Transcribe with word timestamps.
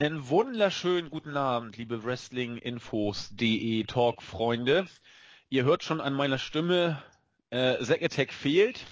Einen 0.00 0.28
wunderschönen 0.28 1.08
guten 1.08 1.36
Abend, 1.36 1.76
liebe 1.76 2.02
Wrestling-Infos.de 2.02 3.84
Talk-Freunde. 3.84 4.88
Ihr 5.50 5.62
hört 5.62 5.84
schon 5.84 6.00
an 6.00 6.14
meiner 6.14 6.38
Stimme, 6.38 7.00
äh, 7.50 7.80
Zack 7.80 8.02
Attack 8.02 8.32
fehlt. 8.32 8.86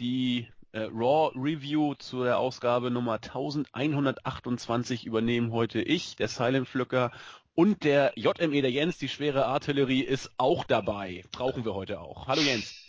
Die 0.00 0.46
äh, 0.72 0.80
Raw 0.80 1.32
Review 1.34 1.94
zu 1.94 2.24
der 2.24 2.36
Ausgabe 2.36 2.90
Nummer 2.90 3.14
1128 3.14 5.06
übernehmen 5.06 5.50
heute 5.50 5.80
ich, 5.80 6.14
der 6.16 6.28
Silent 6.28 6.68
Flücker 6.68 7.10
und 7.54 7.82
der 7.82 8.12
JME, 8.16 8.60
der 8.60 8.70
Jens, 8.70 8.98
die 8.98 9.08
schwere 9.08 9.46
Artillerie, 9.46 10.02
ist 10.02 10.30
auch 10.36 10.64
dabei. 10.64 11.24
Brauchen 11.32 11.64
wir 11.64 11.72
heute 11.72 12.02
auch. 12.02 12.28
Hallo 12.28 12.42
Jens. 12.42 12.83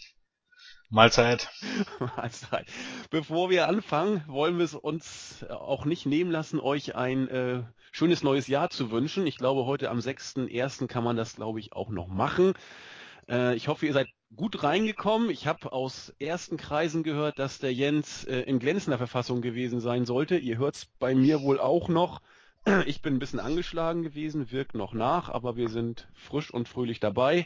Mahlzeit. 0.89 1.49
Mahlzeit. 1.99 2.67
Bevor 3.09 3.49
wir 3.49 3.67
anfangen, 3.67 4.23
wollen 4.27 4.57
wir 4.57 4.65
es 4.65 4.75
uns 4.75 5.45
auch 5.49 5.85
nicht 5.85 6.05
nehmen 6.05 6.31
lassen, 6.31 6.59
euch 6.59 6.95
ein 6.95 7.27
äh, 7.27 7.63
schönes 7.91 8.23
neues 8.23 8.47
Jahr 8.47 8.69
zu 8.69 8.91
wünschen. 8.91 9.25
Ich 9.25 9.37
glaube, 9.37 9.65
heute 9.65 9.89
am 9.89 9.99
6.1. 9.99 10.87
kann 10.87 11.03
man 11.03 11.17
das, 11.17 11.35
glaube 11.35 11.59
ich, 11.59 11.73
auch 11.73 11.89
noch 11.89 12.07
machen. 12.07 12.53
Äh, 13.27 13.55
ich 13.55 13.67
hoffe, 13.67 13.87
ihr 13.87 13.93
seid 13.93 14.07
gut 14.35 14.63
reingekommen. 14.63 15.29
Ich 15.31 15.47
habe 15.47 15.71
aus 15.73 16.13
ersten 16.19 16.57
Kreisen 16.57 17.01
gehört, 17.01 17.39
dass 17.39 17.57
der 17.57 17.73
Jens 17.73 18.23
äh, 18.25 18.41
in 18.41 18.59
glänzender 18.59 18.97
Verfassung 18.97 19.41
gewesen 19.41 19.79
sein 19.79 20.05
sollte. 20.05 20.37
Ihr 20.37 20.57
hört 20.57 20.75
es 20.75 20.85
bei 20.99 21.15
mir 21.15 21.41
wohl 21.41 21.59
auch 21.59 21.89
noch. 21.89 22.21
Ich 22.87 23.03
bin 23.03 23.13
ein 23.13 23.19
bisschen 23.19 23.39
angeschlagen 23.39 24.01
gewesen, 24.01 24.51
wirkt 24.51 24.73
noch 24.73 24.93
nach, 24.93 25.29
aber 25.29 25.55
wir 25.55 25.69
sind 25.69 26.07
frisch 26.15 26.51
und 26.51 26.67
fröhlich 26.67 26.99
dabei 26.99 27.45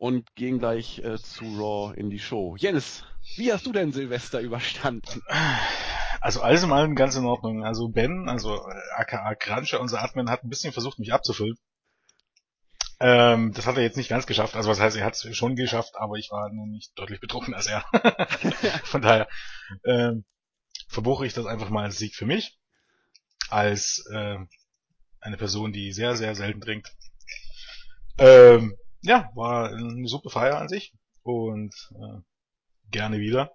und 0.00 0.34
gehen 0.34 0.58
gleich 0.58 0.98
äh, 1.00 1.18
zu 1.18 1.44
Raw 1.44 1.94
in 1.94 2.08
die 2.08 2.18
Show. 2.18 2.56
Jens, 2.56 3.04
wie 3.36 3.52
hast 3.52 3.66
du 3.66 3.72
denn 3.72 3.92
Silvester 3.92 4.40
überstanden? 4.40 5.22
Also 6.22 6.40
alles 6.40 6.62
in 6.62 6.72
allem 6.72 6.96
ganz 6.96 7.16
in 7.16 7.26
Ordnung. 7.26 7.64
Also 7.64 7.88
Ben, 7.88 8.28
also 8.28 8.62
aka 8.96 9.34
Cruncher, 9.34 9.80
unser 9.80 10.02
Admin, 10.02 10.30
hat 10.30 10.42
ein 10.42 10.48
bisschen 10.48 10.72
versucht, 10.72 10.98
mich 10.98 11.12
abzufüllen. 11.12 11.56
Ähm, 12.98 13.52
das 13.52 13.66
hat 13.66 13.76
er 13.76 13.82
jetzt 13.82 13.96
nicht 13.98 14.08
ganz 14.08 14.26
geschafft. 14.26 14.56
Also 14.56 14.70
was 14.70 14.80
heißt, 14.80 14.96
er 14.96 15.04
hat 15.04 15.14
es 15.14 15.36
schon 15.36 15.54
geschafft, 15.54 15.94
aber 15.96 16.16
ich 16.16 16.30
war 16.30 16.50
nur 16.50 16.66
nicht 16.66 16.98
deutlich 16.98 17.20
betrunken 17.20 17.54
als 17.54 17.66
er. 17.66 17.84
Von 18.84 19.02
daher 19.02 19.28
ähm, 19.84 20.24
verbuche 20.88 21.26
ich 21.26 21.34
das 21.34 21.44
einfach 21.44 21.68
mal 21.68 21.84
als 21.84 21.98
Sieg 21.98 22.14
für 22.14 22.26
mich. 22.26 22.58
Als 23.48 24.04
äh, 24.12 24.38
eine 25.20 25.36
Person, 25.36 25.72
die 25.72 25.92
sehr, 25.92 26.16
sehr 26.16 26.34
selten 26.34 26.60
trinkt. 26.62 26.90
Ähm, 28.18 28.76
ja, 29.02 29.30
war 29.34 29.70
eine 29.70 30.08
super 30.08 30.30
Feier 30.30 30.58
an 30.58 30.68
sich 30.68 30.92
und 31.22 31.74
äh, 31.94 32.20
gerne 32.90 33.20
wieder. 33.20 33.52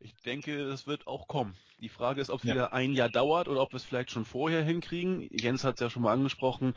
Ich 0.00 0.14
denke, 0.22 0.60
es 0.62 0.86
wird 0.86 1.06
auch 1.06 1.26
kommen. 1.26 1.56
Die 1.80 1.88
Frage 1.88 2.20
ist, 2.20 2.30
ob 2.30 2.40
es 2.40 2.46
ja. 2.46 2.54
wieder 2.54 2.72
ein 2.72 2.92
Jahr 2.92 3.08
dauert 3.08 3.48
oder 3.48 3.62
ob 3.62 3.72
wir 3.72 3.76
es 3.76 3.84
vielleicht 3.84 4.10
schon 4.10 4.24
vorher 4.24 4.62
hinkriegen. 4.62 5.28
Jens 5.30 5.64
hat 5.64 5.74
es 5.74 5.80
ja 5.80 5.90
schon 5.90 6.02
mal 6.02 6.12
angesprochen. 6.12 6.74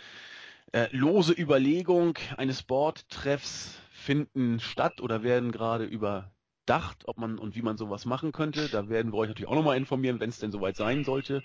Äh, 0.72 0.88
lose 0.92 1.34
Überlegung 1.34 2.18
eines 2.38 2.64
Boardtreffs 2.64 3.80
finden 3.92 4.60
statt 4.60 5.02
oder 5.02 5.22
werden 5.22 5.52
gerade 5.52 5.86
überdacht, 5.86 7.08
ob 7.08 7.18
man 7.18 7.38
und 7.38 7.56
wie 7.56 7.62
man 7.62 7.78
sowas 7.78 8.06
machen 8.06 8.32
könnte. 8.32 8.70
Da 8.70 8.90
werden 8.90 9.12
wir 9.12 9.18
euch 9.18 9.30
natürlich 9.30 9.50
auch 9.50 9.56
nochmal 9.56 9.78
informieren, 9.78 10.20
wenn 10.20 10.30
es 10.30 10.40
denn 10.40 10.52
soweit 10.52 10.76
sein 10.76 11.04
sollte. 11.04 11.44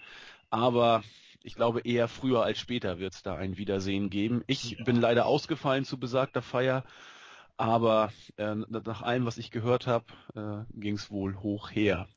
Aber 0.48 1.02
ich 1.46 1.54
glaube, 1.54 1.80
eher 1.80 2.08
früher 2.08 2.42
als 2.42 2.58
später 2.58 2.98
wird 2.98 3.14
es 3.14 3.22
da 3.22 3.36
ein 3.36 3.56
Wiedersehen 3.56 4.10
geben. 4.10 4.42
Ich 4.48 4.72
ja. 4.72 4.84
bin 4.84 4.96
leider 4.96 5.26
ausgefallen 5.26 5.84
zu 5.84 5.96
besagter 5.98 6.42
Feier, 6.42 6.84
aber 7.56 8.12
äh, 8.36 8.56
nach 8.56 9.02
allem, 9.02 9.26
was 9.26 9.38
ich 9.38 9.52
gehört 9.52 9.86
habe, 9.86 10.06
äh, 10.34 10.64
ging 10.78 10.96
es 10.96 11.08
wohl 11.08 11.36
hoch 11.36 11.70
her. 11.70 12.08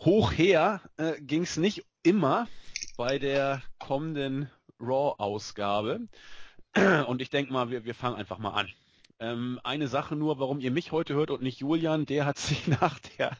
Hoch 0.00 0.32
her 0.32 0.80
äh, 0.96 1.20
ging 1.20 1.42
es 1.42 1.56
nicht 1.56 1.86
immer 2.02 2.48
bei 2.96 3.20
der 3.20 3.62
kommenden 3.78 4.50
Raw-Ausgabe. 4.80 6.08
Und 7.06 7.22
ich 7.22 7.30
denke 7.30 7.52
mal, 7.52 7.70
wir, 7.70 7.84
wir 7.84 7.94
fangen 7.94 8.16
einfach 8.16 8.38
mal 8.38 8.54
an. 8.54 8.68
Ähm, 9.22 9.60
eine 9.62 9.86
Sache 9.86 10.16
nur, 10.16 10.40
warum 10.40 10.58
ihr 10.58 10.72
mich 10.72 10.90
heute 10.90 11.14
hört 11.14 11.30
und 11.30 11.42
nicht 11.42 11.60
Julian, 11.60 12.06
der 12.06 12.26
hat 12.26 12.38
sich 12.38 12.66
nach 12.66 12.98
der 12.98 13.36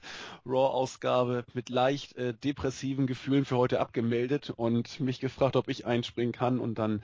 Raw-Ausgabe 0.47 1.45
mit 1.55 1.71
leicht 1.71 2.17
äh, 2.17 2.34
depressiven 2.34 3.09
Gefühlen 3.09 3.45
für 3.45 3.56
heute 3.56 3.81
abgemeldet 3.81 4.51
und 4.51 5.01
mich 5.01 5.19
gefragt, 5.19 5.56
ob 5.56 5.67
ich 5.67 5.84
einspringen 5.84 6.33
kann 6.33 6.61
und 6.61 6.79
dann, 6.79 7.03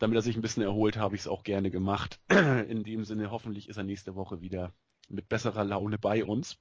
damit 0.00 0.16
er 0.16 0.22
sich 0.22 0.34
ein 0.34 0.42
bisschen 0.42 0.64
erholt, 0.64 0.96
habe 0.96 1.14
ich 1.14 1.20
es 1.20 1.28
auch 1.28 1.44
gerne 1.44 1.70
gemacht. 1.70 2.18
In 2.68 2.82
dem 2.82 3.04
Sinne, 3.04 3.30
hoffentlich 3.30 3.68
ist 3.68 3.76
er 3.76 3.84
nächste 3.84 4.16
Woche 4.16 4.40
wieder 4.40 4.72
mit 5.08 5.28
besserer 5.28 5.62
Laune 5.62 5.96
bei 5.96 6.24
uns. 6.24 6.58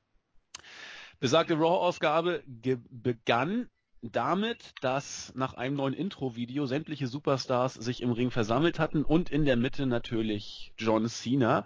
Besagte 1.19 1.55
Raw-Ausgabe 1.55 2.43
begann 2.45 3.69
damit, 4.01 4.73
dass 4.81 5.33
nach 5.35 5.53
einem 5.55 5.75
neuen 5.75 5.93
Intro-Video 5.93 6.65
sämtliche 6.65 7.07
Superstars 7.07 7.73
sich 7.73 8.01
im 8.01 8.11
Ring 8.11 8.31
versammelt 8.31 8.79
hatten 8.79 9.03
und 9.03 9.29
in 9.29 9.45
der 9.45 9.57
Mitte 9.57 9.85
natürlich 9.85 10.73
John 10.77 11.07
Cena, 11.07 11.65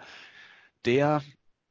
der 0.85 1.21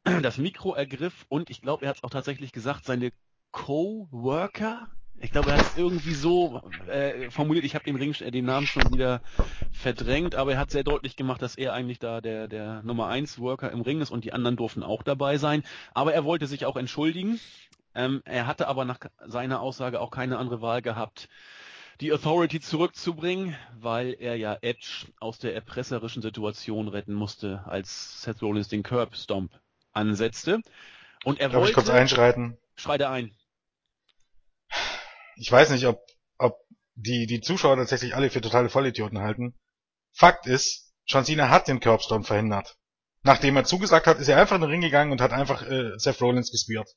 das 0.22 0.38
Mikro 0.38 0.74
ergriff 0.74 1.26
und 1.28 1.50
ich 1.50 1.62
glaube, 1.62 1.84
er 1.84 1.90
hat 1.90 1.96
es 1.96 2.04
auch 2.04 2.10
tatsächlich 2.10 2.52
gesagt, 2.52 2.84
seine 2.84 3.12
Co-Worker, 3.50 4.88
ich 5.20 5.30
glaube, 5.30 5.50
er 5.50 5.54
hat 5.56 5.62
es 5.62 5.76
irgendwie 5.76 6.14
so 6.14 6.62
äh, 6.88 7.30
formuliert, 7.30 7.64
ich 7.64 7.74
habe 7.74 7.84
den 7.84 8.00
äh, 8.00 8.30
den 8.30 8.44
Namen 8.44 8.66
schon 8.66 8.90
wieder 8.90 9.20
verdrängt, 9.70 10.34
aber 10.34 10.52
er 10.52 10.58
hat 10.58 10.70
sehr 10.70 10.84
deutlich 10.84 11.16
gemacht, 11.16 11.42
dass 11.42 11.56
er 11.56 11.72
eigentlich 11.74 11.98
da 11.98 12.20
der, 12.20 12.48
der 12.48 12.82
Nummer 12.82 13.08
1 13.08 13.38
Worker 13.38 13.70
im 13.70 13.82
Ring 13.82 14.00
ist 14.00 14.10
und 14.10 14.24
die 14.24 14.32
anderen 14.32 14.56
durften 14.56 14.82
auch 14.82 15.02
dabei 15.02 15.38
sein. 15.38 15.62
Aber 15.94 16.12
er 16.14 16.24
wollte 16.24 16.46
sich 16.46 16.66
auch 16.66 16.76
entschuldigen 16.76 17.38
ähm, 17.94 18.22
er 18.24 18.46
hatte 18.46 18.68
aber 18.68 18.84
nach 18.84 18.98
seiner 19.26 19.60
Aussage 19.60 20.00
auch 20.00 20.10
keine 20.10 20.38
andere 20.38 20.60
Wahl 20.60 20.82
gehabt, 20.82 21.28
die 22.00 22.12
Authority 22.12 22.60
zurückzubringen, 22.60 23.56
weil 23.78 24.16
er 24.18 24.36
ja 24.36 24.56
Edge 24.60 25.06
aus 25.20 25.38
der 25.38 25.54
erpresserischen 25.54 26.22
Situation 26.22 26.88
retten 26.88 27.14
musste, 27.14 27.62
als 27.66 28.22
Seth 28.22 28.42
Rollins 28.42 28.68
den 28.68 28.82
Curb 28.82 29.14
Stomp 29.14 29.52
ansetzte. 29.92 30.60
Und 31.24 31.38
er 31.38 31.48
Darf 31.48 31.60
wollte. 31.60 31.70
ich 31.70 31.74
kurz 31.74 31.90
einschreiten? 31.90 32.58
Schreite 32.76 33.08
ein. 33.08 33.36
Ich 35.36 35.50
weiß 35.50 35.70
nicht, 35.70 35.86
ob, 35.86 36.00
ob 36.38 36.58
die, 36.94 37.26
die 37.26 37.40
Zuschauer 37.40 37.76
tatsächlich 37.76 38.14
alle 38.14 38.30
für 38.30 38.40
totale 38.40 38.68
Vollidioten 38.68 39.20
halten. 39.20 39.54
Fakt 40.12 40.46
ist, 40.46 40.92
John 41.06 41.24
Cena 41.24 41.50
hat 41.50 41.68
den 41.68 41.80
Curb 41.80 42.02
Stomp 42.02 42.26
verhindert. 42.26 42.76
Nachdem 43.22 43.56
er 43.56 43.64
zugesagt 43.64 44.06
hat, 44.06 44.18
ist 44.18 44.28
er 44.28 44.38
einfach 44.38 44.56
in 44.56 44.62
den 44.62 44.70
Ring 44.70 44.80
gegangen 44.80 45.12
und 45.12 45.20
hat 45.20 45.32
einfach 45.32 45.62
äh, 45.62 45.96
Seth 45.98 46.20
Rollins 46.20 46.50
gespielt. 46.50 46.88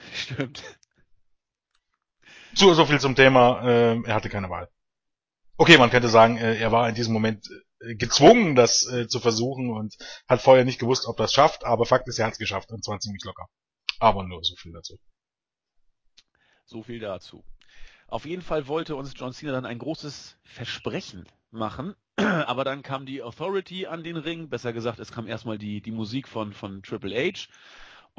Stimmt. 0.14 0.62
So, 2.54 2.74
so 2.74 2.84
viel 2.84 3.00
zum 3.00 3.14
Thema, 3.14 3.62
äh, 3.62 4.02
er 4.02 4.14
hatte 4.14 4.28
keine 4.28 4.50
Wahl. 4.50 4.68
Okay, 5.56 5.78
man 5.78 5.90
könnte 5.90 6.08
sagen, 6.08 6.36
äh, 6.36 6.56
er 6.56 6.72
war 6.72 6.88
in 6.88 6.94
diesem 6.94 7.12
Moment 7.12 7.48
äh, 7.80 7.94
gezwungen, 7.94 8.54
das 8.54 8.86
äh, 8.90 9.08
zu 9.08 9.20
versuchen 9.20 9.70
und 9.70 9.94
hat 10.28 10.42
vorher 10.42 10.64
nicht 10.64 10.80
gewusst, 10.80 11.06
ob 11.06 11.16
das 11.16 11.32
schafft, 11.32 11.64
aber 11.64 11.86
Fakt 11.86 12.08
ist, 12.08 12.18
er 12.18 12.26
hat 12.26 12.32
es 12.32 12.38
geschafft 12.38 12.70
und 12.70 12.84
zwar 12.84 12.98
ziemlich 12.98 13.24
locker. 13.24 13.46
Aber 13.98 14.24
nur 14.24 14.42
so 14.42 14.56
viel 14.56 14.72
dazu. 14.72 14.98
So 16.64 16.82
viel 16.82 16.98
dazu. 16.98 17.44
Auf 18.06 18.24
jeden 18.24 18.42
Fall 18.42 18.66
wollte 18.66 18.96
uns 18.96 19.12
John 19.14 19.32
Cena 19.32 19.52
dann 19.52 19.66
ein 19.66 19.78
großes 19.78 20.36
Versprechen 20.42 21.28
machen, 21.50 21.94
aber 22.16 22.64
dann 22.64 22.82
kam 22.82 23.06
die 23.06 23.22
Authority 23.22 23.86
an 23.86 24.02
den 24.02 24.16
Ring, 24.16 24.48
besser 24.48 24.72
gesagt, 24.72 24.98
es 24.98 25.12
kam 25.12 25.26
erstmal 25.26 25.58
die, 25.58 25.80
die 25.80 25.92
Musik 25.92 26.26
von, 26.26 26.52
von 26.52 26.82
Triple 26.82 27.14
H 27.14 27.48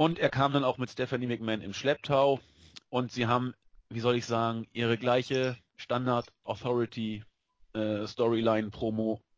und 0.01 0.17
er 0.17 0.29
kam 0.29 0.51
dann 0.51 0.63
auch 0.63 0.79
mit 0.79 0.89
Stephanie 0.89 1.27
McMahon 1.27 1.61
im 1.61 1.75
Schlepptau 1.75 2.39
und 2.89 3.11
sie 3.11 3.27
haben, 3.27 3.53
wie 3.89 3.99
soll 3.99 4.15
ich 4.15 4.25
sagen, 4.25 4.65
ihre 4.73 4.97
gleiche 4.97 5.57
Standard 5.75 6.33
Authority 6.43 7.23
äh, 7.75 8.07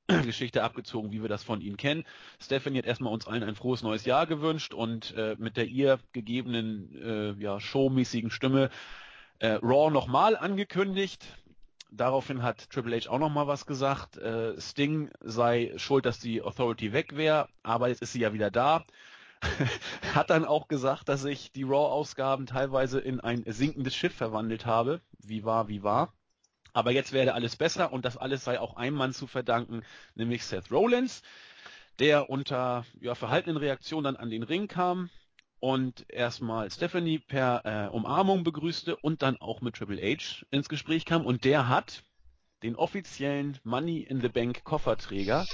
abgezogen, 0.64 1.12
wie 1.12 1.22
wir 1.22 1.28
das 1.28 1.44
von 1.44 1.60
ihnen 1.60 1.76
kennen. 1.76 2.06
Stephanie 2.40 2.78
hat 2.78 2.86
erstmal 2.86 3.12
uns 3.12 3.28
allen 3.28 3.44
ein 3.44 3.56
frohes 3.56 3.84
neues 3.84 4.06
Jahr 4.06 4.26
gewünscht 4.26 4.74
und 4.74 5.14
äh, 5.18 5.36
mit 5.38 5.58
der 5.58 5.66
ihr 5.66 6.00
gegebenen 6.14 6.96
äh, 6.96 7.44
ja, 7.44 7.60
showmäßigen 7.60 8.32
Stimme 8.32 8.70
äh, 9.40 9.60
Raw 9.62 9.92
nochmal 9.92 10.38
angekündigt. 10.38 11.26
Daraufhin 11.92 12.42
hat 12.42 12.70
Triple 12.70 12.98
H 13.02 13.10
auch 13.10 13.20
nochmal 13.20 13.48
was 13.48 13.66
gesagt. 13.66 14.16
Äh, 14.16 14.58
Sting 14.62 15.12
sei 15.20 15.74
schuld, 15.76 16.06
dass 16.06 16.20
die 16.20 16.42
Authority 16.42 16.94
weg 16.94 17.18
wäre, 17.18 17.50
aber 17.64 17.90
jetzt 17.90 18.02
ist 18.02 18.14
sie 18.14 18.22
ja 18.22 18.32
wieder 18.32 18.50
da. 18.50 18.86
hat 20.16 20.30
dann 20.30 20.46
auch 20.46 20.68
gesagt, 20.68 21.10
dass 21.10 21.26
ich 21.26 21.52
die 21.52 21.64
Raw-Ausgaben 21.64 22.46
teilweise 22.46 23.00
in 23.00 23.20
ein 23.20 23.44
sinkendes 23.46 23.96
Schiff 23.96 24.14
verwandelt 24.14 24.66
habe. 24.66 25.02
Wie 25.20 25.44
war, 25.44 25.68
wie 25.68 25.84
war. 25.84 26.14
Aber 26.74 26.92
jetzt 26.92 27.14
werde 27.14 27.34
alles 27.34 27.56
besser 27.56 27.94
und 27.94 28.04
das 28.04 28.18
alles 28.18 28.44
sei 28.44 28.60
auch 28.60 28.76
einem 28.76 28.98
Mann 28.98 29.14
zu 29.14 29.28
verdanken, 29.28 29.84
nämlich 30.16 30.44
Seth 30.44 30.72
Rollins, 30.72 31.22
der 32.00 32.30
unter 32.30 32.86
ja, 33.00 33.14
verhaltenen 33.14 33.58
Reaktionen 33.58 34.04
dann 34.06 34.16
an 34.16 34.32
den 34.32 34.44
Ring 34.44 34.68
kam 34.68 35.10
und 35.60 36.06
erstmal 36.10 36.70
Stephanie 36.72 37.20
per 37.20 37.62
äh, 37.64 37.88
Umarmung 37.90 38.44
begrüßte 38.44 38.96
und 38.98 39.22
dann 39.22 39.38
auch 39.38 39.62
mit 39.62 39.76
Triple 39.76 40.02
H 40.02 40.46
ins 40.50 40.68
Gespräch 40.68 41.06
kam 41.06 41.26
und 41.26 41.46
der 41.46 41.70
hat 41.70 42.04
den 42.64 42.76
offiziellen 42.76 43.60
Money 43.64 44.00
in 44.00 44.20
the 44.20 44.30
Bank 44.30 44.64
Kofferträger 44.64 45.46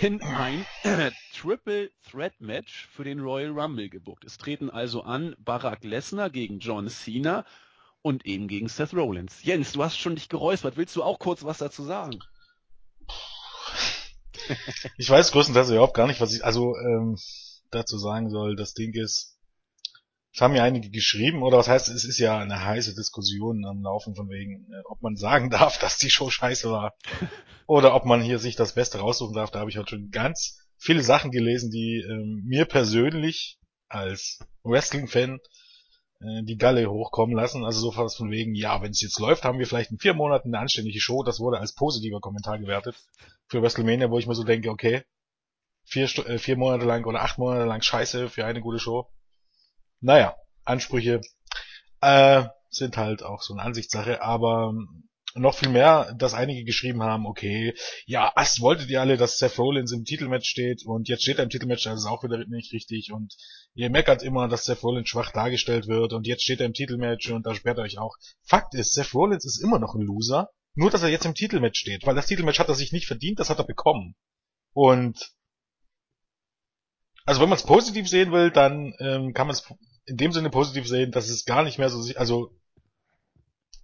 in 0.00 0.22
ein 0.22 0.64
Triple 1.34 1.90
Threat 2.10 2.40
Match 2.40 2.88
für 2.92 3.04
den 3.04 3.20
Royal 3.20 3.50
Rumble 3.50 3.88
gebucht. 3.88 4.24
Es 4.24 4.38
treten 4.38 4.70
also 4.70 5.02
an 5.02 5.36
Barack 5.38 5.84
Lesnar 5.84 6.30
gegen 6.30 6.58
John 6.58 6.88
Cena 6.88 7.44
und 8.00 8.26
eben 8.26 8.48
gegen 8.48 8.68
Seth 8.68 8.94
Rollins. 8.94 9.42
Jens, 9.44 9.72
du 9.72 9.82
hast 9.82 9.98
schon 9.98 10.16
dich 10.16 10.28
geräuspert. 10.28 10.76
Willst 10.76 10.96
du 10.96 11.02
auch 11.02 11.18
kurz 11.18 11.44
was 11.44 11.58
dazu 11.58 11.84
sagen? 11.84 12.18
Ich 14.96 15.08
weiß 15.08 15.30
größtenteils 15.30 15.70
überhaupt 15.70 15.94
gar 15.94 16.06
nicht, 16.06 16.20
was 16.20 16.34
ich 16.34 16.44
also 16.44 16.76
ähm, 16.76 17.16
dazu 17.70 17.98
sagen 17.98 18.30
soll. 18.30 18.56
Das 18.56 18.74
Ding 18.74 18.92
ist, 18.94 19.31
es 20.34 20.40
haben 20.40 20.54
ja 20.54 20.64
einige 20.64 20.88
geschrieben, 20.88 21.42
oder 21.42 21.58
was 21.58 21.68
heißt, 21.68 21.88
es 21.88 22.04
ist 22.04 22.18
ja 22.18 22.38
eine 22.38 22.64
heiße 22.64 22.94
Diskussion 22.94 23.66
am 23.66 23.82
Laufen 23.82 24.14
von 24.14 24.30
wegen, 24.30 24.66
äh, 24.72 24.82
ob 24.86 25.02
man 25.02 25.16
sagen 25.16 25.50
darf, 25.50 25.78
dass 25.78 25.98
die 25.98 26.10
Show 26.10 26.30
scheiße 26.30 26.70
war, 26.70 26.94
oder 27.66 27.94
ob 27.94 28.06
man 28.06 28.22
hier 28.22 28.38
sich 28.38 28.56
das 28.56 28.74
Beste 28.74 28.98
raussuchen 28.98 29.34
darf. 29.34 29.50
Da 29.50 29.60
habe 29.60 29.70
ich 29.70 29.76
heute 29.76 29.90
schon 29.90 30.10
ganz 30.10 30.58
viele 30.78 31.02
Sachen 31.02 31.30
gelesen, 31.30 31.70
die 31.70 32.04
ähm, 32.08 32.42
mir 32.46 32.64
persönlich 32.64 33.58
als 33.88 34.38
Wrestling-Fan 34.64 35.38
äh, 36.20 36.42
die 36.44 36.56
Galle 36.56 36.90
hochkommen 36.90 37.36
lassen. 37.36 37.64
Also 37.64 37.80
so 37.80 37.92
fast 37.92 38.16
von 38.16 38.30
wegen, 38.30 38.54
ja, 38.54 38.80
wenn 38.80 38.92
es 38.92 39.02
jetzt 39.02 39.20
läuft, 39.20 39.44
haben 39.44 39.58
wir 39.58 39.66
vielleicht 39.66 39.90
in 39.90 39.98
vier 39.98 40.14
Monaten 40.14 40.48
eine 40.48 40.62
anständige 40.62 41.00
Show. 41.00 41.22
Das 41.22 41.40
wurde 41.40 41.58
als 41.58 41.74
positiver 41.74 42.20
Kommentar 42.20 42.58
gewertet 42.58 42.96
für 43.48 43.60
WrestleMania, 43.60 44.10
wo 44.10 44.18
ich 44.18 44.26
mir 44.26 44.34
so 44.34 44.44
denke, 44.44 44.70
okay, 44.70 45.02
vier, 45.84 46.04
äh, 46.26 46.38
vier 46.38 46.56
Monate 46.56 46.86
lang 46.86 47.04
oder 47.04 47.20
acht 47.20 47.36
Monate 47.36 47.66
lang 47.66 47.82
Scheiße 47.82 48.30
für 48.30 48.46
eine 48.46 48.62
gute 48.62 48.78
Show. 48.78 49.08
Naja, 50.02 50.36
Ansprüche 50.64 51.20
äh, 52.00 52.44
sind 52.70 52.96
halt 52.96 53.22
auch 53.22 53.40
so 53.40 53.54
eine 53.54 53.62
Ansichtssache, 53.62 54.20
aber 54.20 54.74
noch 55.34 55.54
viel 55.54 55.70
mehr, 55.70 56.12
dass 56.18 56.34
einige 56.34 56.64
geschrieben 56.64 57.02
haben, 57.02 57.24
okay, 57.24 57.74
ja, 58.04 58.32
was 58.34 58.60
wolltet 58.60 58.90
ihr 58.90 59.00
alle, 59.00 59.16
dass 59.16 59.38
Seth 59.38 59.58
Rollins 59.58 59.92
im 59.92 60.04
Titelmatch 60.04 60.48
steht 60.48 60.84
und 60.84 61.08
jetzt 61.08 61.22
steht 61.22 61.38
er 61.38 61.44
im 61.44 61.50
Titelmatch, 61.50 61.84
das 61.84 62.00
ist 62.00 62.06
auch 62.06 62.22
wieder 62.24 62.44
nicht 62.48 62.72
richtig 62.72 63.12
und 63.12 63.34
ihr 63.74 63.90
meckert 63.90 64.22
immer, 64.22 64.48
dass 64.48 64.64
Seth 64.64 64.82
Rollins 64.82 65.08
schwach 65.08 65.30
dargestellt 65.30 65.86
wird 65.86 66.12
und 66.12 66.26
jetzt 66.26 66.42
steht 66.42 66.60
er 66.60 66.66
im 66.66 66.74
Titelmatch 66.74 67.30
und 67.30 67.46
da 67.46 67.54
sperrt 67.54 67.78
er 67.78 67.84
euch 67.84 67.98
auch. 67.98 68.16
Fakt 68.42 68.74
ist, 68.74 68.92
Seth 68.92 69.14
Rollins 69.14 69.46
ist 69.46 69.62
immer 69.62 69.78
noch 69.78 69.94
ein 69.94 70.02
Loser, 70.02 70.50
nur 70.74 70.90
dass 70.90 71.02
er 71.02 71.08
jetzt 71.08 71.26
im 71.26 71.34
Titelmatch 71.34 71.78
steht, 71.78 72.04
weil 72.04 72.16
das 72.16 72.26
Titelmatch 72.26 72.58
hat 72.58 72.68
er 72.68 72.74
sich 72.74 72.92
nicht 72.92 73.06
verdient, 73.06 73.38
das 73.38 73.48
hat 73.50 73.58
er 73.58 73.64
bekommen. 73.64 74.16
Und 74.72 75.32
also 77.24 77.40
wenn 77.40 77.48
man 77.48 77.56
es 77.56 77.64
positiv 77.64 78.08
sehen 78.08 78.32
will, 78.32 78.50
dann 78.50 78.94
ähm, 78.98 79.32
kann 79.32 79.46
man 79.46 79.54
es 79.54 79.64
in 80.06 80.16
dem 80.16 80.32
Sinne 80.32 80.50
positiv 80.50 80.86
sehen, 80.86 81.12
dass 81.12 81.28
es 81.28 81.44
gar 81.44 81.62
nicht 81.62 81.78
mehr 81.78 81.90
so, 81.90 82.12
also 82.16 82.50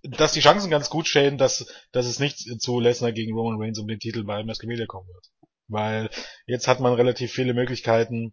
dass 0.03 0.33
die 0.33 0.41
Chancen 0.41 0.71
ganz 0.71 0.91
gut 0.91 1.09
stehen, 1.09 1.39
dass, 1.39 1.67
dass 1.93 2.07
es 2.07 2.19
nicht 2.19 2.61
zu 2.61 2.81
Lesnar 2.81 3.13
gegen 3.13 3.35
Roman 3.35 3.61
Reigns 3.61 3.79
um 3.79 3.89
den 3.89 3.99
Titel 3.99 4.25
bei 4.25 4.45
WrestleMania 4.47 4.87
kommen 4.87 5.09
wird. 5.09 5.27
Weil 5.67 6.11
jetzt 6.47 6.69
hat 6.69 6.81
man 6.81 6.95
relativ 6.95 7.33
viele 7.33 7.53
Möglichkeiten, 7.53 8.33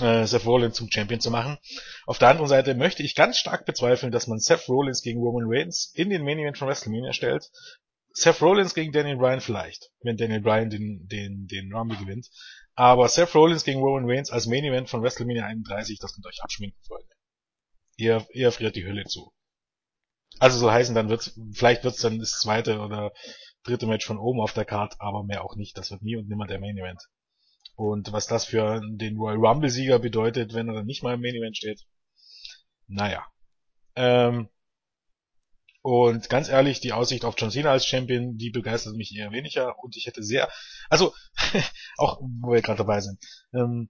äh, 0.00 0.26
Seth 0.26 0.46
Rollins 0.46 0.76
zum 0.76 0.90
Champion 0.90 1.20
zu 1.20 1.30
machen. 1.30 1.58
Auf 2.06 2.18
der 2.18 2.28
anderen 2.28 2.48
Seite 2.48 2.74
möchte 2.74 3.02
ich 3.02 3.14
ganz 3.14 3.38
stark 3.38 3.64
bezweifeln, 3.64 4.12
dass 4.12 4.26
man 4.26 4.38
Seth 4.38 4.68
Rollins 4.68 5.02
gegen 5.02 5.20
Roman 5.20 5.44
Reigns 5.46 5.92
in 5.94 6.10
den 6.10 6.22
Main 6.22 6.38
Event 6.38 6.58
von 6.58 6.68
WrestleMania 6.68 7.12
stellt. 7.12 7.50
Seth 8.12 8.42
Rollins 8.42 8.74
gegen 8.74 8.92
Daniel 8.92 9.16
Bryan 9.16 9.40
vielleicht, 9.40 9.90
wenn 10.02 10.16
Daniel 10.16 10.40
Bryan 10.40 10.70
den, 10.70 11.06
den, 11.08 11.46
den 11.46 11.72
Rumble 11.72 11.96
gewinnt. 11.96 12.28
Aber 12.74 13.08
Seth 13.08 13.34
Rollins 13.34 13.64
gegen 13.64 13.80
Roman 13.80 14.08
Reigns 14.08 14.30
als 14.30 14.46
Main 14.46 14.64
Event 14.64 14.88
von 14.88 15.02
WrestleMania 15.02 15.44
31, 15.44 15.98
das 15.98 16.14
könnt 16.14 16.26
ihr 16.26 16.30
euch 16.30 16.42
abschminken, 16.42 16.80
Freunde. 16.82 17.12
Ihr, 17.96 18.26
ihr 18.32 18.52
friert 18.52 18.76
die 18.76 18.84
Hülle 18.84 19.04
zu. 19.04 19.32
Also 20.38 20.58
so 20.58 20.70
heißen, 20.70 20.94
dann 20.94 21.08
wird's, 21.08 21.38
vielleicht 21.52 21.84
wird's 21.84 22.00
dann 22.00 22.18
das 22.18 22.38
zweite 22.38 22.80
oder 22.80 23.12
dritte 23.64 23.86
Match 23.86 24.06
von 24.06 24.18
oben 24.18 24.40
auf 24.40 24.52
der 24.52 24.64
Card, 24.64 24.94
aber 24.98 25.24
mehr 25.24 25.44
auch 25.44 25.56
nicht. 25.56 25.76
Das 25.76 25.90
wird 25.90 26.02
nie 26.02 26.16
und 26.16 26.28
nimmer 26.28 26.46
der 26.46 26.60
Main 26.60 26.78
Event. 26.78 27.02
Und 27.74 28.12
was 28.12 28.26
das 28.26 28.44
für 28.44 28.80
den 28.80 29.16
Royal 29.16 29.38
Rumble 29.38 29.70
Sieger 29.70 29.98
bedeutet, 29.98 30.54
wenn 30.54 30.68
er 30.68 30.74
dann 30.74 30.86
nicht 30.86 31.02
mal 31.02 31.14
im 31.14 31.20
Main 31.20 31.34
Event 31.34 31.56
steht, 31.56 31.82
naja. 32.86 33.26
Ähm, 33.96 34.48
und 35.82 36.28
ganz 36.28 36.48
ehrlich, 36.48 36.80
die 36.80 36.92
Aussicht 36.92 37.24
auf 37.24 37.34
John 37.38 37.50
Cena 37.50 37.70
als 37.70 37.86
Champion, 37.86 38.36
die 38.36 38.50
begeistert 38.50 38.96
mich 38.96 39.16
eher 39.16 39.32
weniger. 39.32 39.78
Und 39.78 39.96
ich 39.96 40.06
hätte 40.06 40.22
sehr, 40.22 40.50
also 40.90 41.14
auch 41.96 42.20
wo 42.20 42.52
wir 42.52 42.60
gerade 42.60 42.78
dabei 42.78 43.00
sind, 43.00 43.18
ähm, 43.54 43.88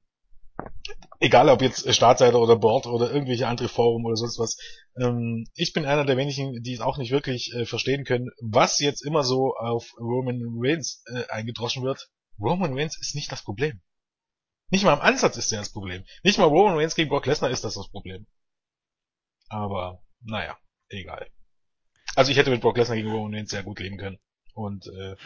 egal 1.19 1.49
ob 1.49 1.63
jetzt 1.63 1.93
Startseite 1.93 2.39
oder 2.39 2.57
Board 2.57 2.87
oder 2.87 3.11
irgendwelche 3.11 3.49
andere 3.49 3.69
Forum 3.69 4.05
oder 4.05 4.17
sonst 4.17 4.39
was, 4.39 4.57
ähm, 5.01 5.47
ich 5.55 5.73
bin 5.73 5.85
einer 5.85 6.05
der 6.05 6.17
wenigen, 6.17 6.63
die 6.63 6.75
es 6.75 6.81
auch 6.81 6.97
nicht 6.97 7.11
wirklich 7.11 7.53
äh, 7.55 7.67
verstehen 7.67 8.05
können, 8.05 8.31
was 8.41 8.79
jetzt 8.79 9.05
immer 9.05 9.25
so 9.25 9.57
auf 9.57 9.93
Roman 9.99 10.41
Reigns 10.59 11.03
äh, 11.13 11.27
eingedroschen 11.29 11.83
wird. 11.83 12.09
Roman 12.39 12.79
Reigns 12.79 12.99
ist 13.01 13.15
nicht 13.17 13.33
das 13.33 13.43
Problem. 13.43 13.81
Nicht 14.71 14.85
mal 14.85 14.95
im 14.95 15.01
Ansatz 15.01 15.37
ist 15.37 15.53
er 15.53 15.59
das 15.59 15.73
Problem. 15.73 16.05
Nicht 16.23 16.39
mal 16.39 16.45
Roman 16.45 16.77
Reigns 16.77 16.95
gegen 16.95 17.09
Brock 17.09 17.27
Lesnar 17.27 17.51
ist 17.51 17.65
das 17.65 17.75
das 17.75 17.91
Problem. 17.91 18.27
Aber, 19.49 20.01
naja, 20.21 20.57
egal. 20.89 21.29
Also 22.15 22.31
ich 22.31 22.39
hätte 22.39 22.51
mit 22.51 22.61
Brock 22.61 22.77
Lesnar 22.77 22.97
gegen 22.97 23.11
Roman 23.11 23.35
Reigns 23.35 23.51
sehr 23.51 23.63
gut 23.63 23.81
leben 23.81 23.97
können. 23.97 24.19
Und, 24.55 24.87
äh, 24.87 25.17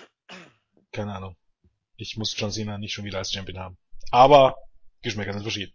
keine 0.92 1.14
Ahnung. 1.14 1.36
Ich 1.96 2.16
muss 2.16 2.34
John 2.36 2.50
Cena 2.50 2.78
nicht 2.78 2.92
schon 2.92 3.04
wieder 3.04 3.18
als 3.18 3.32
Champion 3.32 3.58
haben. 3.58 3.78
Aber 4.10 4.56
Geschmäcker 5.02 5.32
sind 5.32 5.42
verschieden. 5.42 5.72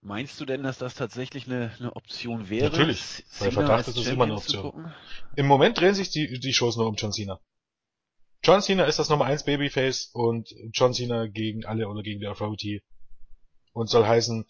Meinst 0.00 0.40
du 0.40 0.44
denn, 0.44 0.62
dass 0.62 0.78
das 0.78 0.94
tatsächlich 0.94 1.46
eine, 1.46 1.72
eine 1.78 1.96
Option 1.96 2.48
wäre? 2.48 2.70
Natürlich. 2.70 3.24
Bei 3.40 3.50
Verdacht 3.50 3.88
ist 3.88 3.96
es 3.96 4.06
immer 4.06 4.24
eine 4.24 4.34
Option. 4.34 4.92
Im 5.34 5.46
Moment 5.46 5.78
drehen 5.80 5.94
sich 5.94 6.10
die, 6.10 6.38
die 6.38 6.52
Shows 6.52 6.76
nur 6.76 6.86
um 6.86 6.94
John 6.94 7.12
Cena. 7.12 7.40
John 8.44 8.62
Cena 8.62 8.84
ist 8.84 9.00
das 9.00 9.08
Nummer 9.08 9.24
1 9.24 9.44
Babyface 9.44 10.10
und 10.12 10.48
John 10.72 10.94
Cena 10.94 11.26
gegen 11.26 11.64
alle 11.64 11.88
oder 11.88 12.02
gegen 12.02 12.20
die 12.20 12.28
Authority. 12.28 12.84
Und 13.72 13.88
soll 13.88 14.06
heißen, 14.06 14.46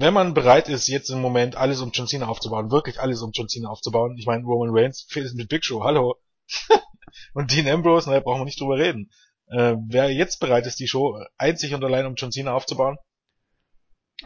wenn 0.00 0.14
man 0.14 0.34
bereit 0.34 0.68
ist, 0.68 0.88
jetzt 0.88 1.10
im 1.10 1.20
Moment 1.20 1.56
alles 1.56 1.80
um 1.80 1.90
John 1.92 2.06
Cena 2.06 2.26
aufzubauen, 2.26 2.70
wirklich 2.70 3.00
alles 3.00 3.20
um 3.22 3.32
John 3.32 3.48
Cena 3.48 3.68
aufzubauen, 3.68 4.16
ich 4.16 4.26
meine, 4.26 4.44
Roman 4.44 4.70
Reigns 4.72 5.06
fehlt 5.08 5.34
mit 5.34 5.48
Big 5.48 5.64
Show, 5.64 5.84
hallo. 5.84 6.16
und 7.34 7.52
Dean 7.52 7.68
Ambrose, 7.68 8.08
naja, 8.08 8.20
brauchen 8.20 8.40
wir 8.40 8.44
nicht 8.46 8.60
drüber 8.60 8.78
reden. 8.78 9.10
Äh, 9.48 9.76
wer 9.88 10.10
jetzt 10.10 10.40
bereit 10.40 10.66
ist, 10.66 10.80
die 10.80 10.88
Show 10.88 11.22
einzig 11.36 11.74
und 11.74 11.84
allein 11.84 12.06
um 12.06 12.14
John 12.14 12.32
Cena 12.32 12.54
aufzubauen, 12.54 12.96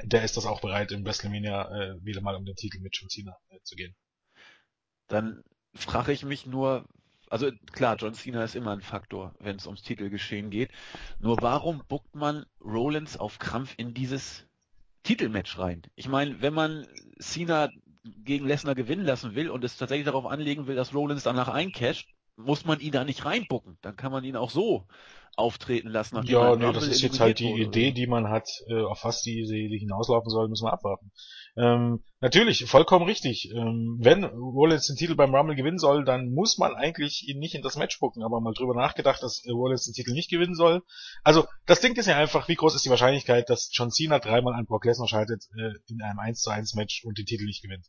der 0.02 0.22
ist 0.22 0.36
das 0.36 0.46
auch 0.46 0.60
bereit, 0.60 0.92
im 0.92 1.04
WrestleMania 1.04 1.70
äh, 1.70 2.04
wieder 2.04 2.20
mal 2.20 2.36
um 2.36 2.44
den 2.44 2.56
Titel 2.56 2.80
mit 2.80 2.96
John 2.96 3.08
Cena 3.08 3.36
äh, 3.48 3.60
zu 3.62 3.74
gehen. 3.74 3.94
Dann 5.08 5.42
frage 5.74 6.12
ich 6.12 6.24
mich 6.24 6.46
nur, 6.46 6.84
also 7.30 7.50
klar, 7.72 7.96
John 7.96 8.14
Cena 8.14 8.44
ist 8.44 8.54
immer 8.54 8.72
ein 8.72 8.80
Faktor, 8.80 9.34
wenn 9.40 9.56
es 9.56 9.66
ums 9.66 9.82
Titelgeschehen 9.82 10.50
geht. 10.50 10.70
Nur 11.18 11.38
warum 11.40 11.82
buckt 11.88 12.14
man 12.14 12.46
Rollins 12.60 13.16
auf 13.16 13.38
Krampf 13.38 13.74
in 13.76 13.94
dieses 13.94 14.46
Titelmatch 15.04 15.58
rein? 15.58 15.82
Ich 15.94 16.08
meine, 16.08 16.42
wenn 16.42 16.54
man 16.54 16.86
Cena 17.20 17.70
gegen 18.24 18.46
Lesnar 18.46 18.74
gewinnen 18.74 19.04
lassen 19.04 19.34
will 19.34 19.48
und 19.50 19.64
es 19.64 19.76
tatsächlich 19.76 20.06
darauf 20.06 20.26
anlegen 20.26 20.66
will, 20.66 20.76
dass 20.76 20.94
Rollins 20.94 21.22
danach 21.22 21.48
eincasht, 21.48 22.08
muss 22.36 22.64
man 22.64 22.80
ihn 22.80 22.92
da 22.92 23.04
nicht 23.04 23.24
reinbucken. 23.24 23.78
Dann 23.80 23.96
kann 23.96 24.12
man 24.12 24.24
ihn 24.24 24.36
auch 24.36 24.50
so 24.50 24.86
auftreten 25.36 25.88
lassen. 25.88 26.20
Ja, 26.24 26.56
nee, 26.56 26.72
das 26.72 26.86
ist 26.86 27.02
jetzt 27.02 27.20
halt 27.20 27.38
die 27.38 27.52
Idee, 27.52 27.92
die 27.92 28.06
man 28.06 28.28
hat, 28.28 28.48
äh, 28.68 28.82
auf 28.82 29.04
was 29.04 29.22
die 29.22 29.44
Serie 29.46 29.78
hinauslaufen 29.78 30.30
soll, 30.30 30.48
müssen 30.48 30.66
wir 30.66 30.72
abwarten. 30.72 31.10
Ähm, 31.56 32.02
natürlich, 32.20 32.64
vollkommen 32.66 33.06
richtig. 33.06 33.50
Ähm, 33.52 33.96
wenn 34.00 34.24
Rollins 34.24 34.86
den 34.86 34.96
Titel 34.96 35.14
beim 35.14 35.34
Rumble 35.34 35.54
gewinnen 35.54 35.78
soll, 35.78 36.04
dann 36.04 36.30
muss 36.30 36.58
man 36.58 36.74
eigentlich 36.74 37.28
ihn 37.28 37.38
nicht 37.38 37.54
in 37.54 37.62
das 37.62 37.76
Match 37.76 38.00
bucken, 38.00 38.24
aber 38.24 38.40
mal 38.40 38.54
drüber 38.54 38.74
nachgedacht, 38.74 39.22
dass 39.22 39.44
Rollins 39.46 39.84
den 39.84 39.94
Titel 39.94 40.12
nicht 40.12 40.30
gewinnen 40.30 40.56
soll. 40.56 40.82
Also, 41.22 41.46
das 41.66 41.80
Ding 41.80 41.94
ist 41.96 42.06
ja 42.06 42.16
einfach, 42.16 42.48
wie 42.48 42.56
groß 42.56 42.74
ist 42.74 42.84
die 42.84 42.90
Wahrscheinlichkeit, 42.90 43.50
dass 43.50 43.70
John 43.72 43.92
Cena 43.92 44.18
dreimal 44.18 44.54
an 44.54 44.66
Brock 44.66 44.84
Lesnar 44.84 45.06
schaltet 45.06 45.44
äh, 45.56 45.74
in 45.86 46.02
einem 46.02 46.18
1 46.18 46.40
zu 46.40 46.50
1 46.50 46.74
Match 46.74 47.04
und 47.04 47.18
den 47.18 47.26
Titel 47.26 47.44
nicht 47.44 47.62
gewinnt? 47.62 47.86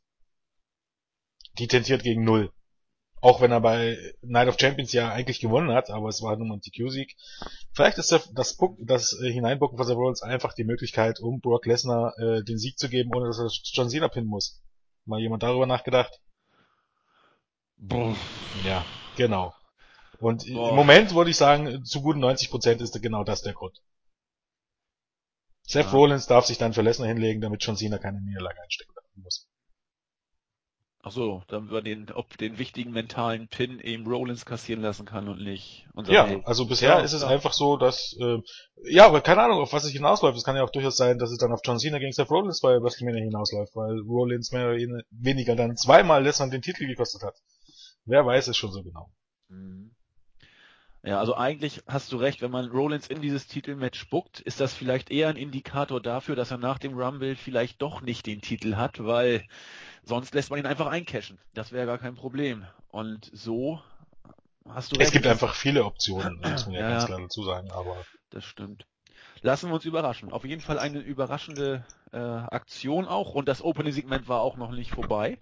Die 1.58 1.68
tendiert 1.68 2.04
gegen 2.04 2.24
null. 2.24 2.52
Auch 3.26 3.42
wenn 3.42 3.52
er 3.52 3.60
bei 3.60 3.98
Night 4.22 4.48
of 4.50 4.60
Champions 4.60 4.94
ja 4.94 5.12
eigentlich 5.12 5.40
gewonnen 5.40 5.72
hat, 5.72 5.90
aber 5.90 6.10
es 6.10 6.22
war 6.22 6.36
nur 6.36 6.56
ein 6.56 6.62
TQ-Sieg. 6.62 7.16
Vielleicht 7.72 7.98
ist 7.98 8.12
das, 8.12 8.32
das, 8.34 8.56
das 8.78 9.20
äh, 9.20 9.32
Hineinbucken 9.32 9.80
von 9.80 9.88
Seth 9.88 9.96
Rollins 9.96 10.22
einfach 10.22 10.54
die 10.54 10.64
Möglichkeit, 10.64 11.20
um 11.20 11.40
Brock 11.40 11.66
Lesnar 11.66 12.14
äh, 12.20 12.44
den 12.44 12.60
Sieg 12.60 12.78
zu 12.78 12.88
geben, 12.88 13.10
ohne 13.16 13.26
dass 13.26 13.40
er 13.40 13.50
John 13.74 13.90
Cena 13.90 14.10
pinnen 14.10 14.30
muss. 14.30 14.62
Mal 15.06 15.22
jemand 15.22 15.42
darüber 15.42 15.66
nachgedacht? 15.66 16.22
Boah. 17.78 18.16
Ja, 18.64 18.86
genau. 19.18 19.56
Und 20.20 20.46
Boah. 20.46 20.70
im 20.70 20.76
Moment 20.76 21.16
würde 21.16 21.32
ich 21.32 21.38
sagen, 21.38 21.84
zu 21.84 22.04
guten 22.04 22.24
90% 22.24 22.80
ist 22.80 23.02
genau 23.02 23.24
das 23.24 23.42
der 23.42 23.54
Grund. 23.54 23.82
Seth 25.64 25.88
ja. 25.88 25.92
Rollins 25.92 26.28
darf 26.28 26.46
sich 26.46 26.60
dann 26.60 26.74
für 26.74 26.84
Lesnar 26.84 27.08
hinlegen, 27.08 27.42
damit 27.42 27.64
John 27.64 27.76
Cena 27.76 27.98
keine 27.98 28.22
Niederlage 28.22 28.62
einstecken 28.62 28.94
muss. 29.16 29.50
Ach 31.08 31.12
so, 31.12 31.44
damit 31.50 31.70
man 31.70 31.84
den, 31.84 32.12
ob 32.12 32.36
den 32.36 32.58
wichtigen 32.58 32.92
mentalen 32.92 33.48
Pin 33.48 33.80
eben 33.80 34.08
Rollins 34.08 34.44
kassieren 34.44 34.82
lassen 34.82 35.06
kann 35.06 35.30
und 35.30 35.40
nicht. 35.40 35.86
Ja, 36.08 36.26
Held. 36.26 36.48
also 36.48 36.66
bisher 36.66 36.98
ja, 36.98 37.00
ist 37.02 37.14
es 37.14 37.22
ja. 37.22 37.28
einfach 37.28 37.54
so, 37.54 37.78
dass, 37.78 38.18
äh, 38.20 38.40
ja, 38.86 39.06
aber 39.06 39.22
keine 39.22 39.44
Ahnung, 39.44 39.60
auf 39.60 39.72
was 39.72 39.84
es 39.84 39.92
hinausläuft. 39.92 40.36
Es 40.36 40.44
kann 40.44 40.56
ja 40.56 40.64
auch 40.64 40.72
durchaus 40.72 40.98
sein, 40.98 41.20
dass 41.20 41.30
es 41.30 41.38
dann 41.38 41.54
auf 41.54 41.60
John 41.64 41.78
Cena 41.78 42.00
gegen 42.00 42.12
Seth 42.12 42.32
Rollins 42.32 42.60
bei 42.60 42.82
WrestleMania 42.82 43.24
hinausläuft, 43.24 43.76
weil 43.76 44.00
Rollins 44.00 44.52
mehr 44.52 44.70
oder 44.70 44.80
weniger 45.12 45.56
dann 45.56 45.78
zweimal 45.78 46.24
Lesnar 46.24 46.50
den 46.50 46.64
Titel 46.64 46.88
gekostet 46.88 47.22
hat. 47.22 47.36
Wer 48.06 48.26
weiß 48.26 48.48
es 48.48 48.58
schon 48.58 48.72
so 48.72 48.82
genau. 48.82 49.12
Mhm. 49.50 49.95
Ja, 51.06 51.20
also 51.20 51.36
eigentlich 51.36 51.84
hast 51.88 52.12
du 52.12 52.18
recht, 52.18 52.42
wenn 52.42 52.52
man 52.52 52.70
Rollins 52.70 53.08
in 53.08 53.22
dieses 53.22 53.48
Titelmatch 53.48 54.00
spuckt, 54.00 54.40
ist 54.40 54.60
das 54.60 54.74
vielleicht 54.74 55.12
eher 55.12 55.30
ein 55.30 55.38
Indikator 55.38 56.02
dafür, 56.02 56.36
dass 56.36 56.52
er 56.52 56.58
nach 56.58 56.80
dem 56.80 56.98
Rumble 56.98 57.36
vielleicht 57.36 57.82
doch 57.82 58.02
nicht 58.02 58.26
den 58.26 58.42
Titel 58.42 58.76
hat, 58.76 59.04
weil 59.06 59.46
Sonst 60.06 60.36
lässt 60.36 60.52
man 60.52 60.60
ihn 60.60 60.68
einfach 60.68 60.86
eincashen. 60.86 61.40
Das 61.56 61.72
wäre 61.72 61.88
gar 61.88 61.98
kein 61.98 62.14
Problem. 62.14 62.66
Und 62.90 63.30
so 63.34 63.82
hast 64.70 64.92
du 64.92 64.98
recht. 64.98 65.08
Es 65.08 65.14
gibt 65.14 65.26
einfach 65.26 65.56
viele 65.56 65.84
Optionen, 65.84 66.40
muss 66.44 66.68
man 66.68 66.76
ja, 66.76 66.82
ja 66.82 66.90
ganz 66.92 67.06
klar 67.08 67.22
dazu 67.22 67.44
sagen, 67.44 67.72
aber. 67.72 67.98
Das 68.30 68.46
stimmt. 68.46 68.86
Lassen 69.42 69.70
wir 69.70 69.76
uns 69.76 69.86
überraschen. 69.86 70.32
Auf 70.32 70.46
jeden 70.46 70.62
Fall 70.62 70.78
eine 70.78 71.00
überraschende 71.00 71.86
äh, 72.12 72.18
Aktion 72.18 73.08
auch 73.08 73.34
und 73.34 73.48
das 73.48 73.64
Opening-Segment 73.64 74.28
war 74.28 74.42
auch 74.42 74.58
noch 74.58 74.72
nicht 74.72 74.92
vorbei. 74.92 75.40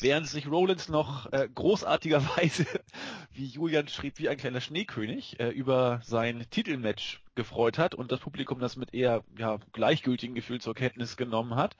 Während 0.00 0.26
sich 0.26 0.48
Rollins 0.48 0.88
noch 0.88 1.32
äh, 1.32 1.48
großartigerweise, 1.54 2.66
wie 3.32 3.46
Julian 3.46 3.88
schrieb, 3.88 4.18
wie 4.18 4.28
ein 4.28 4.36
kleiner 4.36 4.60
Schneekönig 4.60 5.38
äh, 5.38 5.48
über 5.50 6.00
sein 6.04 6.44
Titelmatch 6.50 7.22
gefreut 7.34 7.78
hat 7.78 7.94
und 7.94 8.10
das 8.12 8.20
Publikum 8.20 8.58
das 8.58 8.76
mit 8.76 8.92
eher 8.92 9.22
ja, 9.38 9.58
gleichgültigen 9.72 10.34
Gefühl 10.34 10.60
zur 10.60 10.74
Kenntnis 10.74 11.16
genommen 11.16 11.54
hat, 11.54 11.76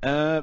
äh, 0.00 0.42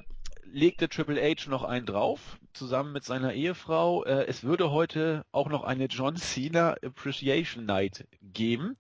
legte 0.52 0.90
Triple 0.90 1.22
H 1.22 1.50
noch 1.50 1.64
einen 1.64 1.86
drauf, 1.86 2.38
zusammen 2.54 2.92
mit 2.92 3.04
seiner 3.04 3.34
Ehefrau. 3.34 4.04
Äh, 4.04 4.26
es 4.26 4.44
würde 4.44 4.72
heute 4.72 5.26
auch 5.32 5.50
noch 5.50 5.64
eine 5.64 5.86
John 5.86 6.18
Cena 6.18 6.76
Appreciation 6.84 7.66
Night 7.66 8.06
geben. 8.22 8.78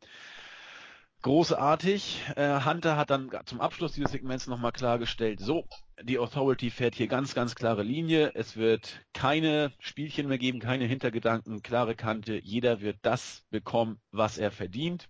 Großartig. 1.21 2.23
Äh, 2.35 2.61
Hunter 2.65 2.97
hat 2.97 3.11
dann 3.11 3.29
zum 3.45 3.61
Abschluss 3.61 3.93
dieses 3.93 4.11
Segments 4.11 4.47
nochmal 4.47 4.71
klargestellt, 4.71 5.39
so, 5.39 5.67
die 6.01 6.17
Authority 6.17 6.71
fährt 6.71 6.95
hier 6.95 7.07
ganz, 7.07 7.35
ganz 7.35 7.53
klare 7.53 7.83
Linie. 7.83 8.31
Es 8.33 8.57
wird 8.57 9.05
keine 9.13 9.71
Spielchen 9.77 10.27
mehr 10.27 10.39
geben, 10.39 10.59
keine 10.59 10.85
Hintergedanken, 10.85 11.61
klare 11.61 11.95
Kante. 11.95 12.39
Jeder 12.43 12.81
wird 12.81 12.97
das 13.03 13.43
bekommen, 13.51 13.99
was 14.11 14.39
er 14.39 14.49
verdient. 14.49 15.09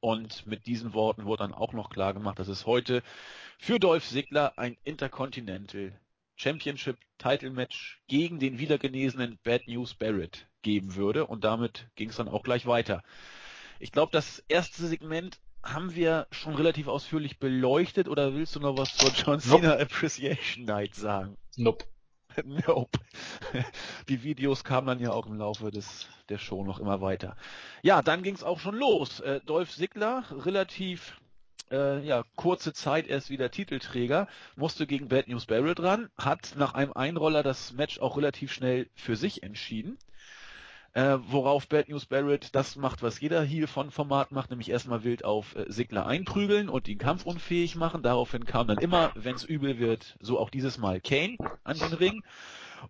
Und 0.00 0.44
mit 0.44 0.66
diesen 0.66 0.92
Worten 0.92 1.24
wurde 1.24 1.44
dann 1.44 1.54
auch 1.54 1.72
noch 1.72 1.90
klar 1.90 2.14
gemacht, 2.14 2.40
dass 2.40 2.48
es 2.48 2.66
heute 2.66 3.02
für 3.58 3.78
Dolph 3.78 4.08
Ziggler 4.08 4.58
ein 4.58 4.76
Intercontinental 4.82 5.92
Championship 6.34 6.98
Title 7.18 7.50
Match 7.50 8.00
gegen 8.08 8.40
den 8.40 8.58
wiedergenesenen 8.58 9.38
Bad 9.44 9.68
News 9.68 9.94
Barrett 9.94 10.48
geben 10.62 10.96
würde. 10.96 11.26
Und 11.26 11.44
damit 11.44 11.88
ging 11.94 12.10
es 12.10 12.16
dann 12.16 12.28
auch 12.28 12.42
gleich 12.42 12.66
weiter. 12.66 13.04
Ich 13.78 13.92
glaube, 13.92 14.10
das 14.12 14.42
erste 14.48 14.86
Segment 14.86 15.38
haben 15.62 15.94
wir 15.94 16.26
schon 16.30 16.54
relativ 16.54 16.88
ausführlich 16.88 17.38
beleuchtet 17.38 18.08
oder 18.08 18.34
willst 18.34 18.56
du 18.56 18.60
noch 18.60 18.76
was 18.76 18.96
zur 18.96 19.10
John 19.10 19.40
Cena 19.40 19.70
nope. 19.70 19.80
Appreciation 19.82 20.64
Night 20.64 20.94
sagen? 20.94 21.36
Nope. 21.56 21.84
nope. 22.44 22.98
Die 24.08 24.22
Videos 24.22 24.64
kamen 24.64 24.86
dann 24.86 25.00
ja 25.00 25.12
auch 25.12 25.26
im 25.26 25.36
Laufe 25.36 25.70
des, 25.70 26.08
der 26.28 26.38
Show 26.38 26.64
noch 26.64 26.78
immer 26.78 27.00
weiter. 27.00 27.36
Ja, 27.82 28.02
dann 28.02 28.22
ging 28.22 28.34
es 28.34 28.44
auch 28.44 28.60
schon 28.60 28.76
los. 28.76 29.20
Äh, 29.20 29.40
Dolph 29.40 29.74
Ziggler, 29.74 30.24
relativ 30.30 31.20
äh, 31.70 32.04
ja, 32.04 32.24
kurze 32.36 32.72
Zeit 32.72 33.06
erst 33.06 33.30
wieder 33.30 33.50
Titelträger, 33.50 34.28
musste 34.56 34.86
gegen 34.86 35.08
Bad 35.08 35.28
News 35.28 35.46
Barrett 35.46 35.80
ran, 35.80 36.10
hat 36.16 36.54
nach 36.56 36.74
einem 36.74 36.92
Einroller 36.92 37.42
das 37.42 37.72
Match 37.72 37.98
auch 37.98 38.16
relativ 38.16 38.52
schnell 38.52 38.88
für 38.94 39.16
sich 39.16 39.42
entschieden. 39.42 39.98
Äh, 40.98 41.20
worauf 41.30 41.68
Bad 41.68 41.88
News 41.88 42.06
Barrett 42.06 42.56
das 42.56 42.74
macht, 42.74 43.04
was 43.04 43.20
jeder 43.20 43.40
Heel 43.44 43.68
von 43.68 43.92
Format 43.92 44.32
macht, 44.32 44.50
nämlich 44.50 44.68
erstmal 44.68 45.04
wild 45.04 45.24
auf 45.24 45.54
äh, 45.54 45.66
Sigler 45.68 46.06
einprügeln 46.06 46.68
und 46.68 46.88
ihn 46.88 46.98
kampfunfähig 46.98 47.76
machen. 47.76 48.02
Daraufhin 48.02 48.44
kam 48.44 48.66
dann 48.66 48.78
immer, 48.78 49.12
wenn 49.14 49.36
es 49.36 49.44
übel 49.44 49.78
wird, 49.78 50.16
so 50.18 50.40
auch 50.40 50.50
dieses 50.50 50.76
Mal 50.76 51.00
Kane 51.00 51.36
an 51.62 51.78
den 51.78 51.92
Ring 51.92 52.24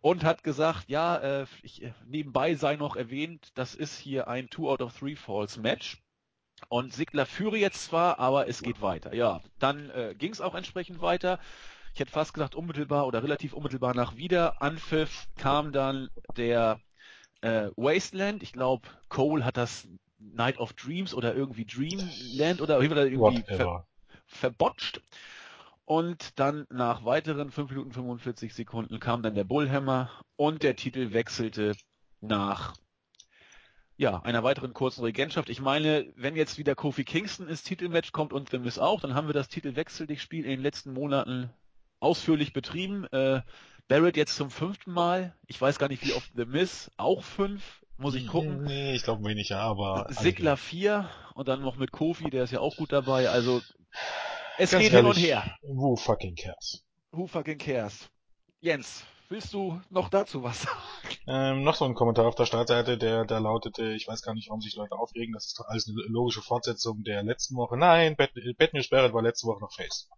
und 0.01 0.25
hat 0.25 0.43
gesagt, 0.43 0.89
ja, 0.89 1.19
äh, 1.19 1.47
ich, 1.63 1.83
äh, 1.83 1.93
nebenbei 2.07 2.55
sei 2.55 2.77
noch 2.77 2.97
erwähnt, 2.97 3.51
das 3.57 3.75
ist 3.75 3.99
hier 3.99 4.27
ein 4.27 4.49
Two 4.49 4.71
out 4.71 4.81
of 4.81 4.99
Three 4.99 5.15
Falls 5.15 5.59
Match. 5.59 6.03
Und 6.71 6.95
Sigler 6.95 7.27
führe 7.27 7.59
jetzt 7.59 7.85
zwar, 7.85 8.19
aber 8.19 8.49
es 8.49 8.63
geht 8.63 8.81
weiter. 8.81 9.13
Ja, 9.13 9.43
dann 9.59 9.91
äh, 9.91 10.15
ging 10.17 10.33
es 10.33 10.41
auch 10.41 10.55
entsprechend 10.55 11.03
weiter. 11.03 11.39
Ich 11.93 12.01
hätte 12.01 12.13
fast 12.13 12.33
gesagt 12.33 12.55
unmittelbar 12.55 13.07
oder 13.07 13.23
relativ 13.23 13.53
unmittelbar 13.53 13.95
nach 13.95 14.17
wieder 14.17 14.63
Anpfiff 14.63 15.29
kam 15.37 15.73
dann 15.73 16.09
der 16.39 16.81
äh, 17.41 17.71
Wasteland. 17.77 18.43
Ich 18.43 18.53
glaube, 18.53 18.89
Cole 19.09 19.45
hat 19.45 19.57
das 19.57 19.89
Night 20.19 20.59
of 20.59 20.73
Dreams 20.73 21.15
oder 21.15 21.35
irgendwie 21.35 21.65
Dreamland 21.65 22.61
oder 22.61 22.81
irgendwie 22.81 23.43
ver 23.43 23.87
verbotscht. 24.27 25.01
Und 25.85 26.39
dann 26.39 26.67
nach 26.69 27.05
weiteren 27.07 27.51
5 27.51 27.71
Minuten 27.71 27.93
45 27.93 28.53
Sekunden 28.53 29.01
kam 29.01 29.23
dann 29.23 29.35
der 29.35 29.45
Bullhammer 29.45 30.11
und 30.37 30.63
der 30.63 30.77
Titel 30.77 31.15
wechselte 31.15 31.75
nach 32.21 32.75
ja, 33.97 34.21
einer 34.23 34.45
weiteren 34.45 34.75
kurzen 34.75 35.03
Regentschaft. 35.03 35.49
Ich 35.49 35.61
meine, 35.61 36.07
wenn 36.15 36.37
jetzt 36.37 36.59
wieder 36.59 36.75
Kofi 36.75 37.05
Kingston 37.05 37.49
ins 37.49 37.65
Titelmatch 37.65 38.13
kommt 38.13 38.33
und 38.33 38.51
The 38.51 38.59
Miss 38.59 38.79
auch, 38.79 39.01
dann 39.01 39.15
haben 39.15 39.29
wir 39.29 39.35
das 39.35 39.49
Titelwechsel 39.49 40.07
dich 40.07 40.23
Spiel 40.23 40.45
in 40.45 40.51
den 40.51 40.63
letzten 40.63 40.93
Monaten 40.93 41.51
ausführlich 42.01 42.53
betrieben. 42.53 43.05
Äh, 43.13 43.43
Barrett 43.89 44.17
jetzt 44.17 44.37
zum 44.37 44.51
fünften 44.51 44.93
Mal. 44.93 45.35
Ich 45.47 45.61
weiß 45.61 45.79
gar 45.79 45.89
nicht, 45.89 46.05
wie 46.05 46.13
oft 46.13 46.31
The 46.37 46.45
Miss. 46.45 46.91
Auch 46.97 47.23
fünf. 47.23 47.81
Muss 47.97 48.15
ich 48.15 48.29
gucken. 48.29 48.63
Nee, 48.65 48.95
ich 48.95 49.03
glaube 49.03 49.25
weniger, 49.25 49.59
aber. 49.59 50.07
Sigler 50.11 50.57
vier 50.57 51.09
und 51.35 51.49
dann 51.49 51.63
noch 51.63 51.77
mit 51.77 51.91
Kofi, 51.91 52.31
der 52.31 52.45
ist 52.45 52.53
ja 52.53 52.61
auch 52.61 52.77
gut 52.77 52.93
dabei. 52.93 53.29
Also 53.29 53.61
es 54.57 54.71
Ganz 54.71 54.85
geht 54.85 54.93
ehrlich, 54.93 54.95
hin 54.95 55.07
und 55.07 55.17
her. 55.17 55.57
Who 55.63 55.97
fucking 55.97 56.37
cares? 56.37 56.85
Who 57.11 57.27
fucking 57.27 57.59
cares? 57.59 58.09
Jens, 58.61 59.05
willst 59.29 59.53
du 59.53 59.81
noch 59.91 60.11
dazu 60.11 60.43
was 60.45 60.63
sagen? 60.63 60.79
Ähm, 61.27 61.65
noch 61.65 61.75
so 61.75 61.85
ein 61.85 61.95
Kommentar 61.95 62.27
auf 62.27 62.35
der 62.35 62.47
Startseite, 62.47 62.99
der, 62.99 63.25
der 63.25 63.41
lautete, 63.41 63.93
ich 63.93 64.07
weiß 64.07 64.23
gar 64.23 64.35
nicht, 64.35 64.49
warum 64.49 64.61
sich 64.61 64.77
Leute 64.77 64.95
aufregen, 64.95 65.33
das 65.33 65.47
ist 65.47 65.59
doch 65.59 65.67
alles 65.67 65.89
eine 65.89 65.97
logische 66.09 66.43
Fortsetzung 66.43 67.03
der 67.03 67.23
letzten 67.23 67.57
Woche. 67.57 67.77
Nein, 67.77 68.17
Bad, 68.17 68.31
Bad 68.59 68.75
News 68.75 68.89
Barrett 68.89 69.13
war 69.13 69.23
letzte 69.23 69.47
Woche 69.47 69.61
noch 69.61 69.73
Face. 69.73 70.09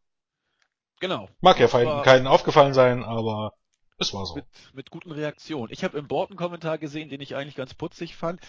Genau. 1.01 1.29
Mag 1.41 1.59
ja 1.59 1.67
keinen 2.03 2.27
aufgefallen 2.27 2.75
sein, 2.75 3.03
aber 3.03 3.55
es 4.01 4.15
war 4.15 4.25
so. 4.25 4.35
Mit, 4.37 4.47
mit 4.73 4.91
guten 4.91 5.11
Reaktionen. 5.13 5.73
Ich 5.73 5.83
habe 5.85 5.99
im 5.99 6.09
Borten-Kommentar 6.09 6.79
gesehen, 6.79 7.09
den 7.09 7.21
ich 7.21 7.35
eigentlich 7.37 7.57
ganz 7.57 7.75
putzig 7.75 8.17
fand. 8.17 8.41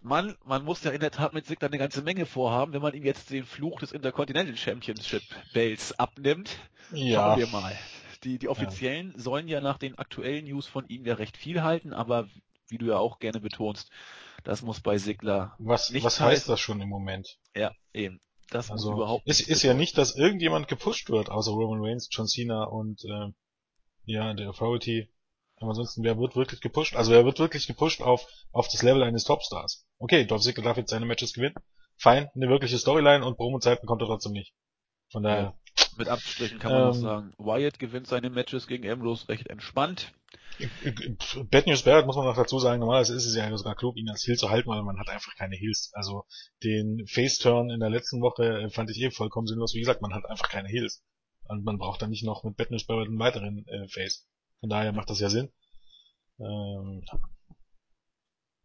Mann, 0.00 0.36
man 0.44 0.64
muss 0.64 0.82
ja 0.84 0.92
in 0.92 1.00
der 1.00 1.10
Tat 1.10 1.34
mit 1.34 1.46
Sigler 1.46 1.68
eine 1.68 1.78
ganze 1.78 2.02
Menge 2.02 2.24
vorhaben, 2.26 2.72
wenn 2.72 2.82
man 2.82 2.94
ihm 2.94 3.04
jetzt 3.04 3.30
den 3.30 3.44
Fluch 3.44 3.80
des 3.80 3.92
Intercontinental 3.92 4.56
Championship 4.56 5.22
Bells 5.52 5.98
abnimmt. 5.98 6.56
Ja. 6.92 7.36
Schauen 7.36 7.38
wir 7.38 7.46
mal. 7.48 7.76
Die, 8.22 8.38
die 8.38 8.48
Offiziellen 8.48 9.12
ja. 9.12 9.18
sollen 9.18 9.48
ja 9.48 9.60
nach 9.60 9.76
den 9.76 9.98
aktuellen 9.98 10.46
News 10.46 10.66
von 10.66 10.86
ihm 10.88 11.04
ja 11.04 11.14
recht 11.14 11.36
viel 11.36 11.62
halten, 11.62 11.92
aber 11.92 12.28
wie 12.68 12.78
du 12.78 12.86
ja 12.86 12.96
auch 12.96 13.18
gerne 13.18 13.40
betonst, 13.40 13.90
das 14.42 14.62
muss 14.62 14.80
bei 14.80 14.96
Sigler 14.96 15.54
was, 15.58 15.92
Was 16.02 16.20
heißt 16.20 16.48
das 16.48 16.60
schon 16.60 16.80
im 16.80 16.88
Moment? 16.88 17.38
Ja, 17.54 17.72
eben. 17.92 18.20
Das 18.50 18.70
also, 18.70 18.90
muss 18.90 18.96
überhaupt. 18.98 19.22
Es 19.26 19.40
ist 19.40 19.62
ja 19.62 19.74
nicht, 19.74 19.98
dass 19.98 20.16
irgendjemand 20.16 20.68
gepusht 20.68 21.10
wird, 21.10 21.30
außer 21.30 21.52
Roman 21.52 21.84
Reigns, 21.84 22.08
John 22.10 22.26
Cena 22.26 22.64
und 22.64 23.04
äh, 23.04 23.32
ja, 24.04 24.34
der 24.34 24.50
Authority. 24.50 25.10
Aber 25.56 25.70
ansonsten, 25.70 26.02
wer 26.02 26.18
wird 26.18 26.36
wirklich 26.36 26.60
gepusht? 26.60 26.96
Also 26.96 27.12
wer 27.12 27.24
wird 27.24 27.38
wirklich 27.38 27.66
gepusht 27.66 28.02
auf, 28.02 28.26
auf 28.52 28.68
das 28.68 28.82
Level 28.82 29.02
eines 29.02 29.24
Topstars? 29.24 29.86
Okay, 29.98 30.24
Dolph 30.24 30.42
Ziggler 30.42 30.64
darf 30.64 30.76
jetzt 30.76 30.90
seine 30.90 31.06
Matches 31.06 31.32
gewinnen. 31.32 31.54
Fein, 31.96 32.28
eine 32.34 32.48
wirkliche 32.48 32.78
Storyline 32.78 33.24
und 33.24 33.36
Promo-Zeit 33.36 33.80
bekommt 33.80 34.02
er 34.02 34.08
trotzdem 34.08 34.32
nicht. 34.32 34.52
Von 35.10 35.22
daher. 35.22 35.42
Ja, 35.42 35.58
mit 35.96 36.08
Abstrichen 36.08 36.58
kann 36.58 36.72
man 36.72 36.80
ähm, 36.80 36.86
noch 36.88 36.94
sagen. 36.94 37.34
Wyatt 37.38 37.78
gewinnt 37.78 38.06
seine 38.06 38.30
Matches 38.30 38.66
gegen 38.66 38.88
Ambrose 38.88 39.28
recht 39.28 39.48
entspannt. 39.48 40.12
Bad 41.50 41.66
News 41.66 41.82
Barrett 41.82 42.06
muss 42.06 42.16
man 42.16 42.26
noch 42.26 42.36
dazu 42.36 42.58
sagen, 42.58 42.80
normalerweise 42.80 43.14
ist 43.14 43.26
es 43.26 43.34
ja 43.34 43.56
sogar 43.56 43.74
klug, 43.74 43.96
ihn 43.96 44.08
als 44.08 44.24
Heel 44.24 44.36
zu 44.36 44.50
halten, 44.50 44.68
weil 44.68 44.82
man 44.82 44.98
hat 44.98 45.08
einfach 45.08 45.34
keine 45.34 45.56
Heels. 45.56 45.90
Also 45.94 46.26
den 46.62 47.06
Face-Turn 47.08 47.70
in 47.70 47.80
der 47.80 47.90
letzten 47.90 48.20
Woche 48.20 48.68
fand 48.70 48.90
ich 48.90 49.00
eh 49.00 49.10
vollkommen 49.10 49.46
sinnlos. 49.46 49.74
Wie 49.74 49.80
gesagt, 49.80 50.02
man 50.02 50.14
hat 50.14 50.24
einfach 50.26 50.48
keine 50.48 50.68
Heels. 50.68 51.02
Und 51.46 51.64
man 51.64 51.78
braucht 51.78 52.02
dann 52.02 52.10
nicht 52.10 52.24
noch 52.24 52.44
mit 52.44 52.56
Bad 52.56 52.70
News 52.70 52.84
Barrett 52.86 53.08
einen 53.08 53.18
weiteren 53.18 53.66
äh, 53.66 53.88
Face. 53.88 54.28
Von 54.60 54.70
daher 54.70 54.92
macht 54.92 55.10
das 55.10 55.20
ja 55.20 55.28
Sinn. 55.28 55.52
Ähm, 56.38 57.02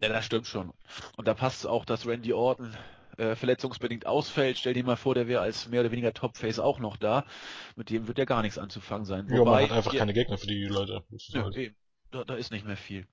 ja, 0.02 0.10
das 0.10 0.26
stimmt 0.26 0.48
schon. 0.48 0.72
Und 1.18 1.28
da 1.28 1.34
passt 1.34 1.68
auch, 1.68 1.86
dass 1.86 2.08
Randy 2.08 2.34
Orton 2.34 2.76
äh, 3.20 3.36
verletzungsbedingt 3.36 4.06
ausfällt. 4.06 4.58
Stell 4.58 4.74
dir 4.74 4.84
mal 4.84 4.96
vor, 4.96 5.14
der 5.14 5.28
wäre 5.28 5.42
als 5.42 5.68
mehr 5.68 5.82
oder 5.82 5.92
weniger 5.92 6.14
Top-Face 6.14 6.60
auch 6.60 6.80
noch 6.80 6.98
da. 6.98 7.26
Mit 7.76 7.90
dem 7.90 8.08
wird 8.08 8.18
ja 8.18 8.26
gar 8.26 8.42
nichts 8.42 8.58
anzufangen 8.58 9.06
sein. 9.06 9.30
Wobei, 9.30 9.38
ja, 9.38 9.44
man 9.44 9.64
hat 9.64 9.72
einfach 9.78 9.94
ja, 9.94 10.00
keine 10.00 10.14
Gegner 10.14 10.38
für 10.38 10.48
die 10.48 10.66
Leute. 10.66 11.04
Ja, 11.28 11.44
halt. 11.44 11.74
da, 12.12 12.24
da 12.24 12.36
ist 12.36 12.52
nicht 12.52 12.66
mehr 12.66 12.78
viel. 12.78 13.06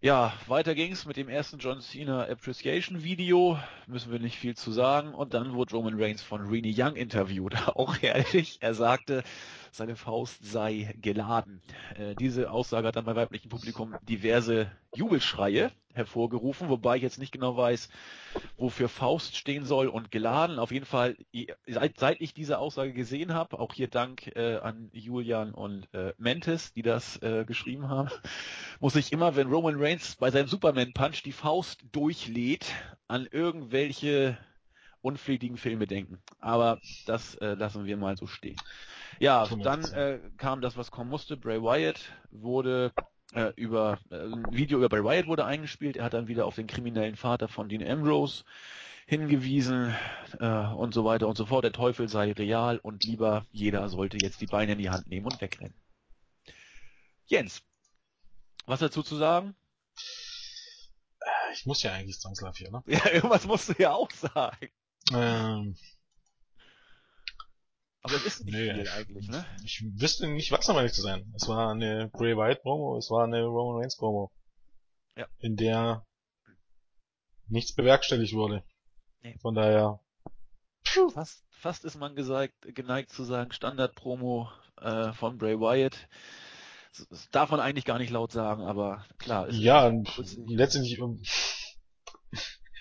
Ja, 0.00 0.34
weiter 0.48 0.74
ging's 0.74 1.06
mit 1.06 1.16
dem 1.16 1.30
ersten 1.30 1.56
John 1.58 1.80
Cena 1.80 2.24
Appreciation 2.24 3.04
Video. 3.04 3.58
Müssen 3.86 4.12
wir 4.12 4.18
nicht 4.18 4.36
viel 4.36 4.54
zu 4.54 4.70
sagen. 4.70 5.14
Und 5.14 5.32
dann 5.32 5.54
wurde 5.54 5.74
Roman 5.74 5.94
Reigns 5.98 6.22
von 6.22 6.42
Renee 6.46 6.74
Young 6.76 6.94
interviewt. 6.94 7.54
Auch 7.68 7.96
ehrlich, 8.02 8.58
er 8.60 8.74
sagte, 8.74 9.22
seine 9.74 9.96
Faust 9.96 10.44
sei 10.44 10.94
geladen. 11.00 11.60
Äh, 11.96 12.14
diese 12.14 12.50
Aussage 12.50 12.88
hat 12.88 12.96
dann 12.96 13.04
bei 13.04 13.16
weiblichem 13.16 13.50
Publikum 13.50 13.94
diverse 14.02 14.70
Jubelschreie 14.94 15.72
hervorgerufen, 15.94 16.68
wobei 16.68 16.96
ich 16.96 17.02
jetzt 17.02 17.18
nicht 17.18 17.32
genau 17.32 17.56
weiß, 17.56 17.88
wofür 18.56 18.88
Faust 18.88 19.36
stehen 19.36 19.64
soll 19.64 19.88
und 19.88 20.10
geladen. 20.10 20.58
Auf 20.58 20.72
jeden 20.72 20.86
Fall, 20.86 21.16
seit, 21.66 21.98
seit 21.98 22.20
ich 22.20 22.34
diese 22.34 22.58
Aussage 22.58 22.92
gesehen 22.92 23.32
habe, 23.32 23.58
auch 23.58 23.72
hier 23.72 23.88
Dank 23.88 24.26
äh, 24.36 24.56
an 24.56 24.90
Julian 24.92 25.54
und 25.54 25.92
äh, 25.94 26.12
Mentes, 26.18 26.72
die 26.72 26.82
das 26.82 27.22
äh, 27.22 27.44
geschrieben 27.44 27.88
haben, 27.88 28.10
muss 28.80 28.96
ich 28.96 29.12
immer, 29.12 29.36
wenn 29.36 29.48
Roman 29.48 29.76
Reigns 29.78 30.16
bei 30.16 30.30
seinem 30.30 30.48
Superman 30.48 30.92
Punch 30.92 31.22
die 31.22 31.32
Faust 31.32 31.84
durchlädt, 31.92 32.66
an 33.06 33.28
irgendwelche 33.30 34.36
unflätigen 35.00 35.58
Filme 35.58 35.86
denken. 35.86 36.18
Aber 36.40 36.80
das 37.06 37.34
äh, 37.36 37.54
lassen 37.54 37.84
wir 37.84 37.96
mal 37.96 38.16
so 38.16 38.26
stehen. 38.26 38.56
Ja, 39.18 39.46
dann 39.46 39.84
äh, 39.92 40.20
kam 40.36 40.60
das, 40.60 40.76
was 40.76 40.90
kommen 40.90 41.10
musste. 41.10 41.36
Bray 41.36 41.62
Wyatt 41.62 42.00
wurde 42.30 42.92
äh, 43.32 43.52
über 43.56 43.98
äh, 44.10 44.16
ein 44.16 44.46
Video 44.50 44.78
über 44.78 44.88
Bray 44.88 45.04
Wyatt 45.04 45.26
wurde 45.26 45.44
eingespielt. 45.44 45.96
Er 45.96 46.04
hat 46.04 46.14
dann 46.14 46.28
wieder 46.28 46.46
auf 46.46 46.54
den 46.54 46.66
kriminellen 46.66 47.16
Vater 47.16 47.48
von 47.48 47.68
Dean 47.68 47.86
Ambrose 47.86 48.44
hingewiesen 49.06 49.94
äh, 50.40 50.66
und 50.66 50.94
so 50.94 51.04
weiter 51.04 51.28
und 51.28 51.36
so 51.36 51.46
fort. 51.46 51.64
Der 51.64 51.72
Teufel 51.72 52.08
sei 52.08 52.32
real 52.32 52.78
und 52.78 53.04
lieber 53.04 53.46
jeder 53.50 53.88
sollte 53.88 54.18
jetzt 54.18 54.40
die 54.40 54.46
Beine 54.46 54.72
in 54.72 54.78
die 54.78 54.90
Hand 54.90 55.08
nehmen 55.08 55.26
und 55.26 55.40
wegrennen. 55.40 55.74
Jens, 57.26 57.62
was 58.66 58.80
dazu 58.80 59.02
zu 59.02 59.16
sagen? 59.16 59.54
Ich 61.54 61.66
muss 61.66 61.82
ja 61.82 61.92
eigentlich 61.92 62.18
zwangsläufig, 62.18 62.70
ne? 62.70 62.82
Ja, 62.86 63.10
irgendwas 63.10 63.46
musst 63.46 63.68
du 63.68 63.74
ja 63.78 63.92
auch 63.92 64.10
sagen. 64.10 64.68
Ähm, 65.12 65.76
Aber 68.04 68.14
es 68.16 68.26
ist 68.26 68.44
nicht 68.44 68.54
Nee. 68.54 68.74
viel 68.74 68.88
eigentlich, 68.88 69.28
ne? 69.28 69.44
ich 69.64 69.82
wüsste 69.96 70.28
nicht, 70.28 70.52
was 70.52 70.68
ehrlich 70.68 70.92
zu 70.92 71.00
sein. 71.00 71.32
Es 71.34 71.48
war 71.48 71.70
eine 71.70 72.10
Bray 72.12 72.36
Wyatt 72.36 72.62
Promo, 72.62 72.98
es 72.98 73.10
war 73.10 73.24
eine 73.24 73.42
Roman 73.44 73.80
Reigns 73.80 73.96
Promo. 73.96 74.30
Ja. 75.16 75.26
In 75.38 75.56
der 75.56 76.04
nichts 77.48 77.74
bewerkstelligt 77.74 78.34
wurde. 78.34 78.62
Nee. 79.22 79.38
Von 79.40 79.54
daher, 79.54 80.00
Fast, 81.12 81.42
fast 81.50 81.84
ist 81.84 81.96
man 81.98 82.14
gesagt, 82.14 82.52
geneigt 82.74 83.10
zu 83.10 83.24
sagen, 83.24 83.52
Standard-Promo 83.52 84.50
äh, 84.80 85.12
von 85.14 85.38
Bray 85.38 85.58
Wyatt. 85.58 85.96
Das, 87.08 87.28
darf 87.30 87.50
man 87.50 87.58
eigentlich 87.60 87.86
gar 87.86 87.98
nicht 87.98 88.10
laut 88.10 88.30
sagen, 88.32 88.62
aber 88.62 89.04
klar. 89.18 89.50
ja, 89.50 89.90
letztendlich, 90.46 90.98
ähm, 90.98 91.22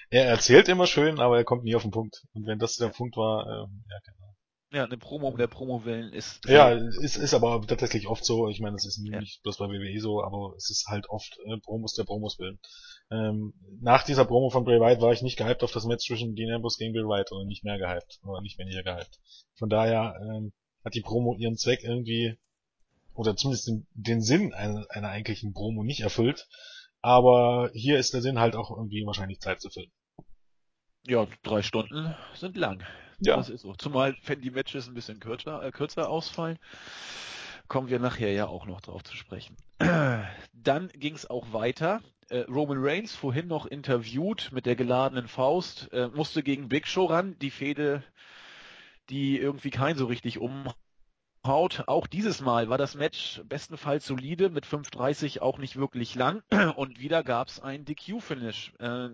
er 0.10 0.26
erzählt 0.26 0.68
immer 0.68 0.86
schön, 0.86 1.20
aber 1.20 1.38
er 1.38 1.46
kommt 1.46 1.64
nie 1.64 1.76
auf 1.76 1.82
den 1.82 1.92
Punkt. 1.92 2.24
Und 2.34 2.46
wenn 2.46 2.60
das 2.60 2.76
der 2.76 2.90
Punkt 2.90 3.16
war, 3.16 3.48
ähm, 3.48 3.84
ja, 3.90 4.00
keine 4.02 4.18
Ahnung. 4.18 4.23
Ja, 4.74 4.86
eine 4.86 4.98
Promo 4.98 5.28
um 5.28 5.38
der 5.38 5.46
Promo 5.46 5.86
willen 5.86 6.12
ist. 6.12 6.48
Ja, 6.48 6.72
ist, 6.72 7.16
ist 7.16 7.36
aber 7.36 7.62
tatsächlich 7.68 8.08
oft 8.08 8.26
so. 8.26 8.50
Ich 8.50 8.60
meine, 8.60 8.76
das 8.76 8.86
ist 8.86 9.00
Ja. 9.06 9.20
nicht 9.20 9.44
bloß 9.44 9.58
bei 9.58 9.66
WWE 9.66 10.00
so, 10.00 10.24
aber 10.24 10.56
es 10.58 10.72
ist 10.72 10.88
halt 10.88 11.08
oft 11.10 11.38
äh, 11.46 11.58
Promos 11.60 11.94
der 11.94 12.06
Promos 12.06 12.40
willen. 12.40 12.60
Ähm, 13.12 13.54
nach 13.82 14.04
dieser 14.04 14.26
Promo 14.26 14.50
von 14.50 14.64
Bray 14.64 14.80
Wyatt 14.80 15.00
war 15.00 15.14
ich 15.14 15.22
nicht 15.22 15.38
gehypt 15.38 15.64
auf 15.64 15.72
das 15.72 15.86
Match 15.86 16.08
zwischen 16.08 16.34
Dean 16.34 16.52
Ambrose 16.52 16.80
gegen 16.80 16.92
Bray 16.94 17.04
Wyatt 17.04 17.32
oder 17.32 17.46
nicht 17.46 17.64
mehr 17.64 17.78
gehypt 17.78 18.20
oder 18.24 18.42
nicht 18.42 18.58
weniger 18.58 18.82
gehypt. 18.82 19.20
Von 19.60 19.70
daher 19.70 20.16
ähm, 20.22 20.54
hat 20.84 20.96
die 20.96 21.02
Promo 21.02 21.36
ihren 21.36 21.56
Zweck 21.56 21.84
irgendwie 21.84 22.36
oder 23.14 23.36
zumindest 23.36 23.68
den, 23.68 23.86
den 23.94 24.22
Sinn 24.22 24.56
einer, 24.56 24.88
einer 24.90 25.10
eigentlichen 25.10 25.54
Promo 25.54 25.84
nicht 25.84 26.02
erfüllt. 26.02 26.48
Aber 27.02 27.70
hier 27.76 28.00
ist 28.00 28.16
der 28.16 28.24
Sinn 28.24 28.40
halt 28.40 28.56
auch 28.56 28.72
irgendwie 28.72 29.06
wahrscheinlich 29.06 29.40
Zeit 29.40 29.62
zu 29.62 29.70
füllen. 29.70 29.92
Ja, 31.06 31.28
drei 31.44 31.62
Stunden 31.62 32.16
sind 32.34 32.58
lang. 32.58 32.82
Ja, 33.26 33.38
Das 33.38 33.50
ist 33.50 33.62
so. 33.62 33.74
Zumal, 33.76 34.16
wenn 34.26 34.42
die 34.42 34.52
Matches 34.52 34.88
ein 34.88 34.94
bisschen 34.94 35.20
kürzer, 35.20 35.64
äh, 35.64 35.72
kürzer 35.72 36.10
ausfallen, 36.10 36.58
kommen 37.68 37.90
wir 37.90 38.00
nachher 38.00 38.32
ja 38.32 38.48
auch 38.48 38.66
noch 38.66 38.82
drauf 38.82 39.04
zu 39.04 39.16
sprechen. 39.16 39.56
Dann 40.54 40.90
ging 40.96 41.16
es 41.16 41.30
auch 41.30 41.54
weiter. 41.54 42.02
Äh, 42.30 42.40
Roman 42.42 42.78
Reigns, 42.80 43.16
vorhin 43.16 43.48
noch 43.48 43.66
interviewt 43.66 44.50
mit 44.52 44.66
der 44.66 44.76
geladenen 44.76 45.28
Faust, 45.28 45.92
äh, 45.94 46.08
musste 46.08 46.44
gegen 46.44 46.70
Big 46.70 46.88
Show 46.88 47.06
ran. 47.06 47.38
Die 47.40 47.52
Fehde, 47.52 48.04
die 49.10 49.38
irgendwie 49.38 49.70
kein 49.72 49.98
so 49.98 50.06
richtig 50.06 50.40
umhaut. 50.40 51.84
Auch 51.88 52.08
dieses 52.08 52.42
Mal 52.42 52.70
war 52.70 52.78
das 52.78 52.96
Match 52.96 53.42
bestenfalls 53.46 54.06
solide, 54.06 54.50
mit 54.50 54.66
5.30 54.66 55.42
auch 55.42 55.58
nicht 55.58 55.76
wirklich 55.76 56.16
lang. 56.16 56.44
Und 56.76 57.00
wieder 57.00 57.24
gab 57.24 57.48
es 57.48 57.60
ein 57.60 57.86
DQ-Finish. 57.86 58.74
Äh, 58.80 59.10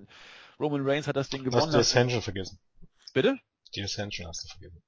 Roman 0.60 0.88
Reigns 0.88 1.08
hat 1.08 1.16
das 1.16 1.30
Ding 1.30 1.44
du 1.44 1.52
hast 1.52 1.56
gewonnen. 1.56 1.72
die 1.72 1.80
Ascension 1.80 2.22
vergessen. 2.22 2.60
Bitte? 3.14 3.40
Die 3.76 3.84
Ascension 3.84 4.28
hast 4.28 4.44
du 4.44 4.48
vergessen. 4.50 4.82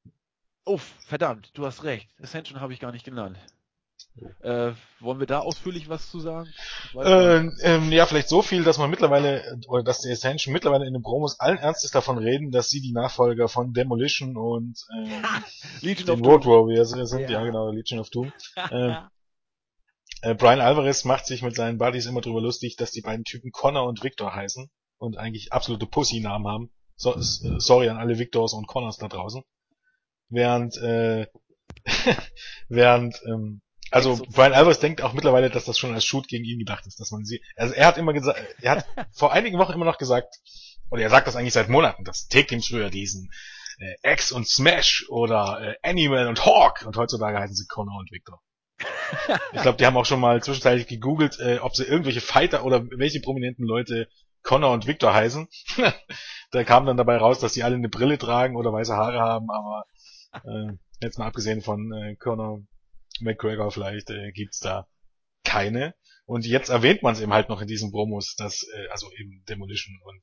Oh, 0.66 0.80
verdammt, 1.06 1.52
du 1.54 1.66
hast 1.66 1.84
recht. 1.84 2.08
Ascension 2.22 2.60
habe 2.62 2.74
ich 2.74 2.80
gar 2.80 2.92
nicht 2.92 3.06
genannt. 3.06 3.38
Äh, 4.42 4.74
wollen 5.00 5.20
wir 5.20 5.28
da 5.28 5.40
ausführlich 5.40 5.88
was 5.88 6.10
zu 6.10 6.20
sagen? 6.20 6.50
Nicht. 6.94 7.64
Ähm, 7.64 7.92
ja, 7.92 8.06
vielleicht 8.06 8.30
so 8.30 8.42
viel, 8.42 8.64
dass 8.64 8.78
man 8.78 8.90
mittlerweile, 8.90 9.44
äh, 9.44 9.58
oder 9.68 9.84
dass 9.84 10.02
die 10.02 10.12
Ascension 10.12 10.54
mittlerweile 10.54 10.86
in 10.86 10.94
den 10.94 11.02
Promos 11.02 11.40
allen 11.40 11.58
Ernstes 11.58 11.92
davon 11.92 12.18
reden, 12.18 12.52
dass 12.52 12.70
sie 12.70 12.82
die 12.82 12.92
Nachfolger 12.92 13.48
von 13.48 13.74
Demolition 13.74 14.36
und 14.38 14.78
Legion 15.82 16.18
den 16.18 16.26
Road 16.26 16.46
Warriors 16.46 16.90
sind, 16.90 17.22
Ja. 17.22 17.30
ja, 17.30 17.44
genau, 17.44 17.70
Legion 17.72 18.00
of 18.00 18.10
Doom. 18.10 18.34
ähm, 18.72 18.98
Äh, 20.24 20.36
Brian 20.36 20.62
Alvarez 20.62 21.04
macht 21.06 21.26
sich 21.26 21.42
mit 21.42 21.56
seinen 21.56 21.78
Buddies 21.80 22.06
immer 22.06 22.22
drüber 22.22 22.42
lustig, 22.42 22.76
dass 22.76 22.92
die 22.92 23.02
beiden 23.02 23.24
Typen 23.24 23.52
Connor 23.52 23.88
und 23.88 24.04
Victor 24.04 24.36
heißen 24.36 24.70
und 24.98 25.18
eigentlich 25.18 25.52
absolute 25.52 25.88
Pussy-Namen 25.88 26.48
haben. 26.48 26.72
So, 27.02 27.16
äh, 27.16 27.60
sorry 27.60 27.90
an 27.90 27.98
alle 27.98 28.20
Victors 28.20 28.54
und 28.54 28.68
Connors 28.68 28.98
da 28.98 29.08
draußen. 29.08 29.42
Während, 30.30 30.78
äh, 30.78 31.26
während, 32.70 33.20
ähm, 33.26 33.62
also 33.90 34.22
Brian 34.30 34.54
Alvarez 34.54 34.80
denkt 34.80 35.02
auch 35.02 35.14
mittlerweile, 35.14 35.50
dass 35.50 35.66
das 35.66 35.80
schon 35.80 35.96
als 35.96 36.06
Shoot 36.06 36.28
gegen 36.28 36.46
ihn 36.46 36.60
gedacht 36.60 36.86
ist, 36.86 37.00
dass 37.00 37.10
man 37.10 37.26
sie, 37.26 37.42
also 37.56 37.74
er 37.74 37.88
hat 37.88 37.98
immer 37.98 38.14
gesagt, 38.14 38.40
er 38.62 38.72
hat 38.72 38.86
vor 39.14 39.34
einigen 39.34 39.58
Wochen 39.58 39.74
immer 39.74 39.86
noch 39.86 39.98
gesagt, 39.98 40.36
oder 40.92 41.02
er 41.02 41.10
sagt 41.10 41.26
das 41.26 41.36
eigentlich 41.36 41.54
seit 41.54 41.70
Monaten, 41.70 42.04
dass 42.04 42.28
Take-Teams 42.28 42.68
früher 42.68 42.92
diesen 42.92 43.32
äh, 43.80 44.14
X 44.14 44.32
und 44.32 44.48
Smash 44.48 45.08
oder 45.10 45.60
äh, 45.60 45.90
Animal 45.90 46.28
und 46.28 46.46
Hawk 46.46 46.86
und 46.86 46.98
heutzutage 46.98 47.40
heißen 47.40 47.56
sie 47.56 47.66
Connor 47.68 47.98
und 47.98 48.12
Victor. 48.12 48.40
Ich 49.54 49.62
glaube, 49.62 49.78
die 49.78 49.86
haben 49.86 49.98
auch 49.98 50.06
schon 50.06 50.20
mal 50.20 50.42
zwischenzeitlich 50.42 50.88
gegoogelt, 50.88 51.40
äh, 51.40 51.58
ob 51.60 51.76
sie 51.76 51.84
irgendwelche 51.84 52.22
Fighter 52.22 52.64
oder 52.64 52.86
welche 52.92 53.22
prominenten 53.22 53.66
Leute 53.66 54.08
Connor 54.52 54.74
und 54.74 54.86
Victor 54.86 55.14
heißen. 55.14 55.48
da 56.52 56.64
kam 56.66 56.86
dann 56.86 56.98
dabei 56.98 57.16
raus, 57.16 57.40
dass 57.40 57.54
die 57.54 57.64
alle 57.64 57.76
eine 57.76 57.88
Brille 57.88 58.18
tragen 58.18 58.58
oder 58.58 58.74
weiße 58.74 58.94
Haare 58.94 59.22
haben, 59.22 59.48
aber 59.50 59.86
äh, 60.44 60.74
jetzt 61.02 61.18
mal 61.18 61.28
abgesehen 61.28 61.62
von 61.62 61.94
äh, 61.94 62.18
Conor 62.18 62.60
McGregor 63.22 63.72
vielleicht 63.72 64.10
äh, 64.10 64.34
gibt's 64.34 64.60
da 64.60 64.88
keine. 65.46 65.96
Und 66.26 66.46
jetzt 66.46 66.68
erwähnt 66.68 67.02
man 67.02 67.14
es 67.14 67.22
eben 67.22 67.32
halt 67.32 67.48
noch 67.48 67.62
in 67.62 67.68
diesen 67.70 67.92
Promos, 67.94 68.36
dass 68.36 68.68
äh, 68.76 68.90
also 68.90 69.10
eben 69.14 69.42
Demolition 69.48 69.98
und 70.04 70.22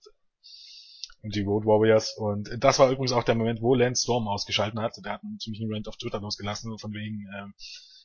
und 1.22 1.34
die 1.34 1.42
Road 1.42 1.64
Warriors. 1.64 2.14
Und 2.14 2.50
das 2.58 2.78
war 2.78 2.90
übrigens 2.90 3.12
auch 3.12 3.24
der 3.24 3.34
Moment, 3.34 3.62
wo 3.62 3.74
Lance 3.74 4.02
Storm 4.02 4.28
ausgeschalten 4.28 4.78
hat. 4.80 4.92
Der 5.02 5.14
hat 5.14 5.22
einen 5.22 5.38
ziemlichen 5.38 5.72
Rant 5.72 5.88
auf 5.88 5.96
Twitter 5.96 6.20
losgelassen, 6.20 6.78
von 6.78 6.92
wegen, 6.92 7.26
ähm, 7.34 7.54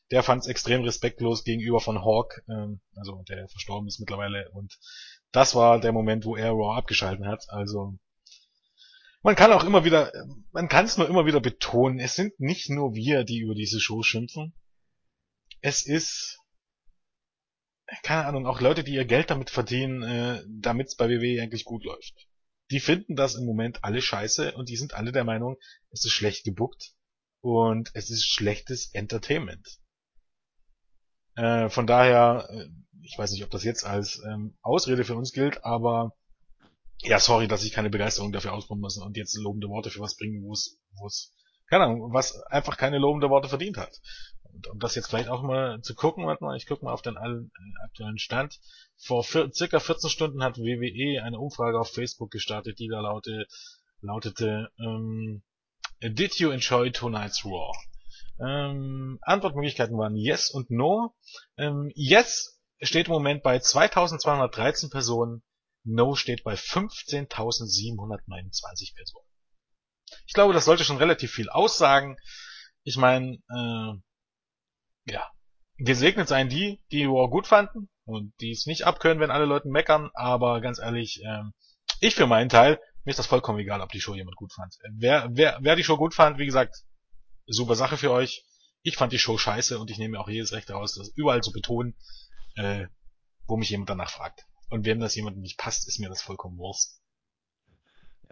der 0.10 0.24
fand 0.24 0.44
es 0.44 0.48
extrem 0.48 0.84
respektlos 0.84 1.44
gegenüber 1.44 1.82
von 1.82 2.02
Hawk, 2.02 2.42
ähm, 2.50 2.80
also 2.96 3.24
der 3.28 3.50
verstorben 3.50 3.88
ist 3.90 4.00
mittlerweile. 4.00 4.50
Und 4.52 4.80
das 5.34 5.56
war 5.56 5.82
der 5.82 5.92
Moment, 5.92 6.26
wo 6.26 6.38
er 6.38 6.52
Raw 6.52 6.78
abgeschalten 6.78 7.28
hat. 7.28 7.50
Also 7.50 7.98
man 9.24 9.36
kann 9.36 9.52
auch 9.52 9.64
immer 9.64 9.84
wieder, 9.84 10.12
man 10.52 10.70
kann 10.70 10.86
es 10.86 10.98
nur 10.98 11.10
immer 11.10 11.26
wieder 11.26 11.42
betonen, 11.42 12.00
es 12.00 12.16
sind 12.16 12.40
nicht 12.40 12.70
nur 12.70 12.94
wir, 12.94 13.24
die 13.24 13.40
über 13.40 13.56
diese 13.56 13.80
Show 13.80 14.04
schimpfen. 14.04 14.54
Es 15.60 15.86
ist, 15.86 16.40
keine 18.04 18.26
Ahnung, 18.26 18.46
auch 18.46 18.62
Leute, 18.62 18.84
die 18.84 18.94
ihr 18.94 19.06
Geld 19.06 19.30
damit 19.30 19.50
verdienen, 19.50 20.04
äh, 20.04 20.44
damit 20.48 20.88
es 20.88 20.96
bei 20.96 21.10
WWE 21.10 21.42
eigentlich 21.42 21.66
gut 21.66 21.84
läuft. 21.84 22.28
Die 22.70 22.80
finden 22.80 23.16
das 23.16 23.36
im 23.36 23.46
Moment 23.46 23.84
alle 23.84 24.02
scheiße 24.02 24.54
und 24.56 24.70
die 24.70 24.78
sind 24.78 24.94
alle 24.94 25.12
der 25.12 25.24
Meinung, 25.24 25.58
es 25.90 26.06
ist 26.06 26.12
schlecht 26.12 26.44
gebuckt 26.44 26.94
und 27.42 27.90
es 27.94 28.10
ist 28.10 28.26
schlechtes 28.26 28.94
Entertainment. 28.94 29.80
Äh, 31.36 31.70
von 31.70 31.88
daher, 31.88 32.48
äh, 32.52 32.68
ich 33.04 33.18
weiß 33.18 33.32
nicht, 33.32 33.44
ob 33.44 33.52
das 33.52 33.64
jetzt 33.64 33.86
als 33.86 34.22
ähm, 34.26 34.58
Ausrede 34.62 35.04
für 35.04 35.16
uns 35.16 35.34
gilt, 35.34 35.64
aber 35.64 36.14
ja, 37.02 37.20
sorry, 37.20 37.48
dass 37.48 37.64
ich 37.64 37.74
keine 37.74 37.90
Begeisterung 37.90 38.32
dafür 38.32 38.54
ausbauen 38.54 38.80
muss 38.80 38.98
und 38.98 39.18
jetzt 39.18 39.38
lobende 39.38 39.68
Worte 39.68 39.90
für 39.90 40.00
was 40.00 40.16
bringen, 40.16 40.44
wo 40.44 40.54
es, 40.54 40.80
wo 40.96 41.08
es, 41.08 41.36
keine 41.70 41.86
Ahnung, 41.86 42.14
was 42.14 42.42
einfach 42.44 42.78
keine 42.78 42.98
lobende 42.98 43.30
Worte 43.30 43.50
verdient 43.50 43.78
hat. 43.78 44.00
Und 44.44 44.68
um 44.68 44.80
das 44.80 44.96
jetzt 44.96 45.10
vielleicht 45.10 45.30
auch 45.30 45.42
mal 45.42 45.82
zu 45.82 45.96
gucken, 45.96 46.26
warte 46.26 46.44
mal, 46.44 46.56
ich 46.56 46.68
gucke 46.68 46.86
mal 46.86 46.94
auf 46.94 47.02
den 47.02 47.18
äh, 47.18 47.84
aktuellen 47.86 48.20
Stand. 48.20 48.60
Vor 48.98 49.24
vier, 49.24 49.52
circa 49.52 49.80
14 49.80 50.10
Stunden 50.10 50.44
hat 50.44 50.58
WWE 50.58 51.24
eine 51.24 51.40
Umfrage 51.40 51.80
auf 51.80 51.92
Facebook 51.92 52.32
gestartet, 52.32 52.80
die 52.80 52.88
da 52.88 53.02
laute, 53.02 53.48
lautete, 54.02 54.70
ähm, 54.80 55.42
Did 56.02 56.36
you 56.36 56.52
enjoy 56.52 56.92
tonight's 56.92 57.46
Raw? 57.46 57.74
Ähm, 58.40 59.20
Antwortmöglichkeiten 59.22 59.98
waren 59.98 60.16
Yes 60.16 60.50
und 60.50 60.70
No. 60.70 61.16
Ähm, 61.58 61.92
yes 61.96 62.53
steht 62.84 63.08
im 63.08 63.14
Moment 63.14 63.44
bei 63.44 63.60
2213 63.60 64.90
Personen, 64.90 65.44
No 65.84 66.16
steht 66.16 66.44
bei 66.44 66.54
15.729 66.54 68.96
Personen. 68.96 69.28
Ich 70.26 70.34
glaube, 70.34 70.54
das 70.54 70.66
sollte 70.66 70.84
schon 70.84 70.98
relativ 70.98 71.32
viel 71.32 71.50
aussagen. 71.50 72.18
Ich 72.84 72.98
meine, 72.98 73.38
äh, 73.50 73.94
ja, 75.12 75.30
gesegnet 75.78 76.28
seien 76.28 76.50
die, 76.50 76.82
die 76.92 77.08
War 77.08 77.30
gut 77.30 77.48
fanden 77.48 77.90
und 78.06 78.34
die 78.40 78.52
es 78.52 78.66
nicht 78.66 78.86
abkönnen, 78.86 79.20
wenn 79.20 79.32
alle 79.32 79.46
Leute 79.46 79.70
meckern, 79.70 80.10
aber 80.14 80.62
ganz 80.62 80.80
ehrlich, 80.80 81.22
ähm, 81.26 81.54
ich 82.00 82.16
für 82.16 82.28
meinen 82.28 82.50
Teil, 82.50 82.80
mir 83.04 83.12
ist 83.12 83.20
das 83.20 83.28
vollkommen 83.28 83.60
egal, 83.60 83.82
ob 83.82 83.92
die 83.92 84.00
Show 84.00 84.16
jemand 84.16 84.38
gut 84.38 84.54
fand. 84.54 84.74
Wer, 84.94 85.28
wer, 85.32 85.58
wer 85.62 85.76
die 85.76 85.84
Show 85.84 85.98
gut 85.98 86.14
fand, 86.14 86.38
wie 86.38 86.46
gesagt, 86.46 86.76
super 87.46 87.76
Sache 87.76 87.98
für 87.98 88.12
euch. 88.12 88.46
Ich 88.82 88.96
fand 88.98 89.14
die 89.14 89.20
Show 89.20 89.38
scheiße 89.38 89.80
und 89.80 89.90
ich 89.90 89.98
nehme 89.98 90.14
mir 90.14 90.20
auch 90.20 90.30
jedes 90.30 90.54
Recht 90.54 90.70
daraus, 90.70 90.96
das 90.96 91.10
überall 91.16 91.42
zu 91.42 91.52
betonen, 91.52 91.96
äh, 92.56 92.88
wo 93.48 93.58
mich 93.58 93.70
jemand 93.70 93.90
danach 93.90 94.12
fragt. 94.12 94.46
Und 94.70 94.86
wenn 94.86 95.00
das 95.00 95.16
jemandem 95.16 95.42
nicht 95.42 95.58
passt, 95.58 95.88
ist 95.88 96.00
mir 96.00 96.10
das 96.10 96.22
vollkommen 96.22 96.58
Wurst. 96.58 97.02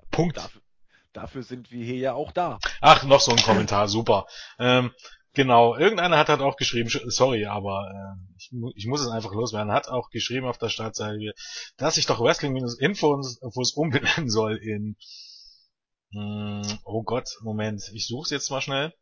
Punkt. 0.09 0.37
Dafür, 0.37 0.61
dafür 1.13 1.43
sind 1.43 1.71
wir 1.71 1.85
hier 1.85 1.97
ja 1.97 2.13
auch 2.13 2.31
da. 2.31 2.59
Ach, 2.81 3.03
noch 3.03 3.21
so 3.21 3.31
ein 3.31 3.41
Kommentar, 3.41 3.87
super. 3.87 4.27
Ähm, 4.59 4.91
Genau, 5.33 5.77
irgendeiner 5.77 6.17
hat 6.17 6.27
halt 6.27 6.41
auch 6.41 6.57
geschrieben, 6.57 6.89
sorry, 7.05 7.45
aber 7.45 7.89
äh, 7.89 8.35
ich, 8.35 8.51
ich 8.75 8.85
muss 8.85 8.99
es 8.99 9.07
einfach 9.07 9.31
loswerden, 9.31 9.71
hat 9.71 9.87
auch 9.87 10.09
geschrieben 10.09 10.45
auf 10.45 10.57
der 10.57 10.67
Startseite, 10.67 11.33
dass 11.77 11.97
ich 11.97 12.05
doch 12.05 12.19
Wrestling-Infos 12.19 13.39
umbenennen 13.75 14.29
soll 14.29 14.57
in 14.57 14.97
mh, 16.11 16.67
hm, 16.67 16.79
oh 16.83 17.03
Gott, 17.03 17.29
Moment, 17.43 17.81
ich 17.93 18.07
suche 18.07 18.25
es 18.25 18.29
jetzt 18.31 18.49
mal 18.49 18.59
schnell. 18.59 18.93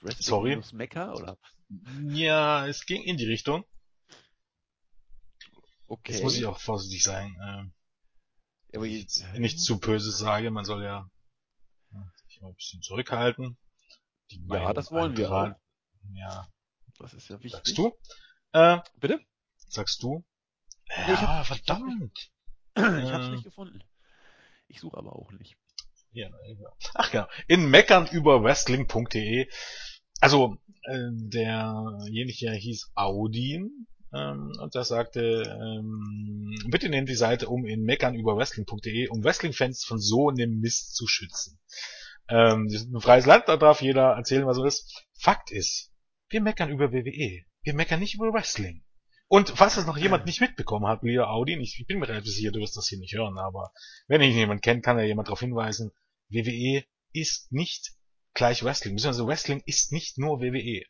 Wrestling 0.00 0.22
sorry. 0.22 0.62
Mecca, 0.72 1.12
oder? 1.14 1.38
Ja, 2.04 2.68
es 2.68 2.86
ging 2.86 3.02
in 3.02 3.16
die 3.16 3.26
Richtung. 3.26 3.64
Okay. 5.88 6.12
Jetzt 6.12 6.22
muss 6.22 6.36
ich 6.36 6.46
auch 6.46 6.58
vorsichtig 6.58 7.02
sein. 7.02 7.34
Äh, 8.72 8.76
aber 8.76 8.86
jetzt, 8.86 9.24
nicht 9.34 9.60
zu 9.60 9.78
böse 9.78 10.10
sage, 10.10 10.50
man 10.50 10.64
soll 10.64 10.82
ja 10.82 11.08
sich 12.36 12.42
mal 12.42 12.48
ein 12.48 12.54
bisschen 12.54 12.82
zurückhalten. 12.82 13.56
ja, 14.28 14.72
das 14.74 14.90
wollen 14.90 15.16
wir 15.16 15.30
auch. 15.30 15.54
Ja. 16.12 16.48
Das 16.98 17.14
ist 17.14 17.28
ja 17.28 17.36
wichtig. 17.42 17.52
Sagst 17.52 17.78
du? 17.78 17.96
Äh, 18.52 18.78
Bitte? 18.96 19.20
Sagst 19.68 20.02
du? 20.02 20.24
Ja, 20.88 21.12
ich 21.14 21.20
hab, 21.20 21.46
verdammt. 21.46 22.30
Ich 22.78 23.10
hab's 23.10 23.28
nicht 23.28 23.44
gefunden. 23.44 23.82
Ich 24.68 24.80
suche 24.80 24.98
aber 24.98 25.16
auch 25.16 25.32
nicht. 25.32 25.56
Ja, 26.12 26.28
Ach 26.92 27.10
genau. 27.10 27.26
In 27.48 27.70
meckern 27.70 28.06
über 28.08 28.42
wrestling.de. 28.42 29.48
Also, 30.20 30.58
äh, 30.82 31.08
derjenige 31.12 32.52
hieß 32.52 32.92
Audin 32.94 33.86
ähm, 34.16 34.52
und 34.60 34.74
der 34.74 34.84
sagte, 34.84 35.42
ähm, 35.44 36.54
bitte 36.68 36.88
nennt 36.88 37.08
die 37.08 37.14
Seite 37.14 37.48
um 37.48 37.66
in 37.66 37.82
meckern 37.82 38.14
über 38.14 38.36
wrestling.de, 38.36 39.08
um 39.08 39.22
Wrestling-Fans 39.22 39.84
von 39.84 39.98
so 39.98 40.30
einem 40.30 40.60
Mist 40.60 40.96
zu 40.96 41.06
schützen. 41.06 41.58
Ähm, 42.28 42.68
das 42.68 42.82
ist 42.82 42.92
ein 42.92 43.00
freies 43.00 43.26
Land, 43.26 43.44
da 43.46 43.56
darf 43.56 43.82
jeder 43.82 44.12
erzählen, 44.12 44.46
was 44.46 44.58
er 44.58 44.64
ist. 44.64 45.06
Fakt 45.18 45.50
ist, 45.50 45.92
wir 46.28 46.40
meckern 46.40 46.70
über 46.70 46.92
WWE. 46.92 47.44
Wir 47.62 47.74
meckern 47.74 48.00
nicht 48.00 48.14
über 48.14 48.32
Wrestling. 48.32 48.82
Und 49.28 49.50
falls 49.50 49.74
das 49.74 49.86
noch 49.86 49.98
jemand 49.98 50.24
nicht 50.24 50.40
mitbekommen 50.40 50.86
hat, 50.86 51.02
lieber 51.02 51.30
Audi, 51.30 51.58
ich, 51.60 51.80
ich 51.80 51.86
bin 51.86 51.98
mir 51.98 52.08
relativ 52.08 52.32
sicher, 52.32 52.52
du 52.52 52.60
wirst 52.60 52.76
das 52.76 52.86
hier 52.86 52.98
nicht 52.98 53.14
hören, 53.14 53.38
aber 53.38 53.72
wenn 54.06 54.20
ich 54.20 54.34
jemand 54.34 54.62
kennt, 54.62 54.84
kann 54.84 54.98
ja 54.98 55.04
jemand 55.04 55.28
darauf 55.28 55.40
hinweisen, 55.40 55.90
WWE 56.28 56.84
ist 57.12 57.50
nicht 57.50 57.92
gleich 58.36 58.62
Wrestling, 58.62 58.94
beziehungsweise 58.94 59.26
Wrestling 59.26 59.62
ist 59.66 59.90
nicht 59.90 60.18
nur 60.18 60.40
WWE. 60.40 60.84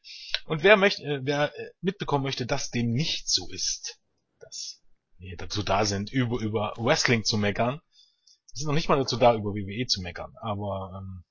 Und 0.45 0.63
wer 0.63 0.77
möchte, 0.77 1.03
äh, 1.03 1.21
wer 1.23 1.57
äh, 1.59 1.71
mitbekommen 1.81 2.25
möchte, 2.25 2.45
dass 2.45 2.71
dem 2.71 2.93
nicht 2.93 3.31
so 3.31 3.51
ist, 3.51 3.99
dass 4.41 4.83
wir 5.19 5.37
dazu 5.39 5.63
da 5.63 5.87
sind, 5.87 6.13
über, 6.13 6.41
über 6.41 6.75
Wrestling 6.77 7.25
zu 7.25 7.39
meckern, 7.39 7.81
sind 8.53 8.67
noch 8.67 8.75
nicht 8.75 8.89
mal 8.89 8.99
dazu 8.99 9.17
da, 9.17 9.35
über 9.35 9.55
WWE 9.55 9.87
zu 9.87 10.03
meckern, 10.03 10.35
aber 10.43 10.93
ähm, 10.99 11.25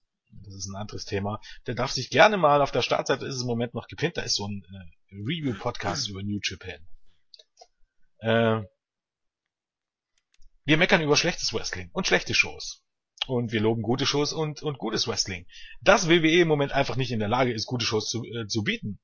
das 0.43 0.55
ist 0.55 0.67
ein 0.67 0.75
anderes 0.75 1.05
Thema. 1.05 1.39
Der 1.67 1.75
darf 1.75 1.91
sich 1.91 2.09
gerne 2.09 2.37
mal 2.37 2.61
auf 2.61 2.71
der 2.71 2.81
Startseite 2.81 3.25
ist 3.25 3.35
es 3.35 3.41
im 3.41 3.47
Moment 3.47 3.73
noch 3.73 3.87
gepinnt, 3.87 4.17
da 4.17 4.21
ist 4.21 4.35
so 4.35 4.47
ein 4.47 4.63
äh, 4.63 5.15
Review-Podcast 5.15 6.09
über 6.09 6.23
New 6.23 6.39
Japan. 6.41 6.87
Äh, 8.19 8.67
wir 10.63 10.77
meckern 10.77 11.01
über 11.01 11.15
schlechtes 11.15 11.53
Wrestling 11.53 11.89
und 11.93 12.07
schlechte 12.07 12.33
Shows. 12.33 12.84
Und 13.27 13.51
wir 13.51 13.61
loben 13.61 13.81
gute 13.81 14.05
Shows 14.05 14.33
und, 14.33 14.61
und 14.61 14.77
gutes 14.77 15.07
Wrestling. 15.07 15.45
Dass 15.81 16.09
WWE 16.09 16.41
im 16.41 16.47
Moment 16.47 16.71
einfach 16.71 16.95
nicht 16.95 17.11
in 17.11 17.19
der 17.19 17.27
Lage 17.27 17.53
ist, 17.53 17.65
gute 17.65 17.85
Shows 17.85 18.09
zu, 18.09 18.23
äh, 18.23 18.47
zu 18.47 18.63
bieten. 18.63 18.99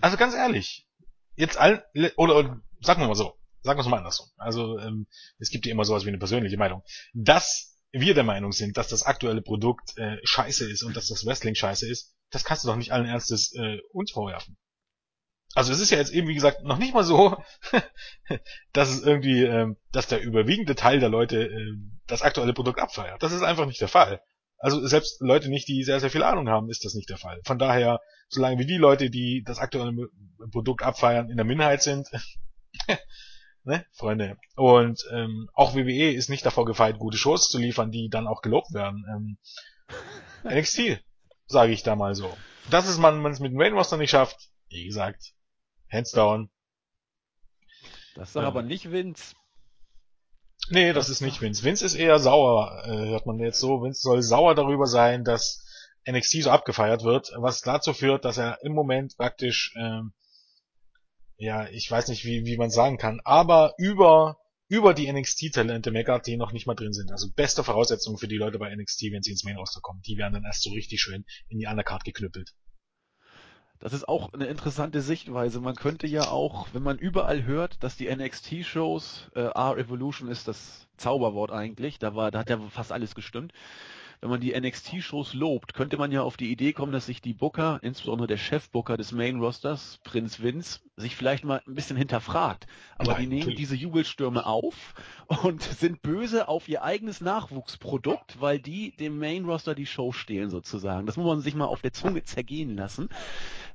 Also 0.00 0.16
ganz 0.16 0.34
ehrlich. 0.34 0.86
Jetzt 1.36 1.56
all, 1.56 1.84
oder, 2.16 2.36
oder 2.36 2.60
sagen 2.80 3.00
wir 3.00 3.08
mal 3.08 3.14
so. 3.14 3.34
Sagen 3.62 3.78
wir 3.78 3.82
es 3.82 3.88
mal 3.88 3.98
andersrum. 3.98 4.28
Also, 4.36 4.78
ähm, 4.78 5.06
es 5.38 5.50
gibt 5.50 5.66
ja 5.66 5.72
immer 5.72 5.84
sowas 5.84 6.04
wie 6.04 6.08
eine 6.08 6.18
persönliche 6.18 6.56
Meinung. 6.56 6.82
Dass 7.12 7.76
wir 7.92 8.14
der 8.14 8.24
Meinung 8.24 8.52
sind, 8.52 8.76
dass 8.76 8.88
das 8.88 9.02
aktuelle 9.02 9.42
Produkt 9.42 9.96
äh, 9.96 10.18
scheiße 10.22 10.70
ist 10.70 10.82
und 10.82 10.96
dass 10.96 11.08
das 11.08 11.26
Wrestling 11.26 11.54
scheiße 11.54 11.88
ist, 11.88 12.14
das 12.30 12.44
kannst 12.44 12.64
du 12.64 12.68
doch 12.68 12.76
nicht 12.76 12.92
allen 12.92 13.06
Ernstes 13.06 13.52
äh, 13.54 13.78
uns 13.92 14.12
vorwerfen. 14.12 14.56
Also 15.54 15.72
es 15.72 15.80
ist 15.80 15.90
ja 15.90 15.98
jetzt 15.98 16.12
eben, 16.12 16.28
wie 16.28 16.34
gesagt, 16.34 16.62
noch 16.62 16.78
nicht 16.78 16.94
mal 16.94 17.04
so, 17.04 17.36
dass 18.72 18.90
es 18.90 19.02
irgendwie, 19.02 19.44
ähm, 19.44 19.76
dass 19.92 20.06
der 20.06 20.22
überwiegende 20.22 20.74
Teil 20.74 21.00
der 21.00 21.08
Leute 21.08 21.44
äh, 21.44 21.74
das 22.06 22.22
aktuelle 22.22 22.52
Produkt 22.52 22.80
abfeiert. 22.80 23.22
Das 23.22 23.32
ist 23.32 23.42
einfach 23.42 23.66
nicht 23.66 23.80
der 23.80 23.88
Fall. 23.88 24.20
Also 24.58 24.84
selbst 24.86 25.20
Leute 25.20 25.48
nicht, 25.48 25.68
die 25.68 25.84
sehr, 25.84 26.00
sehr 26.00 26.10
viel 26.10 26.22
Ahnung 26.22 26.48
haben, 26.48 26.68
ist 26.68 26.84
das 26.84 26.94
nicht 26.94 27.08
der 27.08 27.16
Fall. 27.16 27.40
Von 27.44 27.58
daher, 27.58 28.00
solange 28.28 28.58
wie 28.58 28.66
die 28.66 28.76
Leute, 28.76 29.08
die 29.08 29.42
das 29.44 29.58
aktuelle 29.58 30.08
Produkt 30.50 30.82
abfeiern, 30.82 31.30
in 31.30 31.36
der 31.36 31.46
Minderheit 31.46 31.82
sind, 31.82 32.08
ne, 33.64 33.86
Freunde. 33.92 34.36
Und 34.56 35.00
ähm, 35.12 35.48
auch 35.54 35.74
WWE 35.74 36.12
ist 36.12 36.28
nicht 36.28 36.44
davor 36.44 36.64
gefeit, 36.64 36.98
gute 36.98 37.16
Shows 37.16 37.48
zu 37.48 37.58
liefern, 37.58 37.92
die 37.92 38.08
dann 38.10 38.26
auch 38.26 38.42
gelobt 38.42 38.74
werden. 38.74 39.04
Ähm, 39.08 39.38
NXT, 40.58 41.00
sage 41.46 41.72
ich 41.72 41.84
da 41.84 41.94
mal 41.94 42.14
so. 42.14 42.36
Dass 42.70 42.88
es 42.88 42.98
man 42.98 43.24
es 43.26 43.40
mit 43.40 43.52
dem 43.52 43.58
Main 43.58 43.74
Roster 43.74 43.96
nicht 43.96 44.10
schafft, 44.10 44.50
wie 44.68 44.84
gesagt, 44.84 45.32
hands 45.90 46.12
down. 46.12 46.50
Das 48.14 48.30
ist 48.30 48.34
ja. 48.34 48.42
aber 48.42 48.62
nicht 48.62 48.90
Vince. 48.90 49.34
Nee, 50.70 50.92
das 50.92 51.08
ist 51.08 51.20
nicht 51.20 51.40
Vince. 51.40 51.62
Vince 51.64 51.84
ist 51.86 51.94
eher 51.94 52.18
sauer, 52.18 52.82
äh, 52.84 53.08
hört 53.08 53.26
man 53.26 53.38
jetzt 53.38 53.60
so. 53.60 53.82
Vince 53.82 54.00
soll 54.00 54.22
sauer 54.22 54.54
darüber 54.54 54.86
sein, 54.86 55.24
dass 55.24 55.64
NXT 56.08 56.42
so 56.42 56.50
abgefeiert 56.50 57.04
wird, 57.04 57.32
was 57.36 57.60
dazu 57.60 57.92
führt, 57.92 58.24
dass 58.24 58.38
er 58.38 58.58
im 58.62 58.72
Moment 58.72 59.16
praktisch 59.16 59.74
ähm, 59.76 60.12
ja, 61.38 61.68
ich 61.68 61.88
weiß 61.88 62.08
nicht, 62.08 62.24
wie, 62.24 62.44
wie 62.44 62.56
man 62.56 62.70
sagen 62.70 62.98
kann, 62.98 63.20
aber 63.24 63.74
über, 63.78 64.38
über 64.66 64.92
die 64.92 65.10
NXT-Talente 65.10 65.92
meckert, 65.92 66.26
die 66.26 66.36
noch 66.36 66.52
nicht 66.52 66.66
mal 66.66 66.74
drin 66.74 66.92
sind. 66.92 67.12
Also 67.12 67.30
beste 67.32 67.62
Voraussetzung 67.62 68.18
für 68.18 68.26
die 68.26 68.36
Leute 68.36 68.58
bei 68.58 68.74
NXT, 68.74 69.12
wenn 69.12 69.22
sie 69.22 69.30
ins 69.30 69.44
Main 69.44 69.56
Roster 69.56 69.80
kommen. 69.80 70.02
Die 70.02 70.18
werden 70.18 70.34
dann 70.34 70.44
erst 70.44 70.62
so 70.62 70.70
richtig 70.70 71.00
schön 71.00 71.24
in 71.48 71.58
die 71.58 71.66
Undercard 71.66 72.02
geknüppelt. 72.04 72.54
Das 73.80 73.92
ist 73.92 74.08
auch 74.08 74.32
eine 74.32 74.46
interessante 74.46 75.00
Sichtweise. 75.00 75.60
Man 75.60 75.76
könnte 75.76 76.06
ja 76.06 76.28
auch, 76.28 76.68
wenn 76.72 76.82
man 76.82 76.98
überall 76.98 77.44
hört, 77.44 77.82
dass 77.82 77.96
die 77.96 78.14
NXT-Shows, 78.14 79.30
äh, 79.34 79.40
R-Evolution 79.40 80.28
ist 80.28 80.48
das 80.48 80.88
Zauberwort 80.96 81.52
eigentlich, 81.52 81.98
da 81.98 82.14
war, 82.14 82.30
da 82.30 82.40
hat 82.40 82.50
ja 82.50 82.58
fast 82.70 82.92
alles 82.92 83.14
gestimmt 83.14 83.52
wenn 84.20 84.30
man 84.30 84.40
die 84.40 84.58
NXT-Shows 84.58 85.34
lobt, 85.34 85.74
könnte 85.74 85.96
man 85.96 86.10
ja 86.10 86.22
auf 86.22 86.36
die 86.36 86.50
Idee 86.50 86.72
kommen, 86.72 86.92
dass 86.92 87.06
sich 87.06 87.22
die 87.22 87.34
Booker, 87.34 87.78
insbesondere 87.82 88.26
der 88.26 88.36
Chef-Booker 88.36 88.96
des 88.96 89.12
Main-Rosters, 89.12 90.00
Prinz 90.02 90.40
Vince, 90.40 90.80
sich 90.96 91.14
vielleicht 91.14 91.44
mal 91.44 91.62
ein 91.66 91.74
bisschen 91.74 91.96
hinterfragt. 91.96 92.66
Aber 92.96 93.12
Nein, 93.12 93.30
die 93.30 93.36
nehmen 93.36 93.54
diese 93.54 93.76
Jubelstürme 93.76 94.44
auf 94.44 94.94
und 95.42 95.62
sind 95.78 96.02
böse 96.02 96.48
auf 96.48 96.68
ihr 96.68 96.82
eigenes 96.82 97.20
Nachwuchsprodukt, 97.20 98.40
weil 98.40 98.58
die 98.58 98.96
dem 98.96 99.18
Main-Roster 99.18 99.76
die 99.76 99.86
Show 99.86 100.10
stehlen 100.10 100.50
sozusagen. 100.50 101.06
Das 101.06 101.16
muss 101.16 101.26
man 101.26 101.40
sich 101.40 101.54
mal 101.54 101.66
auf 101.66 101.82
der 101.82 101.92
Zunge 101.92 102.24
zergehen 102.24 102.74
lassen. 102.74 103.08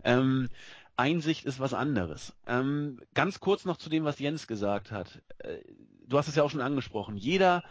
Ähm, 0.03 0.49
Einsicht 0.95 1.45
ist 1.45 1.59
was 1.59 1.73
anderes. 1.73 2.33
Ähm, 2.45 2.99
ganz 3.13 3.39
kurz 3.39 3.65
noch 3.65 3.77
zu 3.77 3.89
dem, 3.89 4.03
was 4.03 4.19
Jens 4.19 4.47
gesagt 4.47 4.91
hat. 4.91 5.21
Äh, 5.39 5.59
du 6.07 6.17
hast 6.17 6.27
es 6.27 6.35
ja 6.35 6.43
auch 6.43 6.51
schon 6.51 6.61
angesprochen. 6.61 7.17
Jeder 7.17 7.63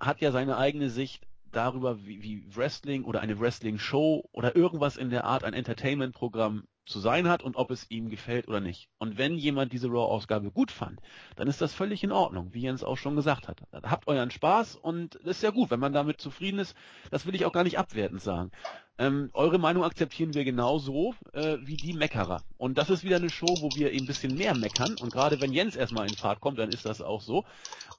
hat 0.00 0.20
ja 0.20 0.32
seine 0.32 0.56
eigene 0.56 0.90
Sicht 0.90 1.26
darüber, 1.52 2.04
wie, 2.04 2.22
wie 2.22 2.44
Wrestling 2.54 3.04
oder 3.04 3.20
eine 3.20 3.38
Wrestling-Show 3.38 4.28
oder 4.32 4.56
irgendwas 4.56 4.96
in 4.96 5.10
der 5.10 5.24
Art 5.24 5.44
ein 5.44 5.54
Entertainment-Programm 5.54 6.66
zu 6.86 7.00
sein 7.00 7.28
hat 7.28 7.42
und 7.42 7.56
ob 7.56 7.70
es 7.70 7.90
ihm 7.90 8.10
gefällt 8.10 8.48
oder 8.48 8.60
nicht. 8.60 8.88
Und 8.98 9.16
wenn 9.16 9.36
jemand 9.36 9.72
diese 9.72 9.88
Raw-Ausgabe 9.88 10.50
gut 10.50 10.70
fand, 10.70 11.00
dann 11.36 11.48
ist 11.48 11.60
das 11.60 11.72
völlig 11.72 12.04
in 12.04 12.12
Ordnung, 12.12 12.52
wie 12.52 12.62
Jens 12.62 12.84
auch 12.84 12.96
schon 12.96 13.16
gesagt 13.16 13.48
hat. 13.48 13.62
Habt 13.82 14.06
euren 14.06 14.30
Spaß 14.30 14.76
und 14.76 15.14
ist 15.16 15.42
ja 15.42 15.50
gut, 15.50 15.70
wenn 15.70 15.80
man 15.80 15.92
damit 15.92 16.20
zufrieden 16.20 16.58
ist. 16.58 16.76
Das 17.10 17.26
will 17.26 17.34
ich 17.34 17.46
auch 17.46 17.52
gar 17.52 17.64
nicht 17.64 17.78
abwertend 17.78 18.20
sagen. 18.20 18.50
Ähm, 18.96 19.30
eure 19.32 19.58
Meinung 19.58 19.82
akzeptieren 19.82 20.34
wir 20.34 20.44
genauso 20.44 21.14
äh, 21.32 21.56
wie 21.62 21.76
die 21.76 21.94
Meckerer. 21.94 22.42
Und 22.58 22.78
das 22.78 22.90
ist 22.90 23.02
wieder 23.02 23.16
eine 23.16 23.30
Show, 23.30 23.56
wo 23.60 23.70
wir 23.74 23.90
ein 23.90 24.06
bisschen 24.06 24.36
mehr 24.36 24.56
meckern. 24.56 24.94
Und 25.00 25.12
gerade 25.12 25.40
wenn 25.40 25.52
Jens 25.52 25.74
erstmal 25.74 26.06
in 26.06 26.14
Fahrt 26.14 26.40
kommt, 26.40 26.58
dann 26.58 26.68
ist 26.68 26.84
das 26.84 27.02
auch 27.02 27.20
so. 27.20 27.44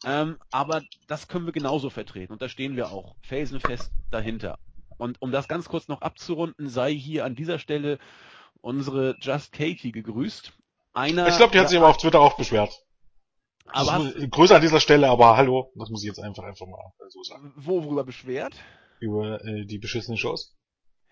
Ähm, 0.06 0.38
aber 0.52 0.84
das 1.08 1.28
können 1.28 1.46
wir 1.46 1.54
genauso 1.54 1.90
vertreten. 1.90 2.32
Und 2.32 2.42
da 2.42 2.48
stehen 2.48 2.78
wir 2.78 2.92
auch 2.92 3.16
felsenfest 3.24 3.92
dahinter. 4.10 4.58
Und 4.98 5.22
um 5.22 5.32
das 5.32 5.50
ganz 5.50 5.68
kurz 5.68 5.90
noch 5.90 6.02
abzurunden, 6.02 6.70
sei 6.70 6.94
hier 6.94 7.26
an 7.26 7.36
dieser 7.36 7.60
Stelle 7.60 8.00
unsere 8.66 9.16
Just 9.22 9.52
Katie 9.52 9.92
gegrüßt. 9.92 10.52
Einer, 10.94 11.28
ich 11.28 11.38
glaube, 11.38 11.52
die 11.52 11.60
hat 11.60 11.70
sich 11.70 11.78
aber 11.78 11.88
auf 11.88 11.98
Twitter 11.98 12.20
auch 12.20 12.36
beschwert. 12.36 12.82
Aber 13.68 14.12
Grüße 14.12 14.56
an 14.56 14.62
dieser 14.62 14.80
Stelle, 14.80 15.10
aber 15.10 15.38
hallo, 15.38 15.72
das 15.76 15.90
muss 15.90 16.04
ich 16.04 16.08
jetzt 16.08 16.20
einfach 16.20 16.44
einfach 16.44 16.66
mal 16.66 16.92
so 17.10 17.22
sagen. 17.24 17.54
Wo, 17.56 17.84
worüber 17.84 18.04
beschwert? 18.04 18.54
Über 19.00 19.44
äh, 19.44 19.66
die 19.66 19.78
beschissenen 19.78 20.18
Shows. 20.18 20.56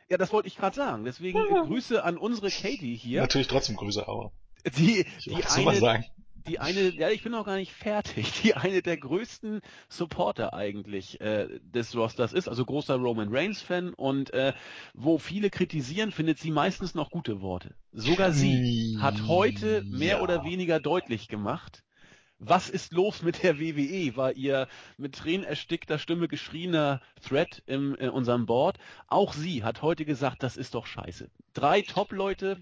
Ja, 0.10 0.18
das 0.18 0.34
wollte 0.34 0.48
ich 0.48 0.58
gerade 0.58 0.76
sagen. 0.76 1.04
Deswegen 1.04 1.40
äh, 1.40 1.68
Grüße 1.68 2.04
an 2.04 2.18
unsere 2.18 2.50
Katie 2.50 2.96
hier. 2.96 3.22
Natürlich 3.22 3.48
trotzdem 3.48 3.76
Grüße, 3.76 4.08
aber. 4.08 4.32
Die, 4.78 5.06
die 5.26 5.44
eine, 5.44 5.76
sagen 5.76 6.06
die 6.48 6.60
eine, 6.60 6.90
ja, 6.90 7.10
ich 7.10 7.24
bin 7.24 7.32
noch 7.32 7.46
gar 7.46 7.56
nicht 7.56 7.72
fertig, 7.72 8.32
die 8.44 8.56
eine 8.56 8.82
der 8.82 8.98
größten 8.98 9.62
Supporter 9.90 10.54
eigentlich 10.54 11.22
äh, 11.22 11.48
des 11.62 11.96
Rosters 11.96 12.34
ist, 12.34 12.48
also 12.48 12.66
großer 12.66 12.96
Roman 12.96 13.30
Reigns-Fan 13.32 13.94
und 13.94 14.34
äh, 14.34 14.54
wo 14.94 15.18
viele 15.18 15.50
kritisieren, 15.50 16.12
findet 16.12 16.40
sie 16.40 16.52
meistens 16.52 16.96
noch 16.96 17.12
gute 17.12 17.42
Worte. 17.42 17.76
Sogar 17.92 18.32
sie 18.32 18.98
hat 19.00 19.28
heute 19.28 19.84
mehr 19.84 20.18
ja. 20.18 20.22
oder 20.22 20.44
weniger 20.44 20.80
deutlich 20.80 21.28
gemacht, 21.28 21.84
Was 22.46 22.70
ist 22.70 22.92
los 22.92 23.22
mit 23.22 23.42
der 23.42 23.58
WWE? 23.58 24.18
War 24.18 24.34
ihr 24.34 24.68
mit 24.98 25.16
tränenerstickter 25.16 25.98
Stimme 25.98 26.28
geschriebener 26.28 27.00
Thread 27.26 27.64
in 27.68 27.96
unserem 27.96 28.46
Board. 28.46 28.80
Auch 29.08 29.32
sie 29.32 29.64
hat 29.64 29.82
heute 29.82 30.04
gesagt, 30.04 30.44
das 30.44 30.58
ist 30.58 30.74
doch 30.74 30.86
scheiße. 30.86 31.30
Drei 31.54 31.84
Top-Leute, 31.84 32.58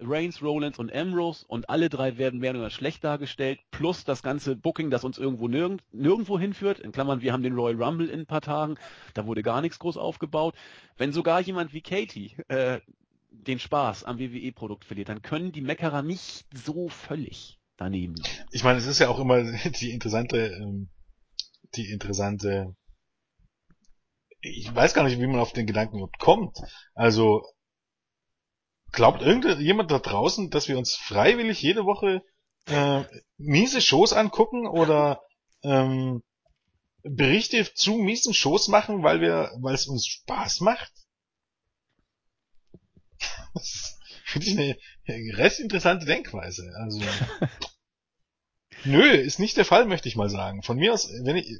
Reigns, 0.00 0.40
Rollins 0.40 0.78
und 0.78 0.90
Ambrose 0.90 1.44
und 1.48 1.68
alle 1.68 1.90
drei 1.90 2.16
werden 2.16 2.40
mehr 2.40 2.54
oder 2.54 2.70
schlecht 2.70 3.04
dargestellt, 3.04 3.60
plus 3.70 4.04
das 4.04 4.22
ganze 4.22 4.56
Booking, 4.56 4.88
das 4.90 5.04
uns 5.04 5.18
irgendwo 5.18 5.48
nirgend, 5.48 5.82
nirgendwo 5.92 6.38
hinführt. 6.38 6.80
In 6.80 6.92
Klammern, 6.92 7.20
wir 7.20 7.34
haben 7.34 7.42
den 7.42 7.54
Royal 7.54 7.82
Rumble 7.82 8.08
in 8.08 8.20
ein 8.20 8.26
paar 8.26 8.40
Tagen, 8.40 8.76
da 9.12 9.26
wurde 9.26 9.42
gar 9.42 9.60
nichts 9.60 9.78
groß 9.78 9.98
aufgebaut. 9.98 10.54
Wenn 10.96 11.12
sogar 11.12 11.40
jemand 11.42 11.74
wie 11.74 11.82
Katie 11.82 12.34
äh, 12.48 12.80
den 13.30 13.58
Spaß 13.58 14.04
am 14.04 14.18
WWE-Produkt 14.18 14.86
verliert, 14.86 15.10
dann 15.10 15.20
können 15.20 15.52
die 15.52 15.60
Meckerer 15.60 16.00
nicht 16.00 16.46
so 16.54 16.88
völlig 16.88 17.55
daneben. 17.76 18.14
Ich 18.50 18.64
meine, 18.64 18.78
es 18.78 18.86
ist 18.86 18.98
ja 18.98 19.08
auch 19.08 19.18
immer 19.18 19.42
die 19.80 19.92
interessante, 19.92 20.38
ähm, 20.38 20.90
die 21.74 21.90
interessante, 21.90 22.74
ich 24.40 24.74
weiß 24.74 24.94
gar 24.94 25.04
nicht, 25.04 25.20
wie 25.20 25.26
man 25.26 25.40
auf 25.40 25.52
den 25.52 25.66
Gedanken 25.66 26.06
kommt. 26.18 26.58
Also, 26.94 27.42
glaubt 28.92 29.22
irgendjemand 29.22 29.90
da 29.90 29.98
draußen, 29.98 30.50
dass 30.50 30.68
wir 30.68 30.78
uns 30.78 30.94
freiwillig 30.94 31.60
jede 31.60 31.84
Woche 31.84 32.22
äh, 32.66 33.04
miese 33.36 33.80
Shows 33.80 34.12
angucken 34.12 34.66
oder 34.66 35.20
ähm, 35.62 36.22
Berichte 37.02 37.72
zu 37.74 37.94
miesen 37.94 38.34
Shows 38.34 38.68
machen, 38.68 39.02
weil 39.02 39.20
wir, 39.20 39.52
weil 39.60 39.74
es 39.74 39.86
uns 39.86 40.06
Spaß 40.06 40.60
macht? 40.60 40.92
Finde 44.24 44.46
ich 44.46 44.58
eine 44.58 44.78
recht 45.08 45.60
interessante 45.60 46.06
Denkweise. 46.06 46.72
Also 46.76 47.00
Nö, 48.84 49.02
ist 49.02 49.40
nicht 49.40 49.56
der 49.56 49.64
Fall, 49.64 49.86
möchte 49.86 50.08
ich 50.08 50.16
mal 50.16 50.28
sagen. 50.28 50.62
Von 50.62 50.76
mir 50.76 50.92
aus, 50.92 51.08
wenn 51.24 51.36
ich, 51.36 51.58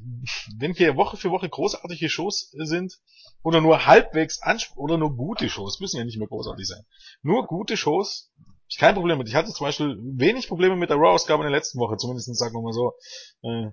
wenn 0.59 0.75
hier 0.75 0.97
Woche 0.97 1.17
für 1.17 1.31
Woche 1.31 1.49
großartige 1.49 2.09
Shows 2.09 2.53
sind, 2.53 2.99
oder 3.47 3.61
nur 3.61 3.87
halbwegs 3.87 4.43
anspruch 4.43 4.77
oder 4.77 4.99
nur 4.99 5.17
gute 5.17 5.49
Shows, 5.49 5.79
müssen 5.79 5.99
ja 5.99 6.05
nicht 6.05 6.19
mehr 6.19 6.27
großartig 6.27 6.67
sein. 6.67 6.85
Nur 7.23 7.47
gute 7.47 7.77
Shows, 7.77 8.33
ich 8.69 8.77
kein 8.77 8.95
Problem 8.95 9.19
mit. 9.19 9.29
Ich 9.29 9.37
hatte 9.37 9.53
zum 9.53 9.67
Beispiel 9.67 9.97
wenig 10.01 10.49
Probleme 10.49 10.75
mit 10.75 10.91
der 10.91 10.97
Raw-Ausgabe 10.97 11.45
in 11.45 11.51
der 11.51 11.57
letzten 11.57 11.79
Woche, 11.79 11.97
zumindest 11.97 12.35
sagen 12.37 12.55
wir 12.55 12.63
mal 12.63 12.73
so, 12.73 12.95
äh, 13.43 13.71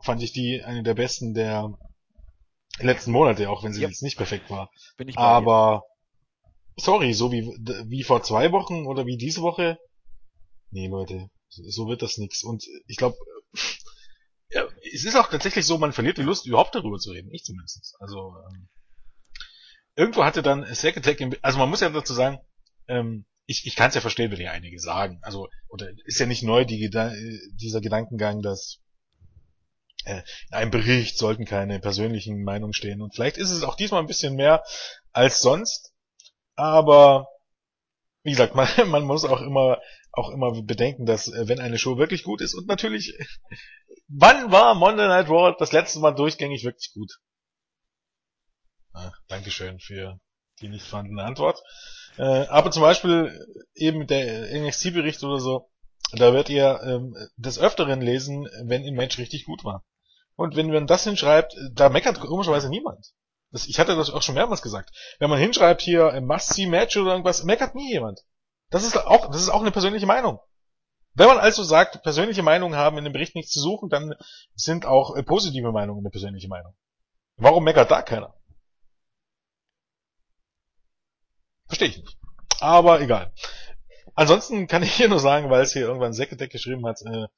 fand 0.00 0.22
ich 0.22 0.32
die 0.32 0.62
eine 0.62 0.84
der 0.84 0.94
besten 0.94 1.34
der 1.34 1.76
letzten 2.78 3.10
Monate, 3.10 3.50
auch 3.50 3.64
wenn 3.64 3.72
sie 3.72 3.80
yep. 3.80 3.90
jetzt 3.90 4.02
nicht 4.02 4.16
perfekt 4.16 4.50
war. 4.50 4.70
Aber 5.16 5.82
sorry, 6.78 7.12
so 7.12 7.30
wie, 7.32 7.42
wie 7.42 8.02
vor 8.02 8.22
zwei 8.22 8.52
Wochen 8.52 8.86
oder 8.86 9.06
wie 9.06 9.16
diese 9.16 9.42
Woche. 9.42 9.78
Nee, 10.70 10.88
Leute, 10.88 11.30
so 11.48 11.88
wird 11.88 12.02
das 12.02 12.18
nix. 12.18 12.42
Und 12.42 12.64
ich 12.86 12.96
glaube, 12.96 13.16
ja, 14.50 14.66
es 14.92 15.04
ist 15.04 15.16
auch 15.16 15.28
tatsächlich 15.30 15.66
so, 15.66 15.78
man 15.78 15.92
verliert 15.92 16.18
die 16.18 16.22
Lust, 16.22 16.46
überhaupt 16.46 16.74
darüber 16.74 16.98
zu 16.98 17.10
reden. 17.10 17.30
Ich 17.32 17.44
zumindest. 17.44 17.94
Also, 18.00 18.34
ähm, 18.50 18.68
irgendwo 19.96 20.24
hatte 20.24 20.42
dann 20.42 20.64
Sack 20.74 20.96
Attack, 20.96 21.20
also 21.42 21.58
man 21.58 21.68
muss 21.68 21.80
ja 21.80 21.90
dazu 21.90 22.14
sagen, 22.14 22.38
ähm, 22.86 23.26
ich, 23.46 23.66
ich 23.66 23.76
kann 23.76 23.88
es 23.88 23.94
ja 23.94 24.00
verstehen, 24.00 24.30
wenn 24.30 24.40
ja 24.40 24.52
einige 24.52 24.78
sagen. 24.78 25.18
Also, 25.22 25.48
oder 25.68 25.90
ist 26.04 26.20
ja 26.20 26.26
nicht 26.26 26.42
neu 26.42 26.64
die, 26.64 26.90
dieser 26.90 27.80
Gedankengang, 27.80 28.42
dass 28.42 28.80
äh, 30.04 30.22
in 30.48 30.54
einem 30.54 30.70
Bericht 30.70 31.18
sollten 31.18 31.44
keine 31.44 31.80
persönlichen 31.80 32.42
Meinungen 32.42 32.74
stehen. 32.74 33.00
Und 33.00 33.14
vielleicht 33.14 33.38
ist 33.38 33.50
es 33.50 33.62
auch 33.62 33.74
diesmal 33.74 34.00
ein 34.00 34.06
bisschen 34.06 34.34
mehr 34.34 34.64
als 35.12 35.40
sonst. 35.40 35.92
Aber 36.58 37.28
wie 38.24 38.32
gesagt, 38.32 38.54
man, 38.54 38.68
man 38.88 39.04
muss 39.04 39.24
auch 39.24 39.40
immer 39.40 39.78
auch 40.12 40.30
immer 40.30 40.62
bedenken, 40.62 41.06
dass 41.06 41.28
äh, 41.28 41.46
wenn 41.46 41.60
eine 41.60 41.78
Show 41.78 41.96
wirklich 41.96 42.24
gut 42.24 42.40
ist 42.40 42.54
und 42.54 42.66
natürlich, 42.66 43.16
wann 44.08 44.50
war 44.50 44.74
Monday 44.74 45.06
Night 45.06 45.28
Raw 45.28 45.54
das 45.58 45.72
letzte 45.72 46.00
Mal 46.00 46.12
durchgängig 46.12 46.64
wirklich 46.64 46.92
gut? 46.92 47.12
Ah, 48.92 49.12
Dankeschön 49.28 49.78
für 49.78 50.18
die 50.60 50.68
nicht 50.68 50.84
vorhandene 50.84 51.22
Antwort. 51.22 51.62
Äh, 52.16 52.46
aber 52.48 52.72
zum 52.72 52.82
Beispiel 52.82 53.46
eben 53.74 54.08
der 54.08 54.52
NXT-Bericht 54.60 55.22
oder 55.22 55.38
so, 55.38 55.70
da 56.12 56.32
wird 56.32 56.48
ihr 56.48 56.80
ähm, 56.82 57.14
des 57.36 57.60
Öfteren 57.60 58.00
lesen, 58.00 58.48
wenn 58.64 58.82
ein 58.82 58.94
Match 58.94 59.18
richtig 59.18 59.44
gut 59.44 59.62
war. 59.62 59.84
Und 60.34 60.56
wenn 60.56 60.72
man 60.72 60.88
das 60.88 61.04
hinschreibt, 61.04 61.54
da 61.74 61.90
meckert 61.90 62.18
komischerweise 62.18 62.70
niemand. 62.70 63.12
Das, 63.50 63.66
ich 63.66 63.78
hatte 63.78 63.96
das 63.96 64.10
auch 64.10 64.22
schon 64.22 64.34
mehrmals 64.34 64.62
gesagt. 64.62 64.90
Wenn 65.18 65.30
man 65.30 65.38
hinschreibt 65.38 65.80
hier 65.80 66.12
ein 66.12 66.26
Must-See-Match 66.26 66.96
oder 66.98 67.12
irgendwas, 67.12 67.44
meckert 67.44 67.74
nie 67.74 67.90
jemand. 67.90 68.24
Das 68.70 68.84
ist 68.84 68.96
auch, 68.96 69.30
das 69.30 69.40
ist 69.40 69.48
auch 69.48 69.62
eine 69.62 69.70
persönliche 69.70 70.06
Meinung. 70.06 70.40
Wenn 71.14 71.28
man 71.28 71.38
also 71.38 71.64
sagt, 71.64 72.02
persönliche 72.02 72.42
Meinungen 72.42 72.78
haben 72.78 72.98
in 72.98 73.04
dem 73.04 73.12
Bericht 73.12 73.34
nichts 73.34 73.52
zu 73.52 73.60
suchen, 73.60 73.88
dann 73.88 74.14
sind 74.54 74.86
auch 74.86 75.16
äh, 75.16 75.22
positive 75.22 75.72
Meinungen 75.72 76.00
eine 76.00 76.10
persönliche 76.10 76.48
Meinung. 76.48 76.74
Warum 77.36 77.64
meckert 77.64 77.90
da 77.90 78.02
keiner? 78.02 78.34
Verstehe 81.66 81.88
ich 81.88 81.98
nicht. 81.98 82.18
Aber 82.60 83.00
egal. 83.00 83.32
Ansonsten 84.14 84.66
kann 84.66 84.82
ich 84.82 84.92
hier 84.92 85.08
nur 85.08 85.20
sagen, 85.20 85.48
weil 85.48 85.62
es 85.62 85.72
hier 85.72 85.82
irgendwann 85.82 86.12
Säckedeck 86.12 86.50
geschrieben 86.50 86.86
hat, 86.86 87.00
äh, 87.02 87.28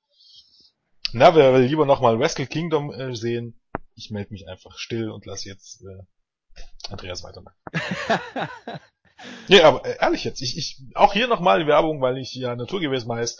na, 1.13 1.35
wer 1.35 1.53
will 1.53 1.63
lieber 1.63 1.87
nochmal 1.87 2.19
Wrestle 2.19 2.47
Kingdom 2.47 2.93
äh, 2.93 3.15
sehen? 3.15 3.60
Ich 4.01 4.11
melde 4.11 4.33
mich 4.33 4.49
einfach 4.49 4.79
still 4.79 5.11
und 5.11 5.27
lasse 5.27 5.49
jetzt 5.49 5.83
äh, 5.83 6.63
Andreas 6.89 7.23
weitermachen. 7.23 7.57
Ja, 9.49 9.69
aber 9.69 9.85
äh, 9.85 9.99
ehrlich 10.01 10.25
jetzt, 10.25 10.41
ich, 10.41 10.57
ich 10.57 10.81
auch 10.95 11.13
hier 11.13 11.27
nochmal 11.27 11.61
die 11.61 11.67
Werbung, 11.67 12.01
weil 12.01 12.17
ich 12.17 12.33
ja 12.35 12.57
naturgemäß 12.57 13.07
weiß, 13.07 13.37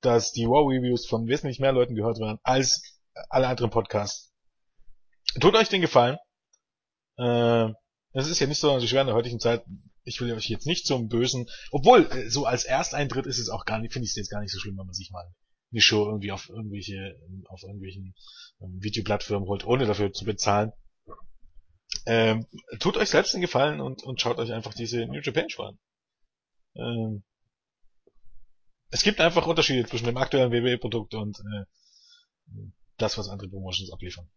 dass 0.00 0.32
die 0.32 0.46
Wow-Reviews 0.46 1.06
von 1.06 1.26
wesentlich 1.28 1.60
mehr 1.60 1.72
Leuten 1.72 1.94
gehört 1.94 2.18
werden 2.18 2.40
als 2.42 2.98
alle 3.28 3.46
anderen 3.46 3.70
Podcasts. 3.70 4.32
Tut 5.38 5.54
euch 5.54 5.68
den 5.68 5.82
Gefallen. 5.82 6.16
Äh, 7.16 7.68
es 8.12 8.26
ist 8.26 8.40
ja 8.40 8.46
nicht 8.46 8.58
so 8.58 8.80
schwer 8.80 9.02
in 9.02 9.06
der 9.06 9.16
heutigen 9.16 9.38
Zeit. 9.38 9.64
Ich 10.02 10.20
will 10.20 10.32
euch 10.32 10.48
jetzt 10.48 10.66
nicht 10.66 10.86
zum 10.86 11.08
Bösen, 11.08 11.48
obwohl 11.70 12.06
äh, 12.10 12.28
so 12.28 12.46
als 12.46 12.64
Ersteintritt 12.64 13.26
ist 13.26 13.38
es 13.38 13.50
auch 13.50 13.64
gar 13.64 13.78
nicht, 13.78 13.92
finde 13.92 14.06
ich 14.06 14.12
es 14.12 14.16
jetzt 14.16 14.30
gar 14.30 14.40
nicht 14.40 14.52
so 14.52 14.58
schlimm, 14.58 14.76
wenn 14.78 14.86
man 14.86 14.94
sich 14.94 15.10
mal 15.12 15.30
eine 15.72 15.80
Show 15.80 16.06
irgendwie 16.06 16.32
auf 16.32 16.48
irgendwelche 16.48 17.18
auf 17.46 17.62
irgendwelchen 17.62 18.14
ähm, 18.60 18.82
Videoplattformen 18.82 19.48
holt, 19.48 19.64
ohne 19.64 19.86
dafür 19.86 20.12
zu 20.12 20.24
bezahlen. 20.24 20.72
Ähm, 22.06 22.46
tut 22.78 22.96
euch 22.96 23.10
selbst 23.10 23.34
den 23.34 23.40
Gefallen 23.40 23.80
und, 23.80 24.02
und 24.02 24.20
schaut 24.20 24.38
euch 24.38 24.52
einfach 24.52 24.74
diese 24.74 25.06
New 25.06 25.20
Japan 25.20 25.50
Show 25.50 25.64
an. 25.64 25.78
Ähm, 26.76 27.22
es 28.90 29.02
gibt 29.02 29.20
einfach 29.20 29.46
Unterschiede 29.46 29.88
zwischen 29.88 30.06
dem 30.06 30.16
aktuellen 30.16 30.52
WWE-Produkt 30.52 31.14
und 31.14 31.38
äh, 31.38 31.64
das, 32.96 33.18
was 33.18 33.28
andere 33.28 33.48
Promotions 33.48 33.92
abliefern. 33.92 34.28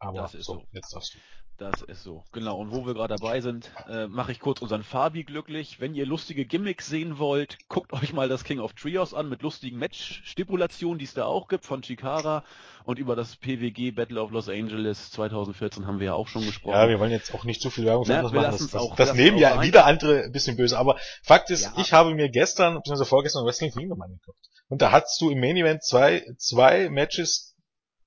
Aber 0.00 0.28
so, 0.28 0.40
so, 0.40 0.62
jetzt 0.72 0.94
darfst 0.94 1.14
du. 1.14 1.18
Das 1.58 1.82
ist 1.82 2.02
so, 2.02 2.24
genau. 2.32 2.56
Und 2.58 2.72
wo 2.72 2.86
wir 2.86 2.94
gerade 2.94 3.14
dabei 3.14 3.42
sind, 3.42 3.70
äh, 3.86 4.06
mache 4.06 4.32
ich 4.32 4.40
kurz 4.40 4.62
unseren 4.62 4.82
Fabi 4.82 5.24
glücklich. 5.24 5.78
Wenn 5.78 5.94
ihr 5.94 6.06
lustige 6.06 6.46
Gimmicks 6.46 6.86
sehen 6.86 7.18
wollt, 7.18 7.58
guckt 7.68 7.92
euch 7.92 8.14
mal 8.14 8.30
das 8.30 8.44
King 8.44 8.60
of 8.60 8.72
Trios 8.72 9.12
an 9.12 9.28
mit 9.28 9.42
lustigen 9.42 9.78
Match-Stipulationen, 9.78 10.98
die 10.98 11.04
es 11.04 11.12
da 11.12 11.26
auch 11.26 11.48
gibt 11.48 11.66
von 11.66 11.82
Chikara. 11.82 12.44
Und 12.84 12.98
über 12.98 13.14
das 13.14 13.36
PWG 13.36 13.90
Battle 13.90 14.22
of 14.22 14.30
Los 14.30 14.48
Angeles 14.48 15.10
2014 15.10 15.86
haben 15.86 16.00
wir 16.00 16.06
ja 16.06 16.14
auch 16.14 16.28
schon 16.28 16.46
gesprochen. 16.46 16.72
Ja, 16.72 16.88
wir 16.88 16.98
wollen 16.98 17.10
jetzt 17.10 17.34
auch 17.34 17.44
nicht 17.44 17.60
zu 17.60 17.68
viel 17.68 17.84
Werbung 17.84 18.06
für 18.06 18.12
Na, 18.12 18.22
machen. 18.22 18.36
Das, 18.36 18.66
das, 18.66 18.94
das 18.96 19.14
nehmen 19.14 19.36
ja 19.36 19.56
rein. 19.56 19.66
wieder 19.66 19.84
andere 19.84 20.22
ein 20.22 20.32
bisschen 20.32 20.56
böse. 20.56 20.78
Aber 20.78 20.96
Fakt 21.22 21.50
ist, 21.50 21.64
ja. 21.64 21.74
ich 21.76 21.92
habe 21.92 22.14
mir 22.14 22.30
gestern, 22.30 22.76
beziehungsweise 22.76 23.06
vorgestern 23.06 23.44
Wrestling 23.44 23.70
Kingdom 23.70 24.00
angeguckt. 24.00 24.38
Und 24.68 24.80
da 24.80 24.92
hattest 24.92 25.20
du 25.20 25.28
im 25.28 25.40
Main 25.40 25.58
Event 25.58 25.84
zwei, 25.84 26.24
zwei 26.38 26.88
Matches 26.88 27.49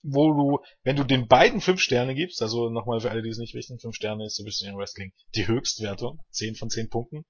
wo 0.04 0.34
du, 0.34 0.60
wenn 0.84 0.96
du 0.96 1.04
den 1.04 1.28
beiden 1.28 1.62
fünf 1.62 1.82
Sterne 1.82 2.14
gibst, 2.14 2.42
also 2.42 2.70
nochmal 2.70 3.00
für 3.00 3.10
alle, 3.10 3.24
die 3.24 3.30
es 3.30 3.38
nicht 3.38 3.56
wissen, 3.56 3.80
fünf 3.80 3.96
Sterne 3.96 4.26
ist 4.26 4.36
so 4.36 4.44
ein 4.44 4.46
bisschen 4.46 4.70
im 4.70 4.78
Wrestling 4.78 5.14
die 5.36 5.48
Höchstwertung, 5.48 6.20
zehn 6.30 6.56
von 6.56 6.70
zehn 6.70 6.90
Punkten, 6.90 7.26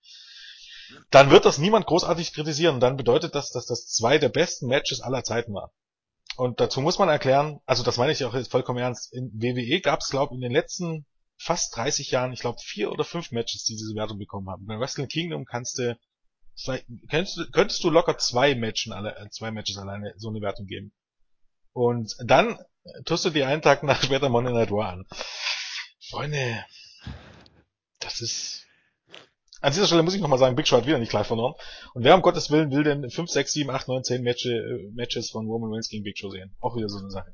dann 1.12 1.32
wird 1.32 1.46
das 1.46 1.58
niemand 1.58 1.86
großartig 1.86 2.34
kritisieren. 2.34 2.80
Dann 2.80 2.98
bedeutet 2.98 3.36
das, 3.36 3.52
dass 3.52 3.66
das 3.66 3.88
zwei 3.88 4.18
der 4.18 4.30
besten 4.30 4.68
Matches 4.68 5.02
aller 5.02 5.24
Zeiten 5.24 5.54
war. 5.54 5.72
Und 6.36 6.60
dazu 6.60 6.82
muss 6.82 6.98
man 6.98 7.10
erklären, 7.10 7.60
also 7.66 7.84
das 7.84 7.98
meine 7.98 8.12
ich 8.12 8.26
auch 8.26 8.34
jetzt 8.34 8.52
vollkommen 8.52 8.80
ernst, 8.80 9.14
in 9.14 9.32
WWE 9.34 9.82
gab 9.82 10.00
es, 10.00 10.10
glaube 10.10 10.34
ich, 10.34 10.38
in 10.38 10.42
den 10.42 10.52
letzten 10.52 11.06
fast 11.38 11.76
30 11.76 12.10
Jahren, 12.12 12.34
ich 12.34 12.40
glaube, 12.40 12.58
vier 12.64 12.92
oder 12.92 13.04
fünf 13.04 13.32
Matches, 13.32 13.64
die 13.64 13.76
diese 13.76 13.94
Wertung 13.96 14.18
bekommen 14.18 14.50
haben. 14.50 14.66
Bei 14.66 14.80
Wrestling 14.80 15.08
Kingdom 15.08 15.46
kannst 15.46 15.78
du, 15.78 15.98
könntest, 17.52 17.84
du 17.84 17.90
locker 17.90 18.18
zwei 18.18 18.56
Matches, 18.56 18.92
alle, 18.92 19.28
zwei 19.32 19.52
Matches 19.52 19.78
alleine 19.78 20.14
so 20.18 20.30
eine 20.30 20.42
Wertung 20.42 20.66
geben. 20.66 20.92
Und 21.74 22.16
dann 22.24 22.58
tust 23.06 23.26
du 23.26 23.30
dir 23.30 23.48
einen 23.48 23.62
Tag 23.62 23.84
nach 23.84 24.02
später 24.02 24.30
Monday 24.30 24.54
Night 24.54 24.72
War 24.72 24.94
an. 24.94 25.06
Freunde, 26.10 26.64
das 28.00 28.22
ist... 28.22 28.62
An 29.62 29.72
dieser 29.72 29.88
Stelle 29.88 30.04
muss 30.04 30.14
ich 30.14 30.22
nochmal 30.22 30.40
sagen, 30.40 30.56
Big 30.58 30.68
Show 30.68 30.76
hat 30.76 30.86
wieder 30.86 31.00
nicht 31.00 31.10
gleich 31.10 31.26
verloren. 31.26 31.56
Und 31.94 32.04
wer 32.04 32.16
um 32.16 32.22
Gottes 32.22 32.52
Willen 32.52 32.70
will 32.72 32.84
denn 32.84 33.10
5, 33.10 33.30
6, 33.30 33.52
7, 33.54 33.70
8, 33.70 33.88
9, 33.88 34.04
10 34.04 34.22
Matches, 34.22 34.62
Matches 34.94 35.32
von 35.32 35.48
Roman 35.48 35.72
Reigns 35.72 35.88
gegen 35.88 36.04
Big 36.04 36.18
Show 36.18 36.30
sehen? 36.30 36.54
Auch 36.60 36.76
wieder 36.76 36.90
so 36.90 37.00
eine 37.00 37.10
Sache. 37.10 37.34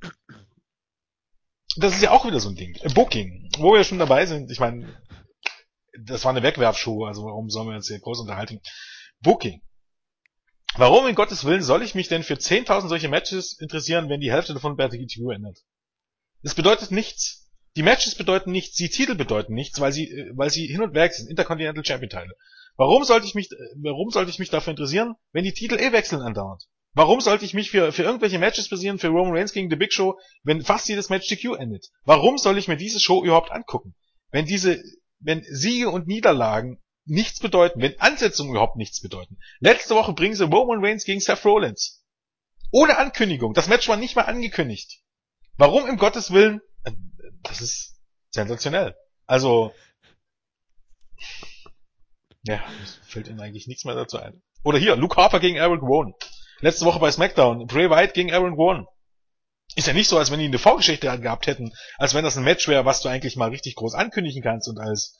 Das 1.77 1.95
ist 1.95 2.03
ja 2.03 2.11
auch 2.11 2.25
wieder 2.25 2.39
so 2.39 2.49
ein 2.49 2.55
Ding. 2.55 2.77
Booking, 2.93 3.49
wo 3.57 3.73
wir 3.73 3.83
schon 3.83 3.97
dabei 3.97 4.27
sind. 4.27 4.51
Ich 4.51 4.59
meine, 4.59 4.95
das 5.99 6.23
war 6.23 6.29
eine 6.31 6.43
Wegwerfshow, 6.43 7.05
also 7.05 7.23
warum 7.25 7.49
sollen 7.49 7.69
wir 7.69 7.75
jetzt 7.75 7.87
hier 7.87 7.99
groß 7.99 8.19
unterhalten? 8.19 8.61
Booking. 9.21 9.61
Warum 10.75 11.07
in 11.07 11.15
Gottes 11.15 11.45
Willen 11.45 11.63
soll 11.63 11.81
ich 11.83 11.95
mich 11.95 12.07
denn 12.07 12.23
für 12.23 12.35
10.000 12.35 12.87
solche 12.87 13.09
Matches 13.09 13.59
interessieren, 13.59 14.09
wenn 14.09 14.21
die 14.21 14.31
Hälfte 14.31 14.53
davon 14.53 14.75
bei 14.75 14.87
der 14.87 14.99
ändert? 14.99 15.59
Das 16.43 16.55
bedeutet 16.55 16.91
nichts. 16.91 17.49
Die 17.75 17.83
Matches 17.83 18.15
bedeuten 18.15 18.51
nichts, 18.51 18.75
die 18.75 18.89
Titel 18.89 19.15
bedeuten 19.15 19.53
nichts, 19.53 19.79
weil 19.79 19.91
sie, 19.91 20.09
äh, 20.09 20.31
weil 20.33 20.49
sie 20.49 20.67
hin 20.67 20.81
und 20.81 20.93
weg 20.93 21.13
sind, 21.13 21.29
Intercontinental 21.29 21.85
Champion 21.85 22.09
Teile. 22.09 22.33
Warum 22.77 23.03
sollte 23.03 23.25
ich 23.25 23.35
mich, 23.35 23.51
äh, 23.51 23.55
warum 23.75 24.09
sollte 24.09 24.31
ich 24.31 24.39
mich 24.39 24.49
dafür 24.49 24.71
interessieren, 24.71 25.15
wenn 25.33 25.43
die 25.43 25.53
Titel 25.53 25.75
eh 25.75 25.91
wechseln 25.91 26.21
andauernd? 26.21 26.63
Warum 26.93 27.21
sollte 27.21 27.45
ich 27.45 27.53
mich 27.53 27.69
für, 27.69 27.91
für 27.91 28.03
irgendwelche 28.03 28.39
Matches 28.39 28.69
basieren, 28.69 28.97
für 28.97 29.09
Roman 29.09 29.35
Reigns 29.35 29.53
gegen 29.53 29.69
The 29.69 29.75
Big 29.75 29.93
Show, 29.93 30.19
wenn 30.43 30.63
fast 30.63 30.89
jedes 30.89 31.09
Match 31.09 31.27
GQ 31.27 31.55
endet? 31.57 31.87
Warum 32.03 32.37
soll 32.37 32.57
ich 32.57 32.67
mir 32.67 32.77
diese 32.77 32.99
Show 32.99 33.23
überhaupt 33.23 33.51
angucken? 33.51 33.95
Wenn 34.31 34.45
diese, 34.45 34.81
wenn 35.19 35.43
Siege 35.43 35.89
und 35.89 36.07
Niederlagen 36.07 36.81
nichts 37.09 37.39
bedeuten, 37.39 37.81
wenn 37.81 37.99
Ansetzungen 37.99 38.51
überhaupt 38.51 38.75
nichts 38.75 39.01
bedeuten. 39.01 39.37
Letzte 39.59 39.95
Woche 39.95 40.13
bringen 40.13 40.35
sie 40.35 40.45
Roman 40.45 40.83
Reigns 40.83 41.03
gegen 41.03 41.19
Seth 41.19 41.45
Rollins. 41.45 42.03
Ohne 42.71 42.97
Ankündigung. 42.97 43.53
Das 43.53 43.67
Match 43.67 43.87
war 43.87 43.97
nicht 43.97 44.15
mal 44.15 44.23
angekündigt. 44.23 45.01
Warum 45.57 45.87
im 45.87 45.97
Gottes 45.97 46.31
Willen? 46.31 46.61
Äh, 46.83 46.91
das 47.43 47.61
ist 47.61 47.99
sensationell. 48.29 48.95
Also, 49.25 49.73
ja, 52.43 52.63
fällt 53.05 53.27
ihnen 53.27 53.41
eigentlich 53.41 53.67
nichts 53.67 53.85
mehr 53.85 53.95
dazu 53.95 54.17
ein. 54.17 54.41
Oder 54.63 54.77
hier, 54.77 54.95
Luke 54.95 55.15
Harper 55.15 55.39
gegen 55.39 55.57
Eric 55.57 55.81
Rowan. 55.81 56.13
Letzte 56.61 56.85
Woche 56.85 56.99
bei 56.99 57.11
SmackDown. 57.11 57.67
Bray 57.67 57.89
Wyatt 57.89 58.13
gegen 58.13 58.33
Aaron 58.33 58.53
Rowan. 58.53 58.85
Ist 59.75 59.87
ja 59.87 59.93
nicht 59.93 60.09
so, 60.09 60.17
als 60.17 60.31
wenn 60.31 60.39
die 60.39 60.45
eine 60.45 60.57
Vorgeschichte 60.57 61.19
gehabt 61.19 61.47
hätten, 61.47 61.73
als 61.97 62.13
wenn 62.13 62.23
das 62.23 62.37
ein 62.37 62.43
Match 62.43 62.67
wäre, 62.67 62.85
was 62.85 63.01
du 63.01 63.09
eigentlich 63.09 63.35
mal 63.35 63.49
richtig 63.49 63.75
groß 63.75 63.93
ankündigen 63.93 64.41
kannst 64.41 64.67
und 64.67 64.79
als, 64.79 65.18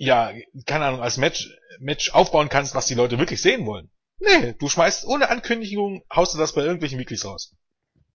ja, 0.00 0.32
keine 0.64 0.86
Ahnung, 0.86 1.02
als 1.02 1.18
Match, 1.18 1.50
Match 1.78 2.10
aufbauen 2.14 2.48
kannst, 2.48 2.74
was 2.74 2.86
die 2.86 2.94
Leute 2.94 3.18
wirklich 3.18 3.42
sehen 3.42 3.66
wollen. 3.66 3.90
Nee, 4.18 4.54
du 4.58 4.68
schmeißt 4.68 5.04
ohne 5.04 5.28
Ankündigung, 5.28 6.04
haust 6.14 6.32
du 6.32 6.38
das 6.38 6.54
bei 6.54 6.62
irgendwelchen 6.62 6.98
Weeklies 6.98 7.26
raus. 7.26 7.54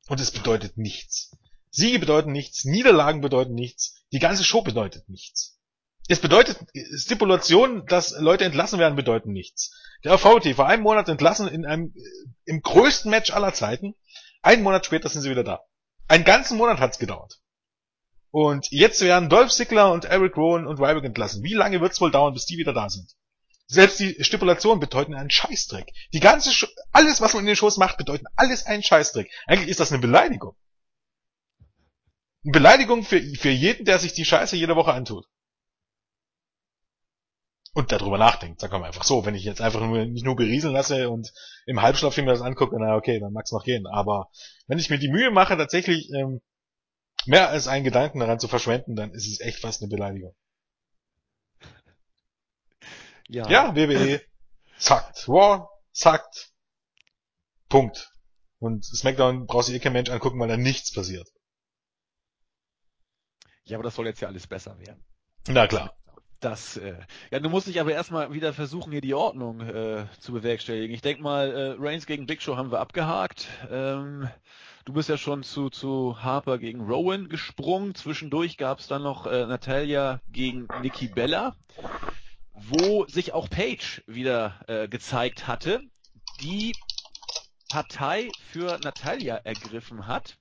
Und 0.08 0.20
es 0.20 0.32
bedeutet 0.32 0.78
nichts. 0.78 1.38
Siege 1.70 2.00
bedeuten 2.00 2.32
nichts, 2.32 2.66
Niederlagen 2.66 3.22
bedeuten 3.22 3.54
nichts, 3.54 4.04
die 4.12 4.20
ganze 4.20 4.44
Show 4.44 4.64
bedeutet 4.64 5.10
nichts. 5.10 5.60
Es 6.08 6.20
bedeutet, 6.20 6.58
Stipulationen, 6.98 7.86
dass 7.86 8.18
Leute 8.18 8.46
entlassen 8.46 8.80
werden, 8.80 8.96
bedeuten 8.96 9.32
nichts. 9.32 9.72
Der 10.04 10.18
VT 10.18 10.56
vor 10.56 10.66
einem 10.66 10.82
Monat 10.82 11.08
entlassen 11.08 11.48
in 11.48 11.68
einem, 11.68 11.94
im 12.46 12.62
größten 12.62 13.12
Match 13.12 13.32
aller 13.32 13.54
Zeiten. 13.54 13.94
Einen 14.42 14.64
Monat 14.64 14.88
später 14.88 15.10
sind 15.10 15.22
sie 15.22 15.30
wieder 15.30 15.44
da. 15.44 15.62
Einen 16.08 16.24
ganzen 16.24 16.58
Monat 16.58 16.80
hat's 16.80 16.98
gedauert. 16.98 17.40
Und 18.36 18.70
jetzt 18.70 19.00
werden 19.00 19.30
Dolph 19.30 19.54
Ziggler 19.54 19.94
und 19.94 20.04
Eric 20.04 20.36
Rowan 20.36 20.68
und 20.68 20.78
Ryback 20.78 21.06
entlassen. 21.06 21.42
Wie 21.42 21.54
lange 21.54 21.80
wird's 21.80 22.02
wohl 22.02 22.12
dauern, 22.12 22.34
bis 22.34 22.46
die 22.46 22.58
wieder 22.58 22.74
da 22.74 22.90
sind? 22.90 23.16
Selbst 23.66 23.98
die 24.02 24.22
Stipulationen 24.26 24.82
bedeuten 24.82 25.14
einen 25.16 25.30
Scheißdreck. 25.30 25.94
Die 26.12 26.20
ganze, 26.20 26.52
Sch 26.52 26.68
alles, 26.92 27.22
was 27.22 27.34
man 27.34 27.44
in 27.44 27.48
den 27.48 27.56
Shows 27.56 27.78
macht, 27.78 27.96
bedeuten 27.96 28.26
alles 28.36 28.66
einen 28.66 28.84
Scheißdreck. 28.84 29.32
Eigentlich 29.48 29.70
ist 29.70 29.80
das 29.80 29.94
eine 29.94 30.02
Beleidigung. 30.02 30.54
Eine 32.44 32.52
Beleidigung 32.52 33.04
für, 33.06 33.22
für 33.22 33.52
jeden, 33.52 33.86
der 33.86 34.00
sich 34.00 34.12
die 34.12 34.26
Scheiße 34.26 34.58
jede 34.58 34.76
Woche 34.76 34.92
antut 34.92 35.26
und 37.72 37.94
darüber 37.94 38.18
nachdenkt. 38.18 38.60
Sagen 38.60 38.74
wir 38.74 38.80
mal 38.80 38.88
einfach 38.88 39.06
so, 39.06 39.26
wenn 39.26 39.36
ich 39.36 39.46
jetzt 39.46 39.62
einfach 39.62 39.80
nur, 39.80 40.04
nicht 40.08 40.26
nur 40.26 40.36
berieseln 40.36 40.74
lasse 40.74 41.10
und 41.10 41.32
im 41.68 41.82
Halbschlaf 41.82 42.18
mir 42.18 42.26
das 42.26 42.42
angucke, 42.42 42.76
na 42.78 42.98
okay, 42.98 43.22
dann 43.22 43.32
mag's 43.32 43.54
noch 43.54 43.64
gehen. 43.64 43.88
Aber 43.88 44.30
wenn 44.68 44.78
ich 44.78 44.90
mir 44.90 45.00
die 45.00 45.08
Mühe 45.08 45.32
mache, 45.32 45.56
tatsächlich 45.56 46.10
ähm, 46.12 46.42
mehr 47.28 47.50
als 47.50 47.68
einen 47.68 47.84
Gedanken 47.84 48.20
daran 48.20 48.40
zu 48.40 48.48
verschwenden, 48.48 48.96
dann 48.96 49.12
ist 49.12 49.28
es 49.28 49.40
echt 49.40 49.60
fast 49.60 49.82
eine 49.82 49.90
Beleidigung. 49.90 50.36
Ja, 53.28 53.50
ja 53.50 53.76
WWE 53.76 54.22
zackt. 54.78 55.28
War 55.28 55.70
zackt. 55.92 56.52
Punkt. 57.70 58.12
Und 58.60 58.86
SmackDown 58.86 59.48
braucht 59.48 59.66
sich 59.66 59.76
eh 59.76 59.80
kein 59.80 59.94
Mensch 59.94 60.10
angucken, 60.10 60.40
weil 60.40 60.48
da 60.48 60.58
nichts 60.58 60.94
passiert. 60.94 61.28
Ja, 63.66 63.78
aber 63.78 63.84
das 63.84 63.96
soll 63.96 64.06
jetzt 64.06 64.22
ja 64.22 64.28
alles 64.28 64.48
besser 64.48 64.78
werden. 64.80 65.04
Na 65.48 65.68
klar. 65.68 65.96
Das, 66.40 66.78
äh, 66.78 67.00
ja, 67.32 67.40
du 67.40 67.50
musst 67.50 67.68
dich 67.68 67.80
aber 67.80 67.94
erstmal 67.94 68.32
wieder 68.34 68.54
versuchen, 68.54 68.92
hier 68.92 69.02
die 69.02 69.16
Ordnung 69.16 69.62
äh, 69.62 70.06
zu 70.20 70.34
bewerkstelligen. 70.34 70.94
Ich 70.94 71.02
denke 71.02 71.24
mal, 71.24 71.52
äh, 71.52 71.76
Reigns 71.80 72.06
gegen 72.06 72.28
Big 72.28 72.42
Show 72.42 72.56
haben 72.56 72.72
wir 72.72 72.80
abgehakt. 72.80 73.48
Ähm, 73.72 74.30
du 74.86 74.94
bist 74.94 75.10
ja 75.10 75.18
schon 75.18 75.44
zu, 75.44 75.70
zu 75.70 76.24
Harper 76.24 76.60
gegen 76.60 76.82
Rowan 76.82 77.28
gesprungen. 77.28 77.96
Zwischendurch 77.96 78.58
gab 78.58 78.80
es 78.80 78.88
dann 78.88 79.04
noch 79.04 79.26
äh, 79.26 79.46
Natalia 79.46 80.22
gegen 80.32 80.68
Nikki 80.82 81.08
Bella, 81.08 81.56
wo 82.54 83.06
sich 83.08 83.34
auch 83.34 83.50
Paige 83.50 84.04
wieder 84.08 84.62
äh, 84.68 84.88
gezeigt 84.88 85.48
hatte, 85.48 85.82
die 86.42 86.74
Partei 87.70 88.30
für 88.52 88.80
Natalia 88.84 89.36
ergriffen 89.38 90.08
hat, 90.08 90.38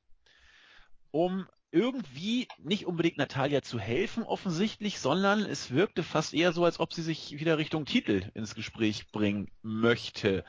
um 1.11 1.49
irgendwie 1.73 2.47
nicht 2.59 2.87
unbedingt 2.87 3.19
Natalia 3.19 3.63
zu 3.63 3.81
helfen 3.81 4.23
offensichtlich, 4.23 5.01
sondern 5.01 5.41
es 5.41 5.73
wirkte 5.73 6.05
fast 6.05 6.35
eher 6.35 6.53
so, 6.53 6.65
als 6.65 6.79
ob 6.79 6.93
sie 6.93 7.03
sich 7.03 7.41
wieder 7.41 7.59
Richtung 7.59 7.87
Titel 7.87 8.31
ins 8.35 8.55
Gespräch 8.55 9.11
bringen 9.11 9.51
möchte. 9.63 10.45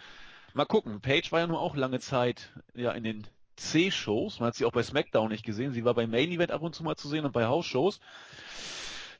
Mal 0.53 0.65
gucken, 0.65 1.01
Paige 1.01 1.31
war 1.31 1.39
ja 1.39 1.47
nur 1.47 1.61
auch 1.61 1.75
lange 1.75 1.99
Zeit 1.99 2.53
ja 2.75 2.91
in 2.91 3.03
den 3.03 3.27
C-Shows, 3.55 4.39
man 4.39 4.47
hat 4.47 4.55
sie 4.55 4.65
auch 4.65 4.71
bei 4.71 4.83
SmackDown 4.83 5.29
nicht 5.29 5.45
gesehen, 5.45 5.73
sie 5.73 5.85
war 5.85 5.93
bei 5.93 6.07
Main 6.07 6.31
Event 6.31 6.51
ab 6.51 6.61
und 6.61 6.75
zu 6.75 6.83
mal 6.83 6.95
zu 6.95 7.07
sehen 7.07 7.25
und 7.25 7.31
bei 7.31 7.45
House-Shows. 7.45 7.99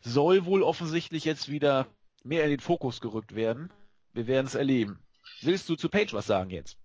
Soll 0.02 0.46
wohl 0.46 0.62
offensichtlich 0.64 1.26
jetzt 1.26 1.50
wieder 1.50 1.88
mehr 2.24 2.44
in 2.44 2.50
den 2.50 2.60
Fokus 2.60 3.02
gerückt 3.02 3.36
werden. 3.36 3.72
Wir 4.14 4.28
werden 4.28 4.48
es 4.48 4.56
erleben. 4.56 5.00
Willst 5.42 5.68
du 5.70 5.76
zu 5.76 5.90
Paige 5.90 6.14
was 6.14 6.28
sagen 6.28 6.50
jetzt? 6.50 6.78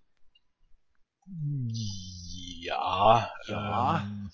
Ja, 2.63 3.31
ja. 3.47 4.01
Ähm 4.01 4.31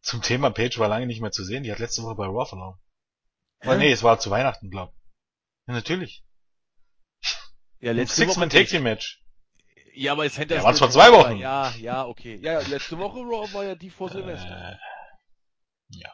zum 0.00 0.22
Thema 0.22 0.50
Page 0.50 0.78
war 0.78 0.88
lange 0.88 1.06
nicht 1.06 1.20
mehr 1.20 1.32
zu 1.32 1.44
sehen. 1.44 1.64
Die 1.64 1.72
hat 1.72 1.80
letzte 1.80 2.02
Woche 2.02 2.14
bei 2.14 2.26
Raw 2.26 2.46
verloren. 2.46 2.78
Oh, 3.64 3.74
nee, 3.74 3.90
es 3.90 4.04
war 4.04 4.20
zu 4.20 4.30
Weihnachten, 4.30 4.70
glaub. 4.70 4.94
Ja, 5.66 5.74
natürlich. 5.74 6.24
Ja, 7.80 7.90
letzte 7.90 8.24
Six 8.24 8.36
Man 8.36 8.48
Take 8.48 8.80
Match. 8.80 9.20
Ja, 9.96 10.12
aber 10.12 10.26
es 10.26 10.36
hätte 10.36 10.54
ja, 10.54 10.62
waren 10.62 10.74
zwar 10.74 10.90
zwei 10.90 11.10
Wochen. 11.10 11.38
Ja, 11.38 11.74
ja, 11.76 12.06
okay. 12.06 12.38
Ja, 12.42 12.60
letzte 12.60 12.98
Woche 12.98 13.18
Raw 13.20 13.52
war 13.54 13.64
ja 13.64 13.74
die 13.74 13.88
vor 13.88 14.10
Silvester. 14.10 14.72
Äh, 14.72 14.76
ja. 15.88 16.12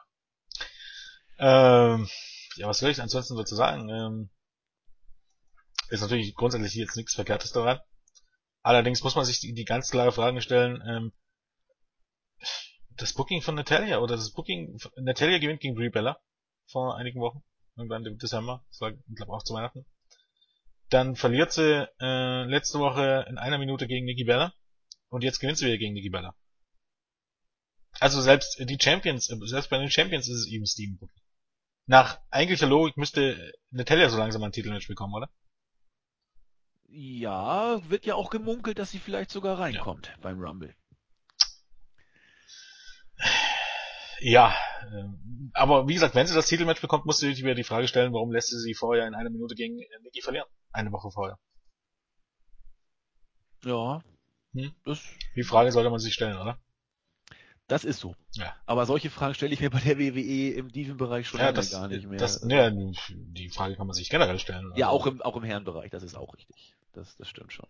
Ähm, 1.38 2.09
ja, 2.57 2.68
was 2.68 2.79
soll 2.79 2.90
ich 2.90 3.03
ansonsten 3.03 3.37
dazu 3.37 3.57
sagen? 3.57 3.88
Ähm, 3.88 4.31
ist 5.88 6.01
natürlich 6.01 6.35
grundsätzlich 6.37 6.75
jetzt 6.75 6.97
nichts 6.97 7.14
Verkehrtes 7.14 7.51
daran. 7.51 7.81
Allerdings 8.62 9.03
muss 9.03 9.16
man 9.16 9.25
sich 9.25 9.40
die, 9.40 9.53
die 9.53 9.64
ganz 9.64 9.90
klare 9.90 10.12
Frage 10.12 10.40
stellen, 10.42 10.81
ähm, 10.87 11.12
das 12.90 13.14
Booking 13.14 13.42
von 13.42 13.57
Natalia 13.57 13.99
oder 13.99 14.14
das 14.14 14.33
Booking, 14.33 14.79
Natalia 14.97 15.38
gewinnt 15.38 15.61
gegen 15.61 15.75
Brie 15.75 15.90
Bella 15.90 16.21
vor 16.71 16.97
einigen 16.97 17.21
Wochen, 17.21 17.42
irgendwann 17.77 18.07
im 18.07 18.18
Dezember, 18.18 18.64
das 18.68 18.81
war, 18.81 18.90
ich 18.90 19.16
glaube 19.16 19.33
auch 19.33 19.42
zu 19.42 19.55
Weihnachten. 19.55 19.85
Dann 20.92 21.16
verliert 21.16 21.52
sie 21.52 21.88
äh, 22.00 22.44
letzte 22.44 22.78
Woche 22.78 23.24
in 23.26 23.38
einer 23.38 23.57
Minute 23.57 23.87
gegen 23.87 24.05
Nikki 24.05 24.24
Bella 24.24 24.52
und 25.09 25.24
jetzt 25.24 25.38
gewinnt 25.38 25.57
sie 25.57 25.64
wieder 25.64 25.78
gegen 25.78 25.94
Nikki 25.94 26.11
Bella. 26.11 26.37
Also 27.98 28.20
selbst 28.20 28.59
die 28.59 28.78
Champions, 28.78 29.31
äh, 29.31 29.37
selbst 29.46 29.70
bei 29.70 29.78
den 29.78 29.90
Champions 29.90 30.28
ist 30.28 30.40
es 30.40 30.48
eben 30.48 30.66
Steven 30.66 30.98
Booking. 30.98 31.22
Nach 31.87 32.20
eigentlicher 32.28 32.66
Logik 32.66 32.98
müsste 32.98 33.55
Natalia 33.70 34.11
so 34.11 34.18
langsam 34.18 34.42
ein 34.42 34.52
Titelmatch 34.52 34.87
bekommen, 34.87 35.14
oder? 35.14 35.31
Ja, 36.88 37.81
wird 37.88 38.05
ja 38.05 38.14
auch 38.14 38.28
gemunkelt, 38.28 38.78
dass 38.78 38.90
sie 38.90 38.98
vielleicht 38.98 39.31
sogar 39.31 39.59
reinkommt 39.59 40.09
ja. 40.09 40.14
beim 40.20 40.38
Rumble. 40.40 40.76
Ja, 44.20 44.55
äh, 44.92 45.05
aber 45.55 45.88
wie 45.88 45.94
gesagt, 45.94 46.14
wenn 46.14 46.26
sie 46.26 46.35
das 46.35 46.48
Titelmatch 46.48 46.83
bekommt, 46.83 47.07
musst 47.07 47.22
du 47.22 47.33
dir 47.33 47.37
wieder 47.44 47.55
die 47.55 47.64
Frage 47.64 47.88
stellen, 47.88 48.12
warum 48.12 48.31
lässt 48.31 48.50
sie 48.50 48.59
sie 48.59 48.74
vorher 48.74 49.07
in 49.07 49.14
einer 49.14 49.31
Minute 49.31 49.55
gegen 49.55 49.76
Nikki 50.02 50.20
verlieren? 50.20 50.46
Eine 50.72 50.92
Woche 50.92 51.11
vorher. 51.11 51.38
Ja. 53.64 54.02
Hm? 54.54 54.74
Die 55.37 55.42
Frage 55.44 55.72
sollte 55.72 55.90
man 55.90 55.98
sich 55.98 56.14
stellen, 56.14 56.37
oder? 56.37 56.58
Das 57.68 57.85
ist 57.85 58.00
so. 58.00 58.14
Ja. 58.35 58.54
Aber 58.66 58.87
solche 58.87 59.08
Fragen 59.08 59.35
stelle 59.35 59.54
ich 59.54 59.61
mir 59.61 59.70
bei 59.70 59.80
der 59.80 59.98
WWE 59.98 60.50
im 60.54 60.70
Diven-Bereich 60.70 61.27
schon 61.27 61.40
ja, 61.40 61.52
das, 61.52 61.70
gar 61.70 61.88
nicht 61.88 62.06
mehr. 62.06 62.18
Das, 62.18 62.42
ne, 62.42 62.92
die 63.08 63.48
Frage 63.48 63.77
kann 63.77 63.87
man 63.87 63.94
sich 63.94 64.10
generell 64.10 64.38
stellen. 64.38 64.73
Ja, 64.75 64.88
auch 64.88 65.06
im, 65.06 65.23
auch 65.23 65.37
im 65.37 65.44
Herrenbereich, 65.44 65.90
das 65.90 66.02
ist 66.02 66.14
auch 66.14 66.35
richtig. 66.35 66.75
Das, 66.92 67.16
das 67.16 67.29
stimmt 67.29 67.52
schon. 67.52 67.68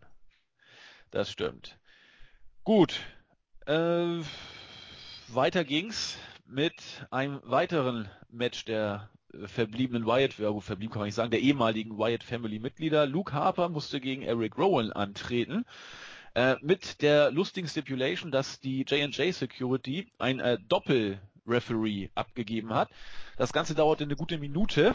Das 1.11 1.31
stimmt. 1.31 1.79
Gut. 2.65 3.01
Äh, 3.67 4.23
weiter 5.29 5.65
ging's 5.65 6.19
mit 6.47 6.75
einem 7.11 7.41
weiteren 7.45 8.11
Match 8.29 8.65
der 8.65 9.09
verbliebenen 9.47 10.07
Wyatt, 10.07 10.39
ja 10.39 10.51
gut, 10.51 10.65
verblieben 10.65 10.93
kann 10.93 11.01
man 11.01 11.07
nicht 11.07 11.15
sagen, 11.15 11.31
der 11.31 11.41
ehemaligen 11.41 11.99
Wyatt 11.99 12.23
Family 12.23 12.59
Mitglieder. 12.59 13.07
Luke 13.07 13.33
Harper 13.33 13.69
musste 13.69 14.01
gegen 14.01 14.23
Eric 14.23 14.59
Rowan 14.59 14.93
antreten. 14.93 15.65
Äh, 16.35 16.57
mit 16.63 17.03
der 17.03 17.31
lustigen 17.31 17.69
Stipulation, 17.69 18.31
dass 18.31 18.61
die 18.61 18.83
J&J 18.83 19.35
Security 19.35 20.11
ein 20.19 20.41
äh, 20.41 20.59
Doppel-Referee 20.69 22.09
abgegeben 22.15 22.73
hat. 22.75 22.89
Das 23.37 23.53
Ganze 23.53 23.75
dauerte 23.75 24.05
eine 24.05 24.17
gute 24.17 24.39
Minute. 24.39 24.95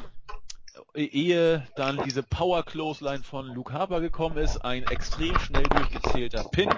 ehe 0.96 1.68
dann 1.76 2.02
diese 2.04 2.24
Power 2.24 2.64
Close 2.64 3.04
Line 3.04 3.24
von 3.24 3.48
Luke 3.48 3.72
Harper 3.74 4.02
gekommen 4.02 4.38
ist, 4.38 4.58
ein 4.58 4.84
extrem 4.84 5.38
schnell 5.40 5.64
durchgezählter 5.64 6.44
Pin. 6.46 6.70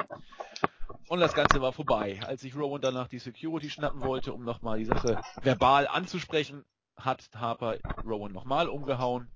Und 1.07 1.21
das 1.21 1.33
Ganze 1.33 1.61
war 1.61 1.71
vorbei. 1.71 2.19
Als 2.25 2.41
sich 2.41 2.55
Rowan 2.55 2.81
danach 2.81 3.07
die 3.07 3.19
Security 3.19 3.69
schnappen 3.69 4.01
wollte, 4.01 4.33
um 4.33 4.43
nochmal 4.43 4.77
die 4.79 4.85
Sache 4.85 5.21
verbal 5.41 5.87
anzusprechen, 5.87 6.65
hat 6.99 7.29
Harper 7.33 7.79
Rowan 8.03 8.31
nochmal 8.31 8.69
umgehauen. 8.69 9.31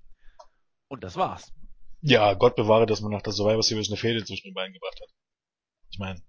Und 0.88 1.04
das 1.04 1.16
war's. 1.16 1.52
Ja, 2.00 2.34
Gott 2.34 2.56
bewahre, 2.56 2.86
dass 2.86 3.00
man 3.00 3.12
nach 3.12 3.22
der 3.22 3.32
Survivor 3.32 3.62
Series 3.62 3.88
eine 3.88 3.96
Fehde 3.96 4.24
zwischen 4.24 4.48
den 4.48 4.54
beiden 4.54 4.74
gebracht 4.74 5.00
hat. 5.00 5.08
Ich 5.90 5.98
meine, 5.98 6.20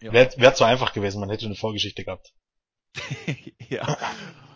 ja. 0.00 0.12
wäre 0.12 0.30
wär 0.36 0.54
zu 0.54 0.64
einfach 0.64 0.92
gewesen, 0.92 1.20
man 1.20 1.30
hätte 1.30 1.46
eine 1.46 1.56
Vorgeschichte 1.56 2.04
gehabt. 2.04 2.32
ja. 3.68 3.96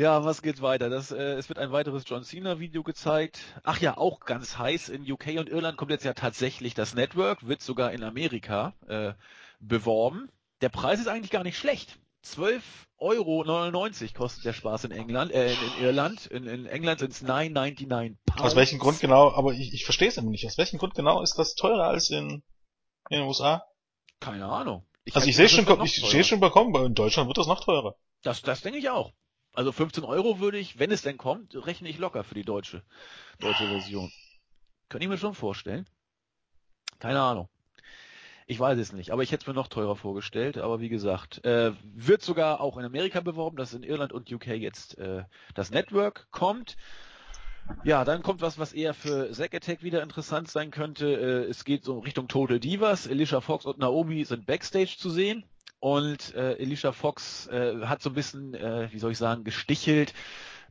Ja, 0.00 0.24
was 0.24 0.42
geht 0.42 0.62
weiter? 0.62 0.90
Das, 0.90 1.10
äh, 1.10 1.32
es 1.34 1.48
wird 1.48 1.58
ein 1.58 1.72
weiteres 1.72 2.04
John 2.06 2.22
Cena 2.22 2.60
Video 2.60 2.84
gezeigt. 2.84 3.40
Ach 3.64 3.78
ja, 3.80 3.96
auch 3.96 4.20
ganz 4.20 4.56
heiß. 4.56 4.90
In 4.90 5.10
UK 5.10 5.38
und 5.38 5.48
Irland 5.48 5.76
kommt 5.76 5.90
jetzt 5.90 6.04
ja 6.04 6.14
tatsächlich 6.14 6.74
das 6.74 6.94
Network, 6.94 7.48
wird 7.48 7.62
sogar 7.62 7.90
in 7.90 8.04
Amerika 8.04 8.74
äh, 8.86 9.14
beworben. 9.58 10.30
Der 10.60 10.68
Preis 10.68 11.00
ist 11.00 11.08
eigentlich 11.08 11.32
gar 11.32 11.42
nicht 11.42 11.58
schlecht. 11.58 11.98
12,99 12.24 12.86
Euro 12.98 14.14
kostet 14.14 14.44
der 14.44 14.52
Spaß 14.52 14.84
in 14.84 14.90
England, 14.90 15.32
äh, 15.32 15.52
in, 15.52 15.84
Irland. 15.84 16.26
In, 16.26 16.46
in 16.46 16.66
England 16.66 17.00
sind 17.00 17.12
es 17.12 17.22
9,99 17.22 18.16
Pounds. 18.26 18.42
Aus 18.42 18.56
welchem 18.56 18.78
Grund 18.78 19.00
genau, 19.00 19.32
aber 19.32 19.52
ich, 19.52 19.72
ich 19.72 19.84
verstehe 19.84 20.08
es 20.08 20.16
immer 20.16 20.30
nicht. 20.30 20.46
Aus 20.46 20.58
welchem 20.58 20.78
Grund 20.78 20.94
genau 20.94 21.22
ist 21.22 21.38
das 21.38 21.54
teurer 21.54 21.84
als 21.84 22.10
in, 22.10 22.42
in 23.10 23.18
den 23.18 23.22
USA? 23.22 23.64
Keine 24.20 24.46
Ahnung. 24.46 24.86
Ich 25.04 25.14
also 25.14 25.28
ich 25.28 25.36
sehe 25.36 25.48
schon, 25.48 25.66
ich 25.84 26.02
sehe 26.02 26.24
schon 26.24 26.40
bekommen, 26.40 26.74
in 26.84 26.94
Deutschland 26.94 27.28
wird 27.28 27.38
das 27.38 27.46
noch 27.46 27.64
teurer. 27.64 27.94
Das, 28.22 28.42
das 28.42 28.60
denke 28.60 28.78
ich 28.78 28.90
auch. 28.90 29.12
Also 29.54 29.72
15 29.72 30.04
Euro 30.04 30.38
würde 30.40 30.58
ich, 30.58 30.78
wenn 30.78 30.90
es 30.90 31.02
denn 31.02 31.16
kommt, 31.16 31.54
rechne 31.54 31.88
ich 31.88 31.98
locker 31.98 32.24
für 32.24 32.34
die 32.34 32.44
deutsche, 32.44 32.84
deutsche 33.38 33.66
Version. 33.66 34.12
Könnte 34.88 35.04
ich 35.04 35.08
mir 35.08 35.18
schon 35.18 35.34
vorstellen. 35.34 35.88
Keine 36.98 37.20
Ahnung. 37.22 37.48
Ich 38.50 38.58
weiß 38.58 38.78
es 38.78 38.94
nicht, 38.94 39.10
aber 39.10 39.22
ich 39.22 39.30
hätte 39.30 39.42
es 39.42 39.46
mir 39.46 39.52
noch 39.52 39.68
teurer 39.68 39.94
vorgestellt. 39.94 40.56
Aber 40.56 40.80
wie 40.80 40.88
gesagt, 40.88 41.44
äh, 41.44 41.72
wird 41.82 42.22
sogar 42.22 42.62
auch 42.62 42.78
in 42.78 42.84
Amerika 42.86 43.20
beworben, 43.20 43.58
dass 43.58 43.74
in 43.74 43.82
Irland 43.82 44.10
und 44.10 44.32
UK 44.32 44.46
jetzt 44.46 44.96
äh, 44.96 45.24
das 45.54 45.70
Network 45.70 46.28
kommt. 46.30 46.78
Ja, 47.84 48.06
dann 48.06 48.22
kommt 48.22 48.40
was, 48.40 48.58
was 48.58 48.72
eher 48.72 48.94
für 48.94 49.30
Zack 49.32 49.52
Attack 49.52 49.82
wieder 49.82 50.02
interessant 50.02 50.48
sein 50.48 50.70
könnte. 50.70 51.06
Äh, 51.06 51.50
es 51.50 51.66
geht 51.66 51.84
so 51.84 51.98
Richtung 51.98 52.26
Total 52.26 52.58
Divas. 52.58 53.06
Alicia 53.06 53.42
Fox 53.42 53.66
und 53.66 53.78
Naomi 53.80 54.24
sind 54.24 54.46
Backstage 54.46 54.96
zu 54.96 55.10
sehen. 55.10 55.44
Und 55.78 56.34
äh, 56.34 56.56
Alicia 56.58 56.92
Fox 56.92 57.48
äh, 57.48 57.84
hat 57.84 58.00
so 58.00 58.08
ein 58.08 58.14
bisschen, 58.14 58.54
äh, 58.54 58.88
wie 58.90 58.98
soll 58.98 59.12
ich 59.12 59.18
sagen, 59.18 59.44
gestichelt, 59.44 60.14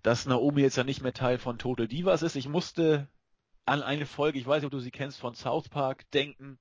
dass 0.01 0.25
Naomi 0.25 0.61
jetzt 0.61 0.77
ja 0.77 0.83
nicht 0.83 1.03
mehr 1.03 1.13
Teil 1.13 1.37
von 1.37 1.59
Total 1.59 1.87
Divas 1.87 2.23
ist. 2.23 2.35
Ich 2.35 2.49
musste 2.49 3.07
an 3.65 3.83
eine 3.83 4.07
Folge, 4.07 4.39
ich 4.39 4.47
weiß 4.47 4.63
nicht, 4.63 4.65
ob 4.65 4.71
du 4.71 4.79
sie 4.79 4.89
kennst, 4.89 5.19
von 5.19 5.35
South 5.35 5.69
Park 5.69 6.09
denken, 6.09 6.57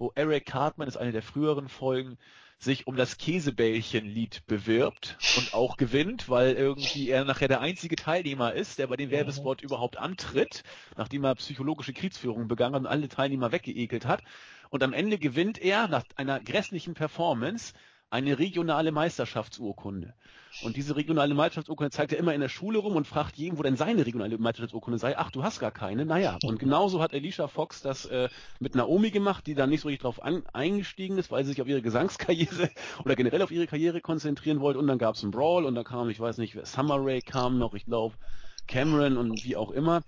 wo 0.00 0.12
Eric 0.14 0.46
Cartman, 0.46 0.88
ist 0.88 0.96
eine 0.96 1.12
der 1.12 1.22
früheren 1.22 1.68
Folgen, 1.68 2.16
sich 2.58 2.86
um 2.86 2.96
das 2.96 3.18
Käsebällchen-Lied 3.18 4.46
bewirbt 4.46 5.18
und 5.36 5.54
auch 5.54 5.76
gewinnt, 5.76 6.28
weil 6.28 6.54
irgendwie 6.54 7.08
er 7.08 7.24
nachher 7.24 7.48
der 7.48 7.60
einzige 7.60 7.96
Teilnehmer 7.96 8.54
ist, 8.54 8.78
der 8.78 8.86
bei 8.86 8.96
dem 8.96 9.10
Werbespot 9.10 9.62
überhaupt 9.62 9.98
antritt, 9.98 10.62
nachdem 10.96 11.24
er 11.24 11.34
psychologische 11.34 11.92
Kriegsführung 11.92 12.48
begangen 12.48 12.74
hat 12.74 12.80
und 12.80 12.86
alle 12.86 13.08
Teilnehmer 13.08 13.52
weggeekelt 13.52 14.06
hat. 14.06 14.22
Und 14.70 14.82
am 14.82 14.94
Ende 14.94 15.18
gewinnt 15.18 15.58
er 15.58 15.86
nach 15.86 16.04
einer 16.16 16.40
grässlichen 16.40 16.94
Performance 16.94 17.74
eine 18.10 18.38
regionale 18.38 18.92
Meisterschaftsurkunde. 18.92 20.14
Und 20.62 20.76
diese 20.76 20.96
regionale 20.96 21.32
Meisterschaftsurkunde 21.32 21.90
zeigt 21.90 22.12
er 22.12 22.18
immer 22.18 22.34
in 22.34 22.40
der 22.40 22.48
Schule 22.48 22.80
rum 22.80 22.96
und 22.96 23.06
fragt 23.06 23.36
jeden, 23.36 23.56
wo 23.56 23.62
denn 23.62 23.76
seine 23.76 24.04
regionale 24.04 24.36
Meisterschaftsurkunde 24.36 24.98
sei. 24.98 25.16
Ach, 25.16 25.30
du 25.30 25.44
hast 25.44 25.60
gar 25.60 25.70
keine. 25.70 26.04
Naja, 26.04 26.38
und 26.42 26.58
genauso 26.58 27.00
hat 27.00 27.14
Alicia 27.14 27.46
Fox 27.46 27.82
das 27.82 28.06
äh, 28.06 28.28
mit 28.58 28.74
Naomi 28.74 29.10
gemacht, 29.10 29.46
die 29.46 29.54
dann 29.54 29.70
nicht 29.70 29.82
so 29.82 29.88
richtig 29.88 30.02
drauf 30.02 30.22
an, 30.22 30.42
eingestiegen 30.52 31.18
ist, 31.18 31.30
weil 31.30 31.44
sie 31.44 31.52
sich 31.52 31.62
auf 31.62 31.68
ihre 31.68 31.82
Gesangskarriere 31.82 32.70
oder 33.04 33.14
generell 33.14 33.42
auf 33.42 33.52
ihre 33.52 33.68
Karriere 33.68 34.00
konzentrieren 34.00 34.60
wollte. 34.60 34.80
Und 34.80 34.88
dann 34.88 34.98
gab 34.98 35.14
es 35.14 35.22
einen 35.22 35.30
Brawl 35.30 35.64
und 35.64 35.76
da 35.76 35.84
kam, 35.84 36.10
ich 36.10 36.18
weiß 36.18 36.38
nicht, 36.38 36.58
Summer 36.66 36.98
Ray 36.98 37.22
kam 37.22 37.58
noch, 37.58 37.74
ich 37.74 37.86
glaube, 37.86 38.16
Cameron 38.66 39.16
und 39.16 39.44
wie 39.44 39.56
auch 39.56 39.70
immer. 39.70 40.02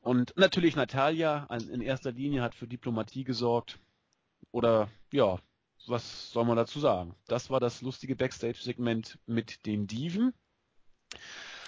Und 0.00 0.32
natürlich 0.36 0.74
Natalia 0.74 1.46
in 1.70 1.82
erster 1.82 2.10
Linie 2.12 2.42
hat 2.42 2.54
für 2.54 2.66
Diplomatie 2.66 3.24
gesorgt. 3.24 3.78
Oder 4.50 4.88
ja, 5.12 5.38
was 5.88 6.32
soll 6.32 6.44
man 6.44 6.56
dazu 6.56 6.80
sagen? 6.80 7.14
Das 7.26 7.50
war 7.50 7.60
das 7.60 7.82
lustige 7.82 8.16
Backstage-Segment 8.16 9.18
mit 9.26 9.66
den 9.66 9.86
Diven. 9.86 10.32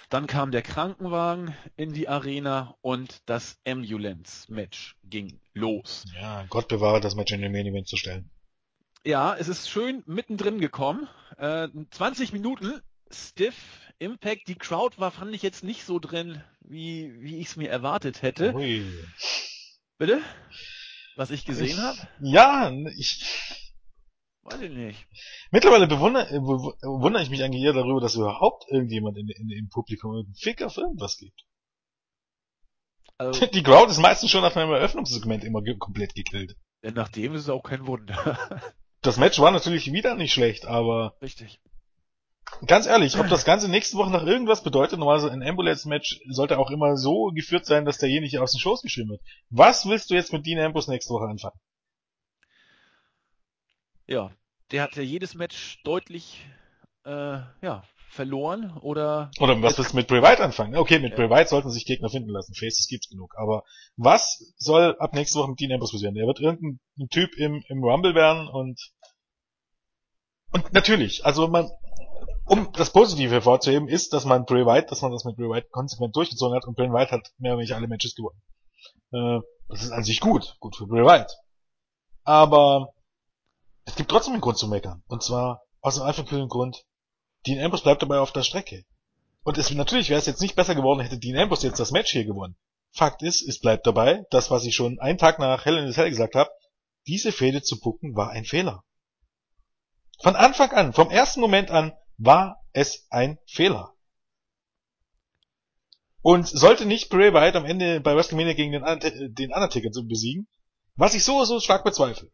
Dann 0.09 0.27
kam 0.27 0.51
der 0.51 0.61
Krankenwagen 0.61 1.55
in 1.77 1.93
die 1.93 2.09
Arena 2.09 2.75
und 2.81 3.21
das 3.27 3.57
Ambulance-Match 3.65 4.97
ging 5.05 5.39
los. 5.53 6.05
Ja, 6.13 6.45
Gott 6.49 6.67
bewahre, 6.67 6.99
das 6.99 7.15
Match 7.15 7.31
in 7.31 7.41
den 7.41 7.51
Main 7.51 7.65
Event 7.65 7.87
zu 7.87 7.95
stellen. 7.95 8.29
Ja, 9.05 9.35
es 9.35 9.47
ist 9.47 9.69
schön 9.69 10.03
mittendrin 10.05 10.59
gekommen. 10.59 11.07
Äh, 11.37 11.69
20 11.91 12.33
Minuten 12.33 12.81
stiff 13.09 13.55
Impact. 13.99 14.47
Die 14.47 14.55
Crowd 14.55 14.99
war, 14.99 15.11
fand 15.11 15.33
ich 15.33 15.41
jetzt 15.41 15.63
nicht 15.63 15.85
so 15.85 15.97
drin, 15.97 16.43
wie, 16.59 17.13
wie 17.21 17.37
ich 17.37 17.47
es 17.47 17.55
mir 17.55 17.69
erwartet 17.69 18.21
hätte. 18.21 18.53
Ui. 18.53 18.83
Bitte? 19.97 20.21
Was 21.15 21.31
ich 21.31 21.45
gesehen 21.45 21.81
habe? 21.81 21.97
Ja, 22.19 22.71
ich, 22.97 23.23
Weiß 24.43 24.61
ich 24.61 24.71
nicht. 24.71 25.07
Mittlerweile 25.51 25.87
bewundere, 25.87 26.27
äh, 26.29 26.39
bewundere 26.39 27.21
ich 27.21 27.29
mich 27.29 27.43
eigentlich 27.43 27.63
eher 27.63 27.73
darüber, 27.73 28.01
dass 28.01 28.15
überhaupt 28.15 28.65
irgendjemand 28.69 29.17
in, 29.17 29.29
in, 29.29 29.49
im 29.49 29.69
Publikum 29.69 30.11
einen 30.15 30.33
Fick 30.33 30.63
auf 30.63 30.77
irgendwas 30.77 31.17
gibt. 31.17 31.45
Also, 33.17 33.45
die 33.53 33.63
Crowd 33.63 33.91
ist 33.91 33.99
meistens 33.99 34.31
schon 34.31 34.41
nach 34.41 34.55
einem 34.55 34.71
Eröffnungssegment 34.71 35.43
immer 35.43 35.61
ge 35.61 35.77
komplett 35.77 36.15
gekillt. 36.15 36.55
Denn 36.83 36.95
nachdem 36.95 37.35
ist 37.35 37.41
es 37.41 37.49
auch 37.49 37.61
kein 37.61 37.85
Wunder. 37.85 38.39
das 39.01 39.17
Match 39.17 39.39
war 39.39 39.51
natürlich 39.51 39.91
wieder 39.91 40.15
nicht 40.15 40.33
schlecht, 40.33 40.65
aber. 40.65 41.15
Richtig. 41.21 41.61
Ganz 42.65 42.87
ehrlich, 42.87 43.17
ob 43.17 43.29
das 43.29 43.45
Ganze 43.45 43.69
nächste 43.69 43.97
Woche 43.97 44.11
noch 44.11 44.25
irgendwas 44.25 44.63
bedeutet, 44.63 44.99
normalerweise 44.99 45.31
ein 45.31 45.43
Ambulance-Match 45.43 46.19
sollte 46.29 46.57
auch 46.57 46.69
immer 46.69 46.97
so 46.97 47.27
geführt 47.27 47.65
sein, 47.65 47.85
dass 47.85 47.99
derjenige 47.99 48.41
aus 48.41 48.51
den 48.51 48.59
Shows 48.59 48.81
geschrieben 48.81 49.11
wird. 49.11 49.21
Was 49.49 49.85
willst 49.85 50.09
du 50.09 50.15
jetzt 50.15 50.33
mit 50.33 50.45
Dean 50.45 50.59
Ambrose 50.59 50.91
nächste 50.91 51.13
Woche 51.13 51.29
anfangen? 51.29 51.57
Ja, 54.07 54.31
der 54.71 54.83
hat 54.83 54.95
ja 54.95 55.03
jedes 55.03 55.35
Match 55.35 55.81
deutlich 55.83 56.45
äh, 57.05 57.39
ja, 57.61 57.83
verloren 58.09 58.77
oder. 58.81 59.31
Oder 59.39 59.61
was 59.61 59.77
willst 59.77 59.93
du 59.93 59.97
mit 59.97 60.07
Bray 60.07 60.21
Wyatt 60.21 60.41
anfangen? 60.41 60.75
Okay, 60.75 60.99
mit 60.99 61.11
ja. 61.11 61.15
Bray 61.17 61.29
Wyatt 61.29 61.49
sollten 61.49 61.71
sich 61.71 61.85
Gegner 61.85 62.09
finden 62.09 62.29
lassen. 62.29 62.53
Faces 62.53 62.87
gibt's 62.87 63.09
genug. 63.09 63.33
Aber 63.37 63.63
was 63.95 64.53
soll 64.57 64.95
ab 64.99 65.13
nächste 65.13 65.39
Woche 65.39 65.49
mit 65.49 65.59
Dean 65.59 65.71
Ambrose 65.71 65.93
passieren? 65.93 66.15
Er 66.15 66.27
wird 66.27 66.39
irgendein 66.39 66.79
Typ 67.09 67.35
im, 67.37 67.63
im 67.67 67.83
Rumble 67.83 68.15
werden 68.15 68.47
und 68.47 68.79
und 70.53 70.73
natürlich, 70.73 71.25
also 71.25 71.47
man, 71.47 71.69
um 72.45 72.73
das 72.73 72.91
Positive 72.91 73.31
hervorzuheben, 73.31 73.87
ist, 73.87 74.11
dass 74.11 74.25
man 74.25 74.43
Bray 74.45 74.65
Wyatt, 74.65 74.91
dass 74.91 75.01
man 75.01 75.11
das 75.11 75.23
mit 75.23 75.37
Bray 75.37 75.49
Wyatt 75.49 75.71
konsequent 75.71 76.15
durchgezogen 76.15 76.55
hat 76.55 76.65
und 76.65 76.75
Bray 76.75 76.91
Wyatt 76.91 77.11
hat 77.11 77.31
mehr 77.37 77.53
oder 77.53 77.59
weniger 77.59 77.77
alle 77.77 77.87
Matches 77.87 78.15
gewonnen. 78.15 78.41
Äh, 79.13 79.39
das 79.69 79.83
ist 79.83 79.91
an 79.91 80.03
sich 80.03 80.19
gut, 80.19 80.57
gut 80.59 80.75
für 80.75 80.87
Bray 80.87 81.05
Wyatt. 81.05 81.31
Aber 82.23 82.93
es 83.85 83.95
gibt 83.95 84.11
trotzdem 84.11 84.33
einen 84.33 84.41
Grund 84.41 84.57
zu 84.57 84.67
meckern. 84.67 85.03
Und 85.07 85.23
zwar 85.23 85.61
aus 85.81 85.95
dem 85.95 86.03
einfachen 86.03 86.47
Grund, 86.47 86.85
Dean 87.45 87.63
Ambrose 87.63 87.83
bleibt 87.83 88.01
dabei 88.01 88.19
auf 88.19 88.31
der 88.31 88.43
Strecke. 88.43 88.85
Und 89.43 89.57
es, 89.57 89.71
natürlich 89.71 90.09
wäre 90.09 90.19
es 90.19 90.27
jetzt 90.27 90.41
nicht 90.41 90.55
besser 90.55 90.75
geworden, 90.75 90.99
hätte 90.99 91.17
Dean 91.17 91.37
Ambrose 91.37 91.67
jetzt 91.67 91.79
das 91.79 91.91
Match 91.91 92.11
hier 92.11 92.25
gewonnen. 92.25 92.55
Fakt 92.93 93.23
ist, 93.23 93.41
es 93.41 93.59
bleibt 93.59 93.87
dabei, 93.87 94.25
das, 94.29 94.51
was 94.51 94.65
ich 94.65 94.75
schon 94.75 94.99
einen 94.99 95.17
Tag 95.17 95.39
nach 95.39 95.65
Hell 95.65 95.77
in 95.77 95.87
the 95.87 95.93
Cell 95.93 96.09
gesagt 96.09 96.35
habe, 96.35 96.51
diese 97.07 97.31
Fehde 97.31 97.61
zu 97.61 97.79
bucken 97.79 98.15
war 98.15 98.29
ein 98.29 98.45
Fehler. 98.45 98.83
Von 100.21 100.35
Anfang 100.35 100.71
an, 100.71 100.93
vom 100.93 101.09
ersten 101.09 101.41
Moment 101.41 101.71
an, 101.71 101.93
war 102.17 102.63
es 102.73 103.07
ein 103.09 103.39
Fehler. 103.47 103.95
Und 106.21 106.47
sollte 106.47 106.85
nicht 106.85 107.09
Bray 107.09 107.33
Wyatt 107.33 107.55
am 107.55 107.65
Ende 107.65 107.99
bei 107.99 108.15
WrestleMania 108.15 108.53
gegen 108.53 108.71
den, 108.71 109.33
den 109.33 109.53
Undertaker 109.53 109.89
besiegen, 110.03 110.47
was 110.95 111.15
ich 111.15 111.23
so 111.23 111.43
so 111.45 111.59
stark 111.59 111.83
bezweifle, 111.83 112.29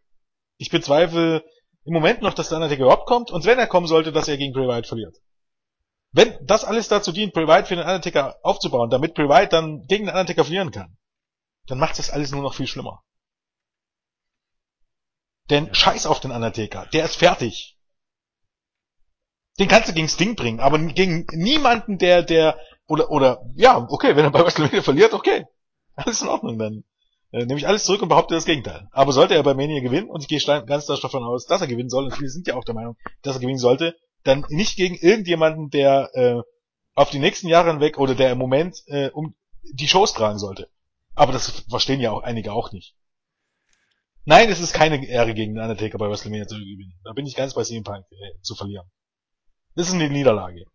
ich 0.57 0.69
bezweifle 0.69 1.43
im 1.85 1.93
Moment 1.93 2.21
noch, 2.21 2.33
dass 2.33 2.49
der 2.49 2.57
Undertaker 2.57 2.83
überhaupt 2.83 3.07
kommt 3.07 3.31
und 3.31 3.45
wenn 3.45 3.59
er 3.59 3.67
kommen 3.67 3.87
sollte, 3.87 4.11
dass 4.11 4.27
er 4.27 4.37
gegen 4.37 4.53
Bray 4.53 4.67
Wyatt 4.67 4.87
verliert. 4.87 5.15
Wenn 6.11 6.37
das 6.45 6.65
alles 6.65 6.87
dazu 6.87 7.11
dient, 7.11 7.33
Bray 7.33 7.47
Wyatt 7.47 7.67
für 7.67 7.75
den 7.75 7.85
Undertaker 7.85 8.37
aufzubauen, 8.43 8.89
damit 8.89 9.13
Bray 9.13 9.29
Wyatt 9.29 9.53
dann 9.53 9.85
gegen 9.87 10.05
den 10.05 10.15
Undertaker 10.15 10.43
verlieren 10.43 10.71
kann, 10.71 10.97
dann 11.67 11.79
macht 11.79 11.99
das 11.99 12.09
alles 12.09 12.31
nur 12.31 12.41
noch 12.41 12.55
viel 12.55 12.67
schlimmer. 12.67 13.03
Denn 15.49 15.73
scheiß 15.73 16.05
auf 16.05 16.19
den 16.19 16.31
Undertaker, 16.31 16.87
der 16.87 17.05
ist 17.05 17.15
fertig. 17.15 17.77
Den 19.59 19.67
kannst 19.67 19.89
du 19.89 19.93
gegen 19.93 20.09
Sting 20.09 20.35
bringen, 20.35 20.59
aber 20.59 20.77
gegen 20.79 21.25
niemanden, 21.31 21.97
der, 21.97 22.21
der, 22.21 22.59
oder, 22.85 23.09
oder, 23.09 23.45
ja, 23.55 23.77
okay, 23.77 24.15
wenn 24.15 24.25
er 24.25 24.31
bei 24.31 24.41
WrestleMania 24.43 24.81
verliert, 24.81 25.13
okay. 25.13 25.45
Alles 25.95 26.21
in 26.21 26.27
Ordnung 26.27 26.59
dann. 26.59 26.83
Äh, 27.31 27.45
nehme 27.45 27.59
ich 27.59 27.67
alles 27.67 27.83
zurück 27.83 28.01
und 28.01 28.09
behaupte 28.09 28.35
das 28.35 28.45
Gegenteil. 28.45 28.87
Aber 28.91 29.11
sollte 29.11 29.35
er 29.35 29.43
bei 29.43 29.53
Mania 29.53 29.81
gewinnen, 29.81 30.09
und 30.09 30.21
ich 30.21 30.27
gehe 30.27 30.39
ganz 30.65 30.85
davon 30.85 31.23
aus, 31.23 31.45
dass 31.45 31.61
er 31.61 31.67
gewinnen 31.67 31.89
soll, 31.89 32.05
und 32.05 32.15
viele 32.15 32.29
sind 32.29 32.47
ja 32.47 32.55
auch 32.55 32.63
der 32.63 32.75
Meinung, 32.75 32.95
dass 33.21 33.35
er 33.35 33.41
gewinnen 33.41 33.57
sollte, 33.57 33.95
dann 34.23 34.45
nicht 34.49 34.77
gegen 34.77 34.95
irgendjemanden, 34.95 35.69
der, 35.69 36.09
äh, 36.13 36.41
auf 36.95 37.09
die 37.09 37.19
nächsten 37.19 37.47
Jahre 37.47 37.71
hinweg 37.71 37.97
oder 37.97 38.15
der 38.15 38.31
im 38.31 38.37
Moment 38.37 38.81
äh, 38.87 39.09
um 39.09 39.35
die 39.63 39.87
Shows 39.87 40.13
tragen 40.13 40.39
sollte. 40.39 40.69
Aber 41.15 41.31
das 41.31 41.65
verstehen 41.69 41.99
ja 41.99 42.11
auch 42.11 42.23
einige 42.23 42.53
auch 42.53 42.71
nicht. 42.71 42.95
Nein, 44.25 44.49
es 44.49 44.59
ist 44.59 44.73
keine 44.73 45.05
Ehre 45.05 45.33
gegen 45.33 45.55
den 45.55 45.63
Undertaker 45.63 45.97
bei 45.97 46.09
WrestleMania 46.09 46.47
zu 46.47 46.55
gewinnen. 46.55 46.99
Da 47.03 47.13
bin 47.13 47.25
ich 47.25 47.35
ganz 47.35 47.53
bei 47.53 47.63
CM 47.63 47.83
Punk 47.83 48.05
äh, 48.11 48.41
zu 48.41 48.55
verlieren. 48.55 48.87
Das 49.75 49.87
ist 49.87 49.93
eine 49.93 50.09
Niederlage. 50.09 50.65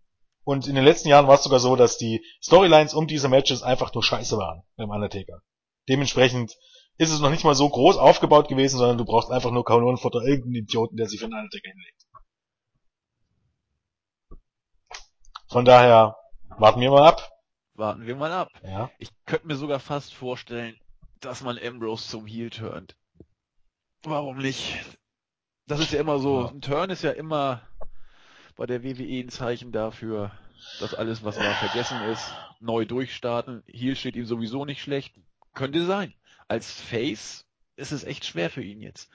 Und 0.44 0.66
in 0.66 0.74
den 0.74 0.84
letzten 0.84 1.09
Jahren 1.09 1.28
war 1.28 1.34
es 1.34 1.44
sogar 1.44 1.61
so, 1.61 1.76
dass 1.76 1.98
die 1.98 2.24
Storylines 2.40 2.94
um 2.94 3.07
diese 3.07 3.28
Matches 3.28 3.62
einfach 3.62 3.92
nur 3.94 4.03
scheiße 4.03 4.36
waren 4.36 4.62
beim 4.76 4.90
Undertaker. 4.90 5.42
Dementsprechend 5.88 6.56
ist 6.98 7.10
es 7.10 7.20
noch 7.20 7.30
nicht 7.30 7.44
mal 7.44 7.54
so 7.54 7.68
groß 7.68 7.96
aufgebaut 7.96 8.48
gewesen, 8.48 8.78
sondern 8.78 8.98
du 8.98 9.04
brauchst 9.04 9.30
einfach 9.30 9.50
nur 9.50 9.64
Kanonenfutter 9.64 10.22
irgendeinen 10.22 10.64
Idioten, 10.64 10.96
der 10.96 11.08
sich 11.08 11.18
für 11.18 11.26
einen 11.26 11.34
Undertaker 11.34 11.70
hinlegt. 11.70 12.06
Von 15.48 15.64
daher, 15.64 16.16
warten 16.58 16.80
wir 16.80 16.90
mal 16.90 17.06
ab. 17.06 17.30
Warten 17.74 18.06
wir 18.06 18.16
mal 18.16 18.32
ab. 18.32 18.48
Ja. 18.62 18.90
Ich 18.98 19.10
könnte 19.26 19.46
mir 19.46 19.56
sogar 19.56 19.80
fast 19.80 20.14
vorstellen, 20.14 20.78
dass 21.20 21.42
man 21.42 21.58
Ambrose 21.58 22.08
zum 22.08 22.26
Heel 22.26 22.50
turnt. 22.50 22.96
Warum 24.02 24.38
nicht? 24.38 24.78
Das 25.66 25.80
ist 25.80 25.92
ja 25.92 26.00
immer 26.00 26.18
so, 26.18 26.48
ein 26.48 26.60
Turn 26.60 26.90
ist 26.90 27.02
ja 27.02 27.12
immer 27.12 27.62
bei 28.56 28.66
der 28.66 28.82
WWE 28.82 29.20
ein 29.20 29.28
Zeichen 29.28 29.72
dafür, 29.72 30.32
dass 30.80 30.94
alles, 30.94 31.24
was 31.24 31.38
war, 31.38 31.54
vergessen 31.54 32.00
ist, 32.02 32.34
neu 32.60 32.84
durchstarten. 32.84 33.62
Heel 33.66 33.96
steht 33.96 34.16
ihm 34.16 34.26
sowieso 34.26 34.64
nicht 34.64 34.82
schlecht. 34.82 35.14
Könnte 35.55 35.84
sein. 35.84 36.14
Als 36.48 36.70
Face 36.80 37.44
ist 37.76 37.92
es 37.92 38.05
echt 38.05 38.24
schwer 38.24 38.50
für 38.50 38.62
ihn 38.62 38.80
jetzt, 38.80 39.11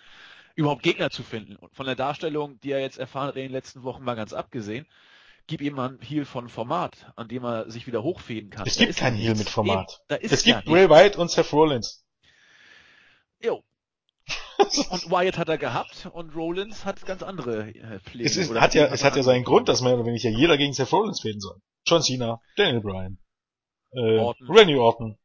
überhaupt 0.56 0.84
Gegner 0.84 1.10
zu 1.10 1.24
finden. 1.24 1.56
Und 1.56 1.74
von 1.76 1.86
der 1.86 1.96
Darstellung, 1.96 2.60
die 2.62 2.72
er 2.72 2.80
jetzt 2.82 2.98
erfahren 2.98 3.28
hat 3.28 3.36
in 3.36 3.44
den 3.44 3.52
letzten 3.52 3.84
Wochen, 3.84 4.04
mal 4.04 4.16
ganz 4.16 4.34
abgesehen, 4.34 4.88
gib 5.46 5.62
ihm 5.62 5.76
mal 5.76 5.90
einen 5.90 6.02
Heel 6.02 6.26
von 6.26 6.50
Format, 6.50 7.12
an 7.16 7.28
dem 7.28 7.44
er 7.46 7.70
sich 7.72 7.88
wieder 7.88 8.04
hochfäden 8.04 8.50
kann. 8.50 8.66
Es 8.68 8.76
Da 8.78 8.86
gibt 8.86 9.00
ja 9.00 9.08
Heel 9.08 9.30
nichts. 9.30 9.40
mit 9.40 9.50
Format. 9.50 10.02
Eben, 10.10 10.20
Es 10.24 10.46
ja 10.46 10.58
gibt. 10.58 10.68
Bray 10.70 10.90
Wyatt 10.90 11.16
und 11.16 11.30
Seth 11.32 11.54
Rollins. 11.54 12.04
Jo. 13.42 13.64
Und 14.90 15.10
Wyatt 15.12 15.38
hat 15.38 15.48
er 15.50 15.58
gehabt 15.60 16.10
und 16.12 16.36
Rollins 16.36 16.84
hat 16.84 17.06
ganz 17.06 17.22
andere 17.24 17.70
äh, 17.70 18.00
Pläne. 18.00 18.26
es 18.26 18.36
ist, 18.36 18.52
hat 18.56 18.74
ja, 18.74 18.88
es 18.88 19.04
hat 19.04 19.16
ja 19.16 19.22
seinen. 19.24 19.44
Grund, 19.46 19.70
dass 19.70 19.82
mehr 19.82 19.94
oder 19.94 20.06
weniger 20.06 20.30
jeder 20.32 20.58
gegen 20.58 20.74
Seth 20.74 20.92
Rollins 20.92 21.22
fäden 21.22 21.40
soll. 21.40 21.62
John 21.86 22.02
Cena, 22.02 22.42
Daniel 22.58 22.82
Bryan, 22.82 23.20
äh, 23.92 24.18
Orton. 24.18 24.48
Randy 24.50 24.76
Orton, 24.76 25.18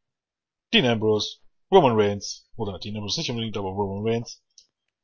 Dean 0.72 0.86
Ambrose, 0.86 1.38
Roman 1.70 1.92
Reigns, 1.94 2.48
oder 2.56 2.78
Dean 2.78 2.96
Ambrose 2.96 3.20
nicht 3.20 3.30
unbedingt, 3.30 3.56
aber 3.56 3.68
Roman 3.68 4.06
Reigns. 4.06 4.42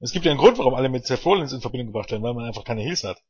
Es 0.00 0.12
gibt 0.12 0.24
ja 0.24 0.30
einen 0.30 0.40
Grund, 0.40 0.58
warum 0.58 0.74
alle 0.74 0.88
mit 0.88 1.06
Seth 1.06 1.24
Rollins 1.24 1.52
in 1.52 1.60
Verbindung 1.60 1.88
gebracht 1.88 2.10
werden, 2.10 2.22
weil 2.22 2.34
man 2.34 2.44
einfach 2.44 2.64
keine 2.64 2.82
Heels 2.82 3.04
hat. 3.04 3.20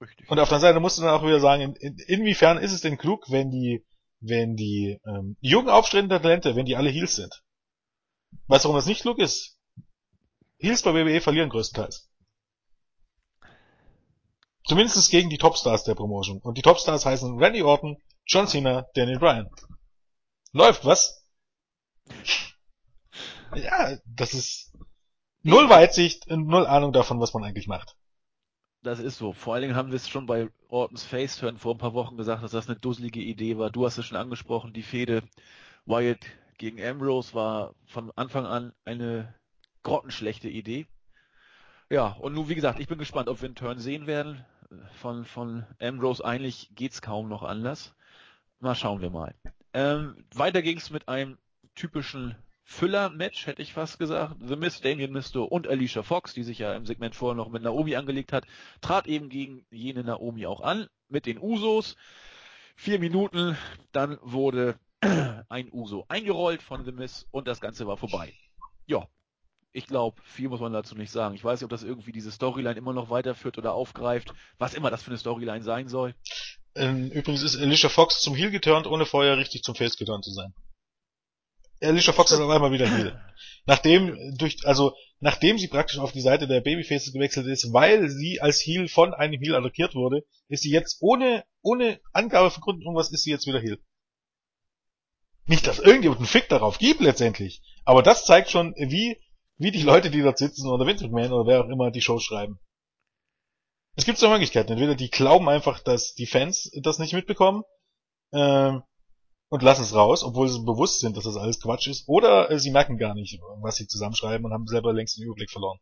Richtig. 0.00 0.30
Und 0.30 0.38
auf 0.38 0.48
der 0.48 0.60
Seite 0.60 0.80
musst 0.80 0.98
du 0.98 1.02
dann 1.02 1.14
auch 1.14 1.24
wieder 1.24 1.40
sagen, 1.40 1.62
in, 1.62 1.74
in, 1.74 1.98
inwiefern 1.98 2.58
ist 2.58 2.72
es 2.72 2.80
denn 2.80 2.98
klug, 2.98 3.30
wenn 3.30 3.50
die, 3.50 3.84
wenn 4.20 4.56
die 4.56 5.00
ähm, 5.06 5.36
jungen 5.40 5.68
aufstrebenden 5.68 6.20
Talente, 6.20 6.56
wenn 6.56 6.66
die 6.66 6.76
alle 6.76 6.90
Heels 6.90 7.16
sind? 7.16 7.42
Weißt 8.46 8.64
du, 8.64 8.68
warum 8.68 8.78
das 8.78 8.86
nicht 8.86 9.02
klug 9.02 9.18
ist? 9.18 9.58
Heels 10.58 10.82
bei 10.82 10.92
WWE 10.92 11.20
verlieren 11.20 11.50
größtenteils. 11.50 12.08
Zumindest 14.66 15.10
gegen 15.10 15.30
die 15.30 15.38
Topstars 15.38 15.84
der 15.84 15.94
Promotion. 15.94 16.40
Und 16.40 16.58
die 16.58 16.62
Topstars 16.62 17.06
heißen 17.06 17.38
Randy 17.38 17.62
Orton, 17.62 17.96
John 18.26 18.46
Cena, 18.46 18.86
Daniel 18.94 19.18
Bryan. 19.18 19.50
Läuft, 20.52 20.84
was? 20.84 21.26
Ja, 23.54 23.96
das 24.06 24.34
ist 24.34 24.72
null 25.42 25.68
Weitsicht 25.68 26.26
und 26.28 26.46
null 26.46 26.66
Ahnung 26.66 26.92
davon, 26.92 27.20
was 27.20 27.34
man 27.34 27.44
eigentlich 27.44 27.66
macht. 27.66 27.96
Das 28.82 28.98
ist 28.98 29.18
so. 29.18 29.32
Vor 29.32 29.54
allen 29.54 29.62
Dingen 29.62 29.76
haben 29.76 29.90
wir 29.90 29.96
es 29.96 30.08
schon 30.08 30.26
bei 30.26 30.48
Ortons 30.68 31.04
Face-Turn 31.04 31.58
vor 31.58 31.74
ein 31.74 31.78
paar 31.78 31.94
Wochen 31.94 32.16
gesagt, 32.16 32.42
dass 32.42 32.52
das 32.52 32.68
eine 32.68 32.78
dusselige 32.78 33.20
Idee 33.20 33.58
war. 33.58 33.70
Du 33.70 33.84
hast 33.84 33.98
es 33.98 34.06
schon 34.06 34.16
angesprochen, 34.16 34.72
die 34.72 34.82
Fehde 34.82 35.22
Wyatt 35.84 36.24
gegen 36.58 36.82
Ambrose 36.82 37.34
war 37.34 37.74
von 37.86 38.12
Anfang 38.16 38.46
an 38.46 38.72
eine 38.84 39.34
grottenschlechte 39.82 40.48
Idee. 40.48 40.86
Ja, 41.90 42.08
und 42.20 42.34
nun, 42.34 42.48
wie 42.48 42.54
gesagt, 42.54 42.80
ich 42.80 42.88
bin 42.88 42.98
gespannt, 42.98 43.28
ob 43.28 43.40
wir 43.40 43.46
einen 43.46 43.54
Turn 43.54 43.78
sehen 43.78 44.06
werden. 44.06 44.44
Von, 45.00 45.24
von 45.24 45.66
Ambrose 45.80 46.24
eigentlich 46.24 46.70
geht's 46.74 47.00
kaum 47.00 47.28
noch 47.28 47.42
anders. 47.42 47.94
Mal 48.60 48.74
schauen 48.74 49.00
wir 49.00 49.10
mal. 49.10 49.34
Ähm, 49.72 50.24
weiter 50.34 50.62
ging's 50.62 50.90
mit 50.90 51.08
einem 51.08 51.38
typischen 51.74 52.36
Füller-Match, 52.64 53.46
hätte 53.46 53.62
ich 53.62 53.72
fast 53.72 53.98
gesagt. 53.98 54.36
The 54.40 54.56
Miz, 54.56 54.80
Damien 54.82 55.12
Misto 55.12 55.44
und 55.44 55.66
Alicia 55.66 56.02
Fox, 56.02 56.34
die 56.34 56.42
sich 56.42 56.58
ja 56.58 56.74
im 56.74 56.84
Segment 56.84 57.14
vorher 57.14 57.34
noch 57.34 57.48
mit 57.48 57.62
Naomi 57.62 57.96
angelegt 57.96 58.32
hat, 58.32 58.44
trat 58.82 59.06
eben 59.06 59.30
gegen 59.30 59.64
jene 59.70 60.04
Naomi 60.04 60.46
auch 60.46 60.60
an, 60.60 60.86
mit 61.08 61.24
den 61.24 61.38
Usos. 61.38 61.96
Vier 62.76 62.98
Minuten, 62.98 63.56
dann 63.92 64.18
wurde 64.20 64.78
ein 65.48 65.72
Uso 65.72 66.04
eingerollt 66.08 66.62
von 66.62 66.84
The 66.84 66.92
Miz 66.92 67.26
und 67.30 67.48
das 67.48 67.60
Ganze 67.60 67.86
war 67.86 67.96
vorbei. 67.96 68.34
Ja, 68.86 69.08
ich 69.72 69.86
glaube, 69.86 70.20
viel 70.22 70.48
muss 70.48 70.60
man 70.60 70.72
dazu 70.72 70.94
nicht 70.94 71.10
sagen. 71.10 71.34
Ich 71.34 71.44
weiß 71.44 71.60
nicht, 71.60 71.64
ob 71.64 71.70
das 71.70 71.82
irgendwie 71.82 72.12
diese 72.12 72.30
Storyline 72.30 72.76
immer 72.78 72.92
noch 72.92 73.10
weiterführt 73.10 73.58
oder 73.58 73.72
aufgreift, 73.72 74.34
was 74.58 74.74
immer 74.74 74.90
das 74.90 75.02
für 75.02 75.10
eine 75.10 75.18
Storyline 75.18 75.62
sein 75.62 75.88
soll. 75.88 76.14
Ähm, 76.78 77.10
übrigens 77.10 77.42
ist 77.42 77.56
Alicia 77.56 77.88
Fox 77.88 78.20
zum 78.20 78.36
Heel 78.36 78.52
geturnt, 78.52 78.86
ohne 78.86 79.04
vorher 79.04 79.36
richtig 79.36 79.62
zum 79.64 79.74
Face 79.74 79.96
geturnt 79.96 80.24
zu 80.24 80.32
sein. 80.32 80.54
Alicia 81.80 82.12
Fox 82.12 82.30
ist 82.30 82.38
auf 82.38 82.50
einmal 82.50 82.70
wieder 82.70 82.88
Heel. 82.88 83.20
Nachdem 83.66 84.36
durch, 84.36 84.64
also 84.64 84.94
nachdem 85.20 85.58
sie 85.58 85.66
praktisch 85.66 85.98
auf 85.98 86.12
die 86.12 86.20
Seite 86.20 86.46
der 86.46 86.60
Babyfaces 86.60 87.12
gewechselt 87.12 87.46
ist, 87.46 87.72
weil 87.72 88.08
sie 88.08 88.40
als 88.40 88.60
Heel 88.60 88.88
von 88.88 89.12
einem 89.12 89.40
Heel 89.40 89.56
attackiert 89.56 89.94
wurde, 89.94 90.24
ist 90.48 90.62
sie 90.62 90.70
jetzt 90.70 90.98
ohne 91.00 91.44
ohne 91.62 92.00
Angabe 92.12 92.50
von 92.50 92.62
Grund 92.62 92.82
irgendwas 92.82 93.10
ist 93.10 93.24
sie 93.24 93.30
jetzt 93.30 93.46
wieder 93.46 93.60
Heel. 93.60 93.78
Nicht, 95.46 95.66
dass 95.66 95.80
irgendjemand 95.80 96.20
einen 96.20 96.28
Fick 96.28 96.48
darauf 96.48 96.78
gibt 96.78 97.00
letztendlich, 97.00 97.60
aber 97.84 98.02
das 98.02 98.24
zeigt 98.24 98.50
schon, 98.50 98.74
wie 98.76 99.20
wie 99.56 99.72
die 99.72 99.82
Leute, 99.82 100.10
die 100.10 100.22
dort 100.22 100.38
sitzen 100.38 100.68
oder 100.68 100.86
Vince 100.86 101.04
McMahon 101.04 101.32
oder 101.32 101.50
wer 101.50 101.64
auch 101.64 101.68
immer 101.68 101.90
die 101.90 102.02
Show 102.02 102.20
schreiben. 102.20 102.60
Es 103.98 104.04
gibt 104.04 104.18
zwei 104.18 104.28
Möglichkeiten. 104.28 104.70
Entweder 104.70 104.94
die 104.94 105.10
glauben 105.10 105.48
einfach, 105.48 105.80
dass 105.80 106.14
die 106.14 106.26
Fans 106.26 106.70
das 106.82 107.00
nicht 107.00 107.14
mitbekommen 107.14 107.64
ähm, 108.32 108.84
und 109.48 109.62
lassen 109.64 109.82
es 109.82 109.92
raus, 109.92 110.22
obwohl 110.22 110.48
sie 110.48 110.64
bewusst 110.64 111.00
sind, 111.00 111.16
dass 111.16 111.24
das 111.24 111.36
alles 111.36 111.60
Quatsch 111.60 111.88
ist, 111.88 112.06
oder 112.06 112.48
äh, 112.48 112.60
sie 112.60 112.70
merken 112.70 112.96
gar 112.96 113.14
nicht, 113.14 113.40
was 113.60 113.74
sie 113.74 113.88
zusammenschreiben 113.88 114.46
und 114.46 114.52
haben 114.52 114.68
selber 114.68 114.92
längst 114.92 115.18
den 115.18 115.24
Überblick 115.24 115.50
verloren. 115.50 115.80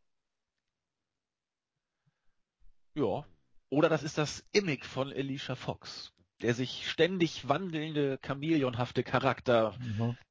Ja. 2.94 3.26
Oder 3.68 3.90
das 3.90 4.02
ist 4.02 4.16
das 4.16 4.46
Image 4.52 4.86
von 4.86 5.12
Alicia 5.12 5.54
Fox. 5.54 6.14
Der 6.40 6.54
sich 6.54 6.88
ständig 6.90 7.50
wandelnde, 7.50 8.18
chameleonhafte 8.22 9.02
Charakter, 9.02 9.74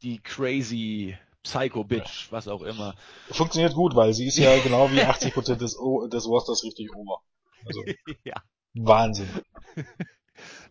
die 0.01 0.17
crazy 0.21 1.15
Psycho 1.43 1.83
Bitch, 1.83 2.31
was 2.31 2.47
auch 2.47 2.63
immer. 2.63 2.95
Funktioniert 3.29 3.75
gut, 3.75 3.95
weil 3.95 4.15
sie 4.15 4.25
ist 4.25 4.38
ja 4.39 4.57
genau 4.63 4.89
wie 4.91 5.01
80% 5.01 5.57
des, 5.57 5.77
o 5.77 6.07
des 6.07 6.25
Rosters 6.25 6.63
richtig 6.63 6.91
ober. 6.95 7.21
Also 7.66 7.84
ja. 8.24 8.36
Wahnsinn. 8.74 9.30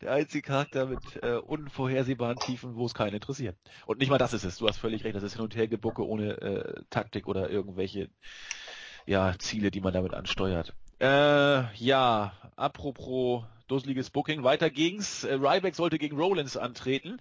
Der 0.03 0.13
einzige 0.13 0.43
Charakter 0.43 0.87
mit 0.87 1.01
äh, 1.23 1.37
unvorhersehbaren 1.37 2.39
Tiefen, 2.39 2.77
wo 2.77 2.85
es 2.85 2.93
keinen 2.93 3.15
interessiert. 3.15 3.57
Und 3.87 3.99
nicht 3.99 4.11
mal 4.11 4.19
das 4.19 4.35
ist 4.35 4.45
es. 4.45 4.59
Du 4.59 4.69
hast 4.69 4.77
völlig 4.77 5.05
recht. 5.05 5.17
Das 5.17 5.23
ist 5.23 5.35
hin 5.35 5.43
und 5.43 5.57
her 5.57 5.69
gebucke 5.69 6.07
ohne 6.07 6.41
äh, 6.43 6.83
Taktik 6.91 7.27
oder 7.27 7.49
irgendwelche 7.49 8.11
ja, 9.07 9.35
Ziele, 9.39 9.71
die 9.71 9.81
man 9.81 9.95
damit 9.95 10.13
ansteuert. 10.13 10.75
Äh, 11.01 11.75
ja, 11.77 12.35
apropos 12.57 13.45
dusseliges 13.67 14.11
Booking, 14.11 14.45
weiter 14.45 14.69
ging's. 14.69 15.25
Ryback 15.25 15.75
sollte 15.75 15.99
gegen 15.99 16.19
Rollins 16.19 16.57
antreten. 16.57 17.21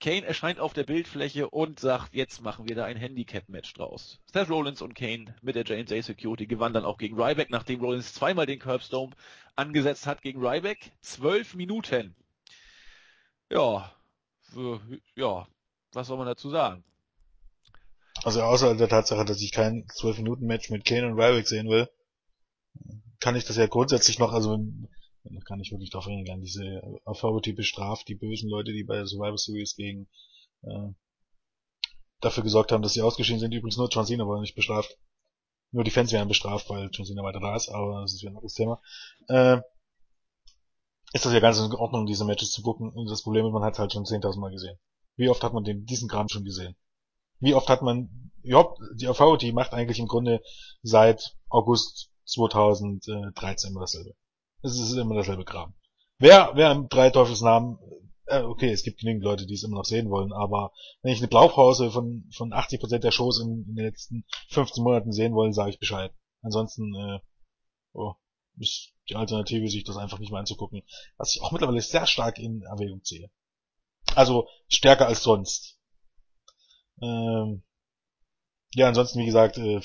Kane 0.00 0.26
erscheint 0.26 0.60
auf 0.60 0.72
der 0.72 0.84
Bildfläche 0.84 1.48
und 1.48 1.80
sagt, 1.80 2.14
jetzt 2.14 2.42
machen 2.42 2.68
wir 2.68 2.76
da 2.76 2.84
ein 2.84 2.96
Handicap-Match 2.96 3.72
draus. 3.74 4.20
Seth 4.32 4.50
Rollins 4.50 4.82
und 4.82 4.94
Kane 4.94 5.34
mit 5.42 5.56
der 5.56 5.64
J&J 5.64 6.04
Security 6.04 6.46
gewannen 6.46 6.74
dann 6.74 6.84
auch 6.84 6.98
gegen 6.98 7.20
Ryback, 7.20 7.50
nachdem 7.50 7.80
Rollins 7.80 8.12
zweimal 8.12 8.46
den 8.46 8.58
Curbstone 8.58 9.14
angesetzt 9.56 10.06
hat 10.06 10.22
gegen 10.22 10.44
Ryback. 10.44 10.92
Zwölf 11.00 11.54
Minuten. 11.54 12.14
Ja, 13.50 13.92
ja, 15.14 15.46
was 15.92 16.06
soll 16.06 16.18
man 16.18 16.26
dazu 16.26 16.50
sagen? 16.50 16.84
Also 18.22 18.42
außer 18.42 18.74
der 18.76 18.88
Tatsache, 18.88 19.24
dass 19.24 19.40
ich 19.42 19.52
kein 19.52 19.84
12-Minuten-Match 19.86 20.70
mit 20.70 20.84
Kane 20.84 21.06
und 21.06 21.20
Ryback 21.20 21.46
sehen 21.46 21.68
will, 21.68 21.88
kann 23.20 23.36
ich 23.36 23.44
das 23.44 23.56
ja 23.56 23.66
grundsätzlich 23.66 24.18
noch, 24.18 24.32
also 24.32 24.58
da 25.24 25.40
kann 25.40 25.60
ich 25.60 25.72
wirklich 25.72 25.90
drauf 25.90 26.06
eingehen, 26.06 26.42
diese 26.42 26.82
Authority 27.04 27.52
bestraft 27.52 28.08
die 28.08 28.14
bösen 28.14 28.50
Leute, 28.50 28.72
die 28.72 28.84
bei 28.84 29.04
Survivor 29.04 29.38
Series 29.38 29.74
gegen 29.74 30.06
äh, 30.62 30.90
dafür 32.20 32.42
gesorgt 32.42 32.72
haben, 32.72 32.82
dass 32.82 32.92
sie 32.92 33.02
ausgeschieden 33.02 33.40
sind. 33.40 33.52
Übrigens 33.52 33.76
nur 33.76 33.88
John 33.88 34.06
Cena 34.06 34.26
war 34.26 34.40
nicht 34.40 34.54
bestraft. 34.54 34.98
Nur 35.72 35.84
die 35.84 35.90
Fans 35.90 36.12
werden 36.12 36.28
bestraft, 36.28 36.68
weil 36.70 36.90
John 36.92 37.06
Cena 37.06 37.22
weiter 37.22 37.40
da 37.40 37.56
ist, 37.56 37.68
aber 37.68 38.02
das 38.02 38.14
ist 38.14 38.22
wieder 38.22 38.32
ein 38.32 38.36
anderes 38.36 38.54
Thema. 38.54 38.80
Äh, 39.28 39.60
ist 41.12 41.24
das 41.24 41.32
ja 41.32 41.40
ganz 41.40 41.58
in 41.58 41.72
Ordnung, 41.72 42.06
diese 42.06 42.24
Matches 42.24 42.50
zu 42.50 42.62
booken. 42.62 42.90
Und 42.90 43.08
das 43.08 43.22
Problem 43.22 43.46
ist, 43.46 43.52
man 43.52 43.62
hat 43.62 43.78
halt 43.78 43.92
schon 43.92 44.04
10.000 44.04 44.38
Mal 44.38 44.50
gesehen. 44.50 44.78
Wie 45.16 45.28
oft 45.28 45.42
hat 45.42 45.54
man 45.54 45.64
den, 45.64 45.86
diesen 45.86 46.08
Kram 46.08 46.28
schon 46.28 46.44
gesehen? 46.44 46.76
Wie 47.38 47.54
oft 47.54 47.68
hat 47.68 47.82
man, 47.82 48.30
ja, 48.42 48.66
die 48.94 49.08
Authority 49.08 49.52
macht 49.52 49.72
eigentlich 49.72 49.98
im 49.98 50.08
Grunde 50.08 50.42
seit 50.82 51.36
August 51.48 52.10
2013 52.26 53.70
immer 53.70 53.80
dasselbe. 53.80 54.14
Es 54.64 54.78
ist 54.78 54.94
immer 54.94 55.14
dasselbe 55.14 55.44
Kram. 55.44 55.74
Wer, 56.18 56.52
wer 56.54 56.72
im 56.72 56.88
drei 56.88 57.10
Teufelsnamen, 57.10 57.78
äh, 58.24 58.40
okay, 58.40 58.70
es 58.70 58.82
gibt 58.82 58.98
genügend 58.98 59.22
Leute, 59.22 59.44
die 59.44 59.52
es 59.52 59.62
immer 59.62 59.76
noch 59.76 59.84
sehen 59.84 60.08
wollen, 60.08 60.32
aber 60.32 60.72
wenn 61.02 61.12
ich 61.12 61.18
eine 61.18 61.28
Blaupause 61.28 61.90
von, 61.90 62.24
von 62.34 62.50
80% 62.54 62.98
der 62.98 63.10
Shows 63.10 63.42
in, 63.42 63.66
in 63.68 63.74
den 63.74 63.84
letzten 63.84 64.24
15 64.48 64.82
Monaten 64.82 65.12
sehen 65.12 65.34
wollen, 65.34 65.52
sage 65.52 65.68
ich 65.68 65.78
Bescheid. 65.78 66.14
Ansonsten, 66.40 66.94
äh, 66.94 67.20
oh, 67.92 68.14
ist 68.56 68.94
die 69.10 69.16
Alternative, 69.16 69.68
sich 69.68 69.84
das 69.84 69.98
einfach 69.98 70.18
nicht 70.18 70.30
mehr 70.30 70.40
anzugucken, 70.40 70.82
was 71.18 71.36
ich 71.36 71.42
auch 71.42 71.52
mittlerweile 71.52 71.82
sehr 71.82 72.06
stark 72.06 72.38
in 72.38 72.62
Erwägung 72.62 73.04
ziehe. 73.04 73.30
Also 74.14 74.48
stärker 74.68 75.08
als 75.08 75.22
sonst. 75.22 75.78
Ähm, 77.02 77.64
ja, 78.72 78.88
ansonsten, 78.88 79.18
wie 79.18 79.26
gesagt, 79.26 79.58
äh, 79.58 79.82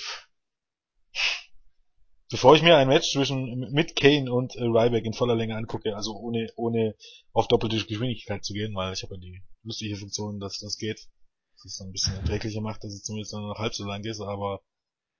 bevor 2.29 2.55
ich 2.55 2.61
mir 2.61 2.77
ein 2.77 2.87
Match 2.87 3.11
zwischen 3.11 3.71
mit 3.71 3.95
Kane 3.95 4.31
und 4.31 4.55
äh, 4.55 4.63
Ryback 4.63 5.05
in 5.05 5.13
voller 5.13 5.35
Länge 5.35 5.55
angucke, 5.55 5.95
also 5.95 6.15
ohne 6.15 6.51
ohne 6.55 6.95
auf 7.33 7.47
doppelte 7.47 7.77
Geschwindigkeit 7.77 8.43
zu 8.43 8.53
gehen, 8.53 8.75
weil 8.75 8.93
ich 8.93 9.03
habe 9.03 9.15
ja 9.15 9.21
die 9.21 9.43
lustige 9.63 9.95
Funktion, 9.95 10.39
dass 10.39 10.59
das 10.59 10.77
geht, 10.77 11.07
dass 11.53 11.65
es 11.65 11.81
ein 11.81 11.91
bisschen 11.91 12.15
erträglicher 12.15 12.61
macht, 12.61 12.83
dass 12.83 12.93
es 12.93 13.03
zumindest 13.03 13.33
nur 13.33 13.41
noch 13.41 13.59
halb 13.59 13.73
so 13.73 13.85
lang 13.85 14.03
ist, 14.03 14.21
aber 14.21 14.61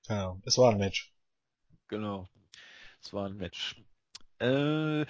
keine 0.08 0.24
Ahnung, 0.24 0.44
es 0.46 0.58
war 0.58 0.72
ein 0.72 0.78
Match. 0.78 1.12
Genau, 1.88 2.30
es 3.02 3.12
war 3.14 3.26
ein 3.26 3.38
Match. 3.38 3.76
Äh, 4.40 5.06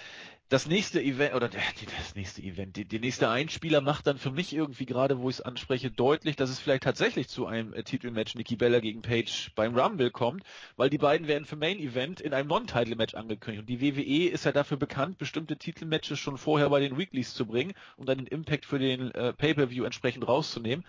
das 0.50 0.66
nächste 0.66 1.00
Event, 1.00 1.36
oder 1.36 1.48
das 1.48 2.16
nächste 2.16 2.42
Event, 2.42 2.76
die, 2.76 2.84
die 2.84 2.98
nächste 3.00 3.30
Einspieler 3.30 3.82
macht 3.82 4.08
dann 4.08 4.18
für 4.18 4.32
mich 4.32 4.52
irgendwie 4.52 4.88
gerade, 4.88 5.20
wo 5.20 5.30
ich 5.30 5.36
es 5.36 5.42
anspreche, 5.42 5.92
deutlich, 5.92 6.38
dass 6.38 6.50
es 6.50 6.60
vielleicht 6.60 6.82
tatsächlich 6.82 7.30
zu 7.30 7.46
einem 7.46 7.72
äh, 7.74 7.84
Titelmatch 7.84 8.34
Nikki 8.34 8.56
Bella 8.56 8.80
gegen 8.80 9.04
Paige 9.04 9.52
beim 9.54 9.78
Rumble 9.78 10.10
kommt, 10.10 10.44
weil 10.76 10.90
die 10.90 10.98
beiden 10.98 11.28
werden 11.28 11.46
für 11.46 11.56
Main 11.56 11.78
Event 11.78 12.20
in 12.20 12.34
einem 12.34 12.48
Non-Title-Match 12.48 13.14
angekündigt. 13.14 13.62
Und 13.62 13.70
die 13.70 13.80
WWE 13.80 14.30
ist 14.30 14.46
ja 14.46 14.52
dafür 14.52 14.78
bekannt, 14.78 15.20
bestimmte 15.20 15.56
Titelmatches 15.56 16.18
schon 16.18 16.40
vorher 16.40 16.70
bei 16.72 16.80
den 16.80 16.98
Weeklies 16.98 17.36
zu 17.36 17.46
bringen 17.46 17.74
um 17.98 18.08
dann 18.08 18.18
den 18.18 18.28
Impact 18.28 18.66
für 18.66 18.80
den 18.80 19.12
äh, 19.12 19.34
Pay-Per-View 19.34 19.84
entsprechend 19.84 20.28
rauszunehmen. 20.28 20.84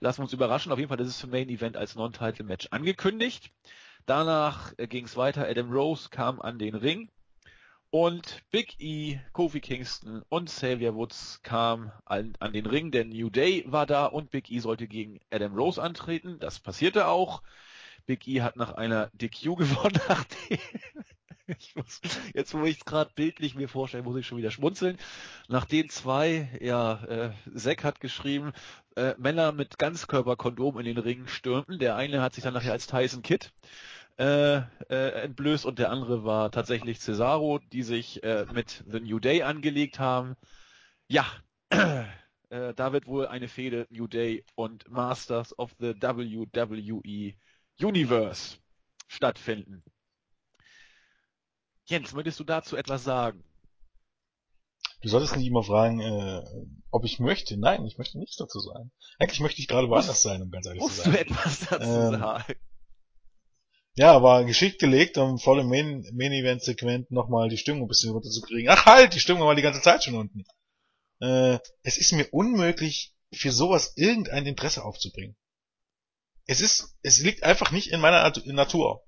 Lassen 0.00 0.20
wir 0.20 0.24
uns 0.24 0.32
überraschen. 0.32 0.72
Auf 0.72 0.78
jeden 0.78 0.88
Fall, 0.88 0.96
das 0.96 1.08
ist 1.08 1.20
für 1.20 1.26
Main 1.26 1.50
Event 1.50 1.76
als 1.76 1.96
Non-Title-Match 1.96 2.68
angekündigt. 2.70 3.50
Danach 4.06 4.72
äh, 4.78 4.86
ging 4.86 5.04
es 5.04 5.18
weiter. 5.18 5.46
Adam 5.46 5.70
Rose 5.70 6.08
kam 6.08 6.40
an 6.40 6.58
den 6.58 6.74
Ring 6.74 7.10
und 7.92 8.42
Big 8.50 8.80
E, 8.80 9.20
Kofi 9.34 9.60
Kingston 9.60 10.22
und 10.30 10.46
Xavier 10.46 10.94
Woods 10.94 11.40
kamen 11.42 11.92
an, 12.06 12.32
an, 12.40 12.54
den 12.54 12.64
Ring. 12.64 12.90
Der 12.90 13.04
New 13.04 13.28
Day 13.28 13.64
war 13.66 13.84
da 13.84 14.06
und 14.06 14.30
Big 14.30 14.50
E 14.50 14.60
sollte 14.60 14.88
gegen 14.88 15.20
Adam 15.30 15.54
Rose 15.54 15.80
antreten. 15.80 16.38
Das 16.40 16.58
passierte 16.58 17.06
auch. 17.06 17.42
Big 18.06 18.26
E 18.26 18.40
hat 18.40 18.56
nach 18.56 18.72
einer 18.72 19.10
DQ 19.12 19.42
gewonnen. 19.58 20.00
Nachdem 20.08 20.58
ich 21.58 21.76
muss, 21.76 22.00
jetzt, 22.32 22.54
wo 22.54 22.64
ich 22.64 22.78
es 22.78 22.84
gerade 22.86 23.10
bildlich 23.14 23.54
mir 23.56 23.68
vorstelle, 23.68 24.02
muss 24.02 24.16
ich 24.16 24.26
schon 24.26 24.38
wieder 24.38 24.50
schmunzeln. 24.50 24.96
Nachdem 25.48 25.90
zwei, 25.90 26.48
ja, 26.62 27.04
äh, 27.04 27.30
Zack 27.54 27.84
hat 27.84 28.00
geschrieben, 28.00 28.52
äh, 28.96 29.14
Männer 29.18 29.52
mit 29.52 29.78
Ganzkörperkondom 29.78 30.78
in 30.78 30.86
den 30.86 30.96
Ring 30.96 31.26
stürmten. 31.26 31.78
Der 31.78 31.96
eine 31.96 32.22
hat 32.22 32.32
sich 32.32 32.44
dann 32.44 32.54
nachher 32.54 32.72
als 32.72 32.86
Tyson 32.86 33.22
Kidd 33.22 33.50
äh, 34.22 34.62
äh, 34.88 35.22
entblößt 35.24 35.66
und 35.66 35.80
der 35.80 35.90
andere 35.90 36.22
war 36.22 36.52
tatsächlich 36.52 37.00
Cesaro, 37.00 37.58
die 37.72 37.82
sich 37.82 38.22
äh, 38.22 38.46
mit 38.52 38.84
The 38.86 39.00
New 39.00 39.18
Day 39.18 39.42
angelegt 39.42 39.98
haben. 39.98 40.36
Ja, 41.08 41.26
äh, 41.70 42.04
da 42.48 42.92
wird 42.92 43.06
wohl 43.06 43.26
eine 43.26 43.48
Fehde 43.48 43.88
New 43.90 44.06
Day 44.06 44.44
und 44.54 44.88
Masters 44.88 45.58
of 45.58 45.74
the 45.80 46.00
WWE 46.00 47.34
Universe 47.80 48.58
stattfinden. 49.08 49.82
Jens, 51.86 52.12
möchtest 52.12 52.38
du 52.38 52.44
dazu 52.44 52.76
etwas 52.76 53.02
sagen? 53.02 53.42
Du 55.00 55.08
solltest 55.08 55.36
nicht 55.36 55.48
immer 55.48 55.64
fragen, 55.64 55.98
äh, 56.00 56.44
ob 56.92 57.04
ich 57.04 57.18
möchte. 57.18 57.56
Nein, 57.56 57.84
ich 57.86 57.98
möchte 57.98 58.20
nichts 58.20 58.36
dazu 58.36 58.60
sagen. 58.60 58.92
Eigentlich 59.18 59.40
möchte 59.40 59.60
ich 59.60 59.66
gerade 59.66 59.88
woanders 59.88 60.22
sein, 60.22 60.42
um 60.42 60.52
ganz 60.52 60.66
ehrlich 60.66 60.84
zu 60.84 60.88
sein. 60.90 61.10
Musst 61.10 61.18
du 61.18 61.20
etwas 61.20 61.60
dazu 61.68 61.90
ähm, 61.90 62.20
sagen? 62.20 62.54
Ja, 63.94 64.22
war 64.22 64.44
geschickt 64.44 64.78
gelegt, 64.78 65.18
um 65.18 65.38
vor 65.38 65.56
dem 65.56 65.68
Main, 65.68 66.06
Main 66.14 67.06
nochmal 67.10 67.50
die 67.50 67.58
Stimmung 67.58 67.82
ein 67.84 67.88
bisschen 67.88 68.12
runterzukriegen. 68.12 68.70
Ach 68.70 68.86
halt, 68.86 69.14
die 69.14 69.20
Stimmung 69.20 69.46
war 69.46 69.54
die 69.54 69.62
ganze 69.62 69.82
Zeit 69.82 70.02
schon 70.02 70.14
unten. 70.14 70.44
Äh, 71.20 71.58
es 71.82 71.98
ist 71.98 72.12
mir 72.12 72.26
unmöglich, 72.32 73.14
für 73.34 73.52
sowas 73.52 73.92
irgendein 73.96 74.46
Interesse 74.46 74.84
aufzubringen. 74.84 75.36
Es 76.46 76.60
ist, 76.60 76.94
es 77.02 77.18
liegt 77.18 77.44
einfach 77.44 77.70
nicht 77.70 77.88
in 77.90 78.00
meiner 78.00 78.32
Natur. 78.46 79.02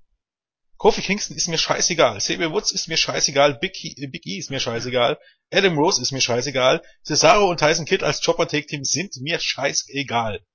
Kofi 0.77 1.01
Kingston 1.01 1.37
ist 1.37 1.47
mir 1.47 1.57
scheißegal. 1.57 2.17
Xavier 2.17 2.51
Woods 2.51 2.71
ist 2.71 2.87
mir 2.87 2.97
scheißegal. 2.97 3.55
Big 3.55 3.83
e, 3.83 4.07
Big 4.07 4.25
e 4.25 4.37
ist 4.37 4.49
mir 4.49 4.59
scheißegal. 4.59 5.17
Adam 5.51 5.77
Rose 5.77 6.01
ist 6.01 6.11
mir 6.11 6.21
scheißegal. 6.21 6.81
Cesaro 7.03 7.49
und 7.49 7.59
Tyson 7.59 7.85
Kidd 7.85 8.03
als 8.03 8.21
Chopper 8.21 8.47
Take 8.47 8.67
Team 8.67 8.83
sind 8.83 9.15
mir 9.17 9.39
scheißegal. 9.39 10.45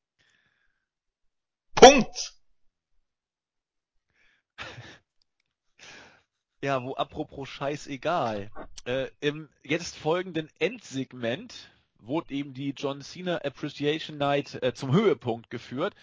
Punkt. 1.74 2.39
Ja, 6.62 6.82
wo 6.82 6.92
apropos 6.92 7.48
scheißegal. 7.48 8.50
Äh, 8.84 9.06
Im 9.20 9.48
jetzt 9.62 9.96
folgenden 9.96 10.50
Endsegment 10.58 11.70
wurde 11.98 12.34
eben 12.34 12.52
die 12.52 12.74
John 12.76 13.00
Cena 13.00 13.38
Appreciation 13.38 14.18
Night 14.18 14.62
äh, 14.62 14.74
zum 14.74 14.92
Höhepunkt 14.92 15.48
geführt. 15.48 15.94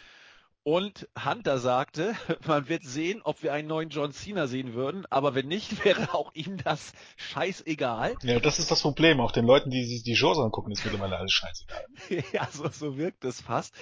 Und 0.63 1.07
Hunter 1.23 1.59
sagte, 1.59 2.13
man 2.45 2.67
wird 2.67 2.83
sehen, 2.83 3.21
ob 3.23 3.41
wir 3.41 3.53
einen 3.53 3.67
neuen 3.67 3.89
John 3.89 4.11
Cena 4.11 4.47
sehen 4.47 4.73
würden, 4.73 5.05
aber 5.09 5.35
wenn 5.35 5.47
nicht, 5.47 5.85
wäre 5.85 6.13
auch 6.13 6.33
ihm 6.33 6.57
das 6.57 6.91
scheißegal. 7.15 8.15
Ja, 8.23 8.39
das 8.39 8.59
ist 8.59 8.71
das 8.71 8.81
Problem. 8.81 9.21
Auch 9.21 9.31
den 9.31 9.45
Leuten, 9.45 9.69
die 9.69 9.85
sich 9.85 10.03
die 10.03 10.15
Shows 10.15 10.39
angucken, 10.39 10.71
ist 10.71 10.83
mittlerweile 10.83 11.17
alles 11.17 11.31
scheißegal. 11.31 11.85
ja, 12.33 12.47
so, 12.51 12.67
so 12.69 12.97
wirkt 12.97 13.23
es 13.23 13.41
fast. 13.41 13.75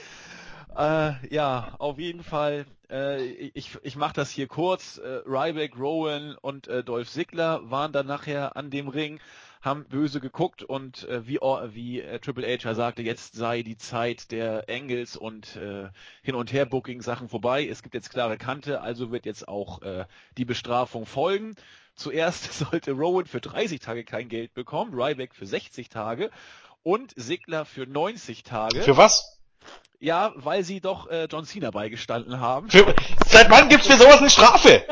Äh, 0.76 1.14
ja, 1.34 1.74
auf 1.80 2.00
jeden 2.00 2.24
Fall. 2.24 2.66
Äh, 2.90 3.24
ich 3.24 3.78
ich 3.84 3.96
mache 3.96 4.14
das 4.14 4.30
hier 4.30 4.48
kurz. 4.48 4.98
Äh, 4.98 5.22
Ryback, 5.26 5.78
Rowan 5.78 6.36
und 6.36 6.68
äh, 6.68 6.84
Dolph 6.84 7.10
Ziggler 7.10 7.70
waren 7.70 7.94
dann 7.94 8.08
nachher 8.08 8.58
an 8.58 8.70
dem 8.70 8.90
Ring, 8.90 9.20
haben 9.62 9.86
böse 9.86 10.20
geguckt 10.20 10.64
und 10.64 11.08
äh, 11.08 11.26
wie, 11.28 11.38
wie 11.38 12.02
äh, 12.02 12.20
Triple 12.20 12.46
H 12.46 12.68
ja 12.68 12.76
sagte, 12.76 13.04
jetzt 13.04 13.36
sei 13.36 13.64
die 13.64 13.78
Zeit 13.78 14.32
der 14.32 14.68
Engels 14.68 15.16
und 15.16 15.56
äh, 15.56 15.90
Hin- 16.24 16.36
und 16.36 16.52
Her-Booking-Sachen 16.52 17.30
vorbei. 17.30 17.66
Es 17.66 17.82
gibt 17.82 17.96
jetzt 17.96 18.10
klare 18.10 18.38
Kante, 18.38 18.82
also 18.82 19.12
wird 19.12 19.26
jetzt 19.26 19.48
auch 19.48 19.82
äh, 19.82 20.06
die 20.38 20.46
Bestrafung 20.46 21.06
folgen. 21.06 21.56
Zuerst 21.96 22.52
sollte 22.60 22.92
Rowan 22.92 23.28
für 23.28 23.40
30 23.40 23.80
Tage 23.80 24.04
kein 24.04 24.28
Geld 24.28 24.54
bekommen, 24.54 24.94
Ryback 24.94 25.36
für 25.36 25.46
60 25.46 25.88
Tage 25.88 26.32
und 26.84 27.14
Sigler 27.16 27.64
für 27.64 27.88
90 27.88 28.44
Tage. 28.44 28.82
Für 28.82 28.98
was? 28.98 29.35
Ja, 30.06 30.34
weil 30.36 30.64
sie 30.64 30.82
doch 30.82 31.10
äh, 31.10 31.26
John 31.32 31.48
Cena 31.48 31.72
beigestanden 31.72 32.40
haben. 32.40 32.70
Für, 32.70 32.94
seit 33.28 33.50
wann 33.50 33.70
gibt's 33.70 33.88
für 33.88 33.98
sowas 33.98 34.20
eine 34.20 34.30
Strafe? 34.30 34.86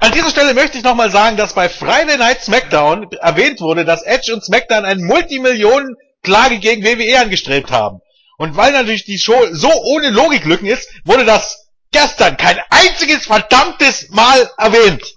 An 0.00 0.12
dieser 0.12 0.28
Stelle 0.28 0.52
möchte 0.52 0.76
ich 0.76 0.84
nochmal 0.84 1.10
sagen, 1.10 1.38
dass 1.38 1.54
bei 1.54 1.70
Friday 1.70 2.18
Night 2.18 2.42
SmackDown 2.42 3.10
erwähnt 3.12 3.62
wurde, 3.62 3.86
dass 3.86 4.02
Edge 4.02 4.34
und 4.34 4.44
SmackDown 4.44 4.84
eine 4.84 5.02
Multimillionen-Klage 5.02 6.58
gegen 6.58 6.84
WWE 6.84 7.20
angestrebt 7.20 7.70
haben. 7.70 8.00
Und 8.36 8.54
weil 8.54 8.72
natürlich 8.72 9.06
die 9.06 9.18
Show 9.18 9.46
so 9.50 9.72
ohne 9.72 10.10
Logiklücken 10.10 10.66
ist, 10.66 10.90
wurde 11.06 11.24
das 11.24 11.70
gestern 11.90 12.36
kein 12.36 12.60
einziges 12.68 13.24
verdammtes 13.24 14.10
Mal 14.10 14.50
erwähnt. 14.58 15.14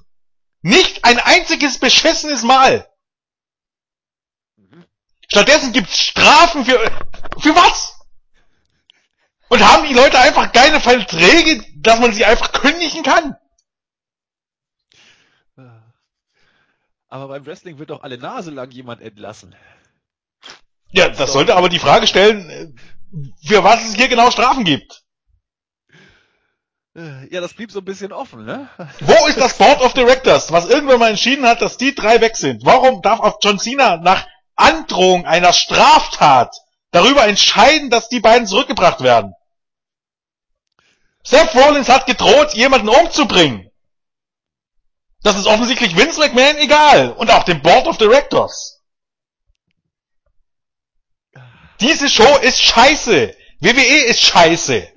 Nicht 0.62 1.04
ein 1.04 1.20
einziges 1.20 1.80
beschissenes 1.80 2.44
Mal. 2.44 2.88
Stattdessen 5.28 5.74
gibt's 5.74 6.00
Strafen 6.00 6.64
für, 6.64 6.80
für 7.42 7.56
was? 7.58 7.94
Und 9.54 9.62
haben 9.72 9.88
die 9.88 9.94
Leute 9.94 10.18
einfach 10.18 10.52
keine 10.52 10.80
Verträge, 10.80 11.64
dass 11.76 12.00
man 12.00 12.12
sie 12.12 12.26
einfach 12.26 12.54
kündigen 12.54 13.04
kann? 13.04 13.36
Aber 17.08 17.28
beim 17.28 17.46
Wrestling 17.46 17.78
wird 17.78 17.92
doch 17.92 18.02
alle 18.02 18.18
Nase 18.18 18.50
lang 18.50 18.72
jemand 18.72 19.00
entlassen. 19.02 19.56
Ja, 20.90 21.08
das 21.08 21.30
so. 21.30 21.34
sollte 21.34 21.56
aber 21.56 21.70
die 21.70 21.78
Frage 21.78 22.08
stellen, 22.08 22.80
für 23.46 23.64
was 23.64 23.88
es 23.88 23.94
hier 23.94 24.08
genau 24.08 24.32
Strafen 24.32 24.64
gibt. 24.64 25.04
Ja, 26.96 27.40
das 27.40 27.54
blieb 27.54 27.72
so 27.72 27.78
ein 27.78 27.86
bisschen 27.86 28.12
offen, 28.12 28.46
ne? 28.46 28.70
Wo 29.02 29.28
ist 29.28 29.40
das 29.40 29.60
Board 29.60 29.82
of 29.82 29.94
Directors, 29.94 30.52
was 30.52 30.68
irgendwann 30.68 30.98
mal 30.98 31.12
entschieden 31.12 31.46
hat, 31.46 31.62
dass 31.62 31.78
die 31.78 31.94
drei 31.94 32.22
weg 32.22 32.38
sind? 32.38 32.66
Warum 32.66 33.04
darf 33.04 33.20
auch 33.20 33.38
John 33.44 33.60
Cena 33.60 33.98
nach 33.98 34.26
Androhung 34.56 35.28
einer 35.28 35.54
Straftat 35.54 36.56
darüber 36.90 37.28
entscheiden, 37.28 37.92
dass 37.92 38.10
die 38.10 38.20
beiden 38.20 38.48
zurückgebracht 38.48 39.02
werden? 39.02 39.36
Seth 41.24 41.56
Rollins 41.56 41.90
hat 41.90 42.06
gedroht, 42.06 42.54
jemanden 42.54 42.90
umzubringen. 42.90 43.70
Das 45.22 45.38
ist 45.38 45.48
offensichtlich 45.48 45.96
Vince 45.96 46.20
McMahon 46.20 46.58
egal. 46.58 47.14
Und 47.14 47.32
auch 47.32 47.44
dem 47.44 47.62
Board 47.62 47.88
of 47.88 47.98
Directors. 47.98 48.82
Diese 51.80 52.10
Show 52.10 52.38
ist 52.38 52.62
scheiße. 52.62 53.36
WWE 53.60 54.06
ist 54.06 54.22
scheiße. 54.22 54.92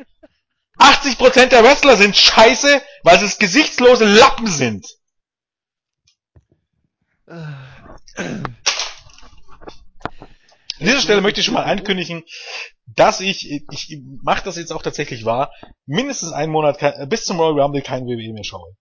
80% 0.79 1.47
der 1.47 1.65
Wrestler 1.65 1.97
sind 1.97 2.17
scheiße, 2.17 2.83
weil 3.03 3.23
es 3.23 3.39
gesichtslose 3.39 4.05
Lappen 4.05 4.47
sind. 4.47 4.87
An 7.27 8.57
dieser 10.81 11.01
Stelle 11.01 11.23
möchte 11.23 11.41
ich 11.41 11.47
schon 11.47 11.55
mal 11.55 11.65
ankündigen, 11.65 12.25
dass 12.87 13.21
ich, 13.21 13.51
ich 13.51 14.03
mache 14.23 14.45
das 14.45 14.57
jetzt 14.57 14.73
auch 14.73 14.83
tatsächlich 14.83 15.25
wahr, 15.25 15.53
mindestens 15.87 16.33
einen 16.33 16.53
Monat 16.53 16.79
kein, 16.79 17.09
bis 17.09 17.25
zum 17.25 17.39
Royal 17.39 17.61
Rumble 17.61 17.83
kein 17.83 18.07
WWE 18.07 18.33
mehr 18.33 18.45
schaue. 18.45 18.77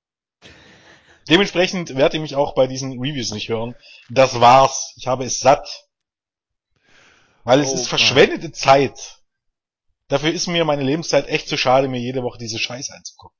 Dementsprechend 1.27 1.95
werdet 1.95 2.13
ihr 2.13 2.19
mich 2.19 2.35
auch 2.35 2.53
bei 2.53 2.67
diesen 2.67 2.99
Reviews 2.99 3.31
nicht 3.31 3.49
hören. 3.49 3.75
Das 4.09 4.39
war's. 4.39 4.93
Ich 4.95 5.07
habe 5.07 5.25
es 5.25 5.39
satt. 5.39 5.87
Weil 7.43 7.59
es 7.59 7.71
oh, 7.71 7.75
ist 7.75 7.87
verschwendete 7.87 8.51
Zeit. 8.51 9.21
Dafür 10.07 10.31
ist 10.31 10.45
mir 10.47 10.65
meine 10.65 10.83
Lebenszeit 10.83 11.27
echt 11.27 11.47
zu 11.47 11.57
schade, 11.57 11.87
mir 11.87 11.99
jede 11.99 12.21
Woche 12.21 12.37
diese 12.37 12.59
Scheiße 12.59 12.93
anzugucken. 12.93 13.37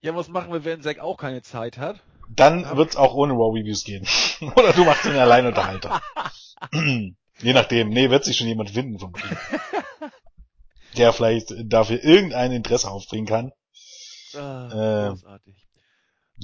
Ja, 0.00 0.16
was 0.16 0.28
machen 0.28 0.50
wir, 0.50 0.64
wenn 0.64 0.80
Zack 0.80 0.98
auch 0.98 1.18
keine 1.18 1.42
Zeit 1.42 1.76
hat? 1.76 2.02
Dann 2.30 2.62
ja. 2.62 2.76
wird's 2.76 2.96
auch 2.96 3.12
ohne 3.12 3.34
Raw 3.34 3.58
Reviews 3.58 3.84
gehen. 3.84 4.06
Oder 4.56 4.72
du 4.72 4.84
machst 4.84 5.04
den 5.04 5.16
Alleinunterhalter. 5.16 6.00
Je 7.42 7.52
nachdem. 7.52 7.88
Nee, 7.88 8.10
wird 8.10 8.24
sich 8.24 8.36
schon 8.36 8.48
jemand 8.48 8.70
finden 8.70 8.98
vom 8.98 9.12
Team. 9.14 9.30
der 10.96 11.12
vielleicht 11.12 11.52
dafür 11.64 12.02
irgendein 12.02 12.52
Interesse 12.52 12.90
aufbringen 12.90 13.26
kann. 13.26 13.52
Ah, 14.34 15.06
äh, 15.06 15.08
großartig. 15.08 15.66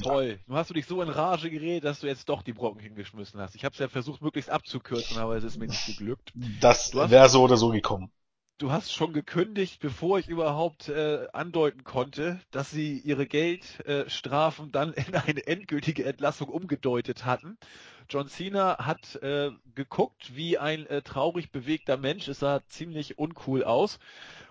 Toll. 0.02 0.32
Ja. 0.32 0.36
Nun 0.46 0.58
hast 0.58 0.70
du 0.70 0.74
dich 0.74 0.86
so 0.86 1.00
in 1.00 1.08
Rage 1.08 1.50
geredet, 1.50 1.84
dass 1.84 2.00
du 2.00 2.06
jetzt 2.06 2.28
doch 2.28 2.42
die 2.42 2.52
Brocken 2.52 2.80
hingeschmissen 2.80 3.40
hast. 3.40 3.54
Ich 3.54 3.64
habe 3.64 3.72
es 3.72 3.78
ja 3.78 3.88
versucht, 3.88 4.20
möglichst 4.20 4.50
abzukürzen, 4.50 5.18
aber 5.18 5.36
es 5.36 5.44
ist 5.44 5.58
mir 5.58 5.68
nicht 5.68 5.86
geglückt. 5.86 6.32
Das 6.60 6.94
wäre 6.94 7.28
so 7.28 7.42
oder 7.42 7.56
so 7.56 7.70
gekommen. 7.70 8.12
Du 8.58 8.72
hast 8.72 8.90
schon 8.90 9.12
gekündigt, 9.12 9.80
bevor 9.80 10.18
ich 10.18 10.28
überhaupt 10.28 10.88
äh, 10.88 11.26
andeuten 11.34 11.84
konnte, 11.84 12.40
dass 12.50 12.70
sie 12.70 12.98
ihre 13.00 13.26
Geldstrafen 13.26 14.68
äh, 14.68 14.72
dann 14.72 14.92
in 14.94 15.14
eine 15.14 15.46
endgültige 15.46 16.06
Entlassung 16.06 16.48
umgedeutet 16.48 17.26
hatten. 17.26 17.58
John 18.08 18.28
Cena 18.28 18.78
hat 18.78 19.16
äh, 19.16 19.50
geguckt 19.74 20.34
wie 20.36 20.56
ein 20.56 20.86
äh, 20.86 21.02
traurig 21.02 21.50
bewegter 21.52 21.98
Mensch. 21.98 22.28
Es 22.28 22.38
sah 22.38 22.66
ziemlich 22.66 23.18
uncool 23.18 23.62
aus. 23.62 23.98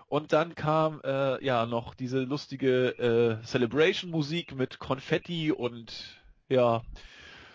Und 0.06 0.32
dann 0.32 0.54
kam 0.54 1.00
äh, 1.02 1.44
ja 1.44 1.66
noch 1.66 1.96
diese 1.96 2.20
lustige 2.20 3.40
äh, 3.40 3.44
Celebration-Musik 3.44 4.54
mit 4.54 4.78
Konfetti 4.78 5.50
und 5.50 6.20
ja 6.48 6.82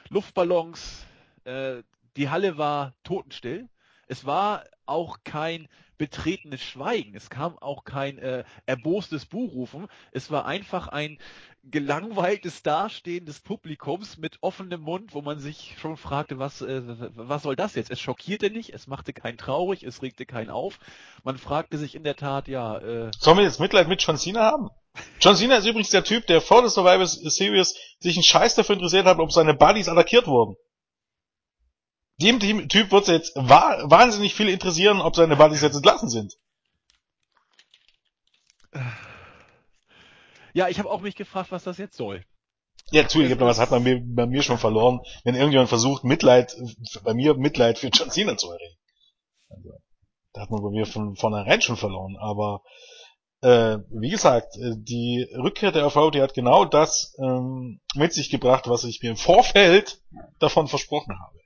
Luftballons. 0.09 1.05
Äh, 1.45 1.83
die 2.17 2.29
Halle 2.29 2.57
war 2.57 2.93
totenstill. 3.05 3.69
Es 4.07 4.25
war 4.25 4.65
auch 4.85 5.19
kein 5.23 5.69
betretenes 6.01 6.63
Schweigen. 6.63 7.13
Es 7.13 7.29
kam 7.29 7.59
auch 7.59 7.83
kein 7.83 8.17
äh, 8.17 8.43
erbostes 8.65 9.27
Buhrufen. 9.27 9.85
Es 10.11 10.31
war 10.31 10.47
einfach 10.47 10.87
ein 10.87 11.19
gelangweiltes 11.63 12.63
Dastehen 12.63 13.27
des 13.27 13.39
Publikums 13.39 14.17
mit 14.17 14.39
offenem 14.41 14.81
Mund, 14.81 15.13
wo 15.13 15.21
man 15.21 15.37
sich 15.37 15.75
schon 15.79 15.97
fragte, 15.97 16.39
was, 16.39 16.63
äh, 16.63 16.81
was 17.13 17.43
soll 17.43 17.55
das 17.55 17.75
jetzt? 17.75 17.91
Es 17.91 17.99
schockierte 17.99 18.49
nicht, 18.49 18.73
es 18.73 18.87
machte 18.87 19.13
keinen 19.13 19.37
traurig, 19.37 19.83
es 19.83 20.01
regte 20.01 20.25
keinen 20.25 20.49
auf. 20.49 20.79
Man 21.23 21.37
fragte 21.37 21.77
sich 21.77 21.93
in 21.93 22.03
der 22.03 22.15
Tat, 22.15 22.47
ja. 22.47 22.79
Äh, 22.79 23.11
Sollen 23.19 23.37
wir 23.37 23.43
jetzt 23.43 23.59
Mitleid 23.59 23.87
mit 23.87 24.01
John 24.01 24.17
Cena 24.17 24.41
haben? 24.41 24.71
John 25.19 25.35
Cena 25.35 25.57
ist 25.57 25.67
übrigens 25.67 25.91
der 25.91 26.03
Typ, 26.03 26.25
der 26.25 26.41
vor 26.41 26.61
der 26.61 26.71
Survivor 26.71 27.05
Series 27.05 27.75
sich 27.99 28.15
einen 28.15 28.23
Scheiß 28.23 28.55
dafür 28.55 28.73
interessiert 28.73 29.05
hat, 29.05 29.19
ob 29.19 29.31
seine 29.31 29.53
Buddies 29.53 29.87
attackiert 29.87 30.25
wurden. 30.25 30.55
Dem 32.21 32.39
Typ 32.69 32.91
wird 32.91 33.03
es 33.03 33.09
jetzt 33.09 33.35
wahnsinnig 33.35 34.35
viel 34.35 34.49
interessieren, 34.49 35.01
ob 35.01 35.15
seine 35.15 35.35
Buddies 35.35 35.61
jetzt 35.61 35.75
entlassen 35.75 36.09
sind. 36.09 36.37
Ja, 40.53 40.67
ich 40.67 40.79
habe 40.79 40.89
auch 40.89 41.01
mich 41.01 41.15
gefragt, 41.15 41.51
was 41.51 41.63
das 41.63 41.77
jetzt 41.77 41.97
soll. 41.97 42.23
Ja, 42.91 43.07
zugegeben, 43.07 43.41
was 43.41 43.59
hat 43.59 43.71
man 43.71 43.83
mir, 43.83 44.01
bei 44.03 44.25
mir 44.25 44.43
schon 44.43 44.57
verloren, 44.57 44.99
wenn 45.23 45.35
irgendjemand 45.35 45.69
versucht, 45.69 46.03
Mitleid, 46.03 46.55
bei 47.03 47.13
mir 47.13 47.35
Mitleid 47.35 47.77
für 47.77 47.87
John 47.87 48.11
Cena 48.11 48.35
zu 48.35 48.51
erregen. 48.51 48.77
Also, 49.49 49.69
da 50.33 50.41
hat 50.41 50.51
man 50.51 50.61
bei 50.61 50.69
mir 50.69 50.85
von 50.85 51.15
vornherein 51.15 51.61
schon 51.61 51.77
verloren. 51.77 52.17
Aber 52.19 52.63
äh, 53.41 53.77
wie 53.89 54.09
gesagt, 54.09 54.57
äh, 54.57 54.75
die 54.75 55.27
Rückkehr 55.35 55.71
der 55.71 55.85
AV, 55.85 56.11
die 56.11 56.21
hat 56.21 56.33
genau 56.33 56.65
das 56.65 57.15
ähm, 57.19 57.79
mit 57.95 58.13
sich 58.13 58.29
gebracht, 58.29 58.67
was 58.67 58.83
ich 58.83 59.01
mir 59.01 59.11
im 59.11 59.17
Vorfeld 59.17 60.01
davon 60.39 60.67
versprochen 60.67 61.17
habe. 61.19 61.40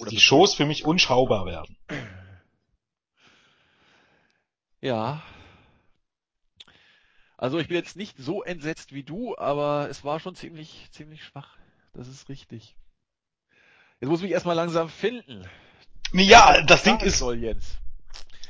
Oder 0.00 0.10
die 0.10 0.20
Shows 0.20 0.54
für 0.54 0.64
mich 0.64 0.84
unschaubar 0.84 1.46
werden. 1.46 1.76
Ja. 4.80 5.22
Also 7.36 7.58
ich 7.58 7.68
bin 7.68 7.76
jetzt 7.76 7.96
nicht 7.96 8.16
so 8.18 8.42
entsetzt 8.42 8.92
wie 8.92 9.02
du, 9.02 9.36
aber 9.36 9.88
es 9.90 10.04
war 10.04 10.20
schon 10.20 10.34
ziemlich, 10.34 10.88
ziemlich 10.90 11.24
schwach. 11.24 11.56
Das 11.92 12.08
ist 12.08 12.28
richtig. 12.28 12.76
Jetzt 14.00 14.08
muss 14.08 14.20
ich 14.20 14.24
mich 14.24 14.32
erstmal 14.32 14.56
langsam 14.56 14.88
finden. 14.88 15.46
Ja, 16.12 16.62
das 16.62 16.82
Ding 16.82 16.98
ist. 17.00 17.18
Soll, 17.18 17.38
Jens. 17.38 17.76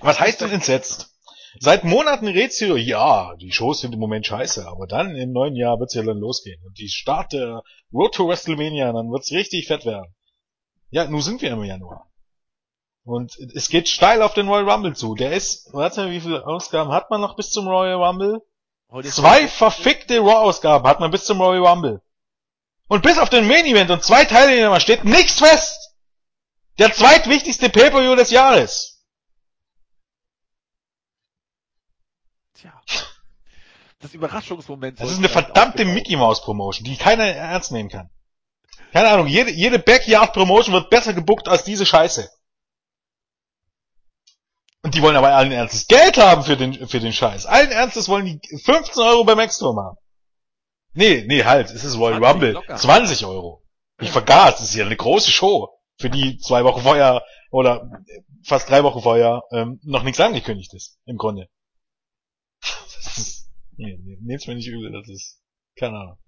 Was 0.01 0.20
heißt 0.20 0.40
denn 0.40 0.51
entsetzt? 0.51 1.14
Seit 1.59 1.82
Monaten 1.82 2.28
redst 2.28 2.61
du, 2.61 2.76
ja, 2.76 3.34
die 3.36 3.51
Shows 3.51 3.80
sind 3.80 3.92
im 3.92 3.98
Moment 3.98 4.24
scheiße, 4.24 4.66
aber 4.68 4.86
dann 4.86 5.16
im 5.16 5.32
neuen 5.32 5.57
Jahr 5.57 5.80
wird's 5.80 5.94
ja 5.94 6.03
dann 6.03 6.18
losgehen. 6.18 6.62
Und 6.64 6.78
die 6.78 6.88
Start 6.88 7.32
der 7.32 7.62
Road 7.92 8.14
to 8.14 8.28
WrestleMania, 8.28 8.92
dann 8.92 9.11
wird's 9.11 9.32
richtig 9.32 9.66
fett 9.66 9.84
werden. 9.84 10.14
Ja, 10.91 11.05
nun 11.07 11.22
sind 11.22 11.41
wir 11.41 11.53
im 11.53 11.64
Januar. 11.64 12.11
Und 13.05 13.36
es 13.55 13.68
geht 13.68 13.88
steil 13.88 14.22
auf 14.22 14.34
den 14.34 14.49
Royal 14.49 14.68
Rumble 14.68 14.95
zu. 14.95 15.14
Der 15.14 15.32
ist, 15.32 15.72
warte 15.72 16.03
mal, 16.03 16.11
wie 16.11 16.20
viele 16.20 16.47
Ausgaben 16.47 16.93
hat 16.93 17.11
man 17.11 17.20
noch 17.20 17.36
bis 17.36 17.51
zum 17.51 17.66
Royal 17.66 18.03
Rumble? 18.03 18.43
Zwei 19.05 19.47
verfickte 19.49 20.18
Raw-Ausgaben 20.18 20.86
hat 20.86 21.01
man 21.01 21.11
bis 21.11 21.24
zum 21.24 21.41
Royal 21.41 21.66
Rumble. 21.66 22.03
Und 22.88 23.03
bis 23.03 23.18
auf 23.18 23.30
den 23.30 23.47
Main 23.47 23.64
Event 23.66 23.91
und 23.91 24.03
zwei 24.03 24.24
Teilnehmer 24.24 24.80
steht 24.80 25.05
nichts 25.05 25.38
fest. 25.38 25.95
Der 26.78 26.93
zweitwichtigste 26.93 27.70
Pay-Per-View 27.70 28.16
des 28.16 28.30
Jahres. 28.30 29.05
Tja. 32.55 32.72
Das 34.01 34.12
Überraschungsmoment. 34.12 34.99
Das 34.99 35.11
ist 35.11 35.18
eine 35.18 35.28
verdammte 35.28 35.84
Mickey 35.84 36.16
Mouse 36.16 36.43
Promotion, 36.43 36.84
die 36.84 36.97
keiner 36.97 37.26
ernst 37.26 37.70
nehmen 37.70 37.91
kann. 37.91 38.11
Keine 38.93 39.09
Ahnung, 39.09 39.26
jede, 39.26 39.51
jede 39.51 39.78
Backyard 39.78 40.32
Promotion 40.32 40.74
wird 40.74 40.91
besser 40.91 41.12
gebuckt 41.12 41.49
als 41.49 41.64
diese 41.64 41.86
Scheiße. 41.86 42.28
Und 44.82 44.95
die 44.95 45.03
wollen 45.03 45.16
aber 45.16 45.34
allen 45.34 45.53
Ernstes 45.53 45.86
Geld 45.86 46.16
haben 46.16 46.43
für 46.43 46.57
den, 46.57 46.88
für 46.88 47.01
den 47.01 47.12
Scheiß. 47.12 47.47
Allen 47.47 47.70
Ernstes 47.70 48.09
wollen 48.09 48.24
die 48.24 48.59
15 48.64 49.03
Euro 49.03 49.24
beim 49.24 49.38
Extrom 49.38 49.78
haben. 49.78 49.97
Nee, 50.93 51.24
nee, 51.26 51.45
halt, 51.45 51.70
es 51.70 51.84
ist 51.84 51.97
Royal 51.99 52.24
Rumble. 52.24 52.53
Locker. 52.53 52.76
20 52.76 53.24
Euro. 53.26 53.62
Ich 54.01 54.11
vergaß, 54.11 54.57
das 54.57 54.70
ist 54.70 54.74
ja 54.74 54.86
eine 54.86 54.97
große 54.97 55.30
Show, 55.30 55.68
für 55.99 56.11
die 56.11 56.38
zwei 56.38 56.64
Wochen 56.64 56.80
vorher 56.80 57.22
oder 57.51 57.91
fast 58.43 58.70
drei 58.70 58.82
Wochen 58.82 59.03
vorher 59.03 59.43
ähm, 59.53 59.78
noch 59.82 60.03
nichts 60.03 60.20
angekündigt 60.20 60.72
ist, 60.74 60.99
im 61.05 61.16
Grunde. 61.16 61.49
Das 63.03 63.18
ist, 63.18 63.51
nee, 63.76 63.99
nee, 64.03 64.18
nehmt's 64.20 64.47
mir 64.47 64.55
nicht 64.55 64.68
übel, 64.68 64.93
das 64.93 65.09
ist, 65.09 65.41
keine 65.76 65.99
Ahnung. 65.99 66.18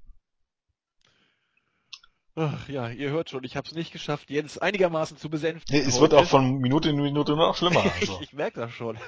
Ach 2.34 2.68
ja, 2.68 2.88
ihr 2.88 3.10
hört 3.10 3.28
schon, 3.28 3.44
ich 3.44 3.56
habe 3.56 3.68
es 3.68 3.74
nicht 3.74 3.92
geschafft, 3.92 4.30
Jens 4.30 4.56
einigermaßen 4.56 5.18
zu 5.18 5.28
besänftigen. 5.28 5.86
Es 5.86 6.00
wird 6.00 6.14
auch 6.14 6.24
von 6.24 6.58
Minute 6.58 6.88
in 6.88 6.96
Minute 6.96 7.36
noch 7.36 7.56
schlimmer. 7.56 7.84
Also. 8.00 8.14
ich, 8.20 8.28
ich 8.28 8.32
merke 8.32 8.60
das 8.60 8.72
schon. 8.72 8.98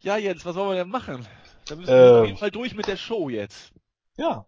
ja, 0.00 0.16
Jens, 0.16 0.44
was 0.44 0.54
sollen 0.54 0.70
wir 0.70 0.76
denn 0.76 0.88
machen? 0.90 1.26
Da 1.66 1.74
müssen 1.74 1.88
wir 1.88 1.96
äh, 1.96 2.20
auf 2.20 2.26
jeden 2.26 2.38
Fall 2.38 2.52
durch 2.52 2.74
mit 2.74 2.86
der 2.86 2.96
Show 2.96 3.28
jetzt. 3.28 3.72
Ja. 4.16 4.46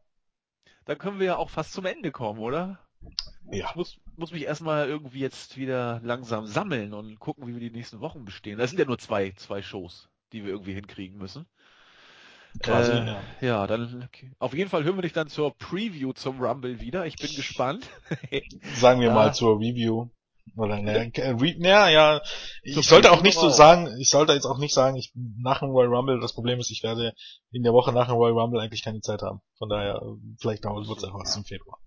Dann 0.85 0.99
können 0.99 1.19
wir 1.19 1.27
ja 1.27 1.37
auch 1.37 1.51
fast 1.51 1.73
zum 1.73 1.85
Ende 1.85 2.13
kommen, 2.13 2.39
oder? 2.39 2.79
Ja. 3.51 3.71
Ich 3.71 3.75
muss, 3.75 3.99
muss 4.17 4.31
mich 4.31 4.45
erstmal 4.45 4.89
irgendwie 4.89 5.21
jetzt 5.21 5.57
wieder 5.57 6.01
langsam 6.05 6.47
sammeln 6.47 6.95
und 6.95 7.19
gucken, 7.19 7.47
wie 7.47 7.55
wir 7.55 7.61
die 7.61 7.77
nächsten 7.77 8.01
Wochen 8.01 8.25
bestehen. 8.25 8.59
Das 8.59 8.71
sind 8.71 8.79
ja 8.79 8.85
nur 8.85 8.99
zwei, 8.99 9.33
zwei 9.33 9.63
Shows, 9.63 10.09
die 10.33 10.45
wir 10.45 10.53
irgendwie 10.53 10.75
hinkriegen 10.75 11.19
müssen. 11.19 11.47
Quasi, 12.63 12.93
äh, 12.93 13.07
ja. 13.07 13.23
ja, 13.41 13.67
dann 13.67 14.03
okay. 14.05 14.33
auf 14.39 14.55
jeden 14.55 14.71
Fall 14.71 14.85
hören 14.85 14.97
wir 14.97 15.03
dich 15.03 15.13
dann 15.13 15.29
zur 15.29 15.55
Preview 15.57 16.13
zum 16.13 16.41
Rumble 16.43 16.81
wieder. 16.81 17.07
Ich 17.07 17.17
bin 17.17 17.35
gespannt. 17.35 17.89
Sagen 18.77 19.01
wir 19.01 19.09
ja. 19.09 19.15
mal 19.15 19.35
zur 19.35 19.59
Review. 19.59 20.09
Oder 20.57 20.81
ne, 20.81 21.13
ja, 21.15 21.89
ja, 21.89 22.21
ich 22.63 22.75
sollte 22.87 23.13
auch 23.13 23.23
nicht 23.23 23.39
so 23.39 23.49
sagen, 23.51 23.95
ich 24.01 24.11
sollte 24.11 24.33
jetzt 24.33 24.47
auch 24.47 24.59
nicht 24.59 24.75
sagen, 24.75 24.97
ich 24.97 25.13
nach 25.15 25.61
dem 25.61 25.71
Royal 25.71 25.95
Rumble, 25.95 26.21
das 26.21 26.33
Problem 26.33 26.59
ist, 26.59 26.71
ich 26.71 26.83
werde 26.83 27.15
in 27.53 27.63
der 27.63 27.73
Woche 27.73 27.93
nach 27.93 28.09
dem 28.09 28.17
Royal 28.17 28.39
Rumble 28.39 28.61
eigentlich 28.61 28.83
keine 28.83 29.01
Zeit 29.01 29.23
haben. 29.23 29.41
Von 29.59 29.69
daher, 29.69 30.01
vielleicht 30.41 30.65
dauert 30.65 30.87
es 30.87 31.05
einfach 31.05 31.25
zum 31.25 31.45
Februar. 31.45 31.79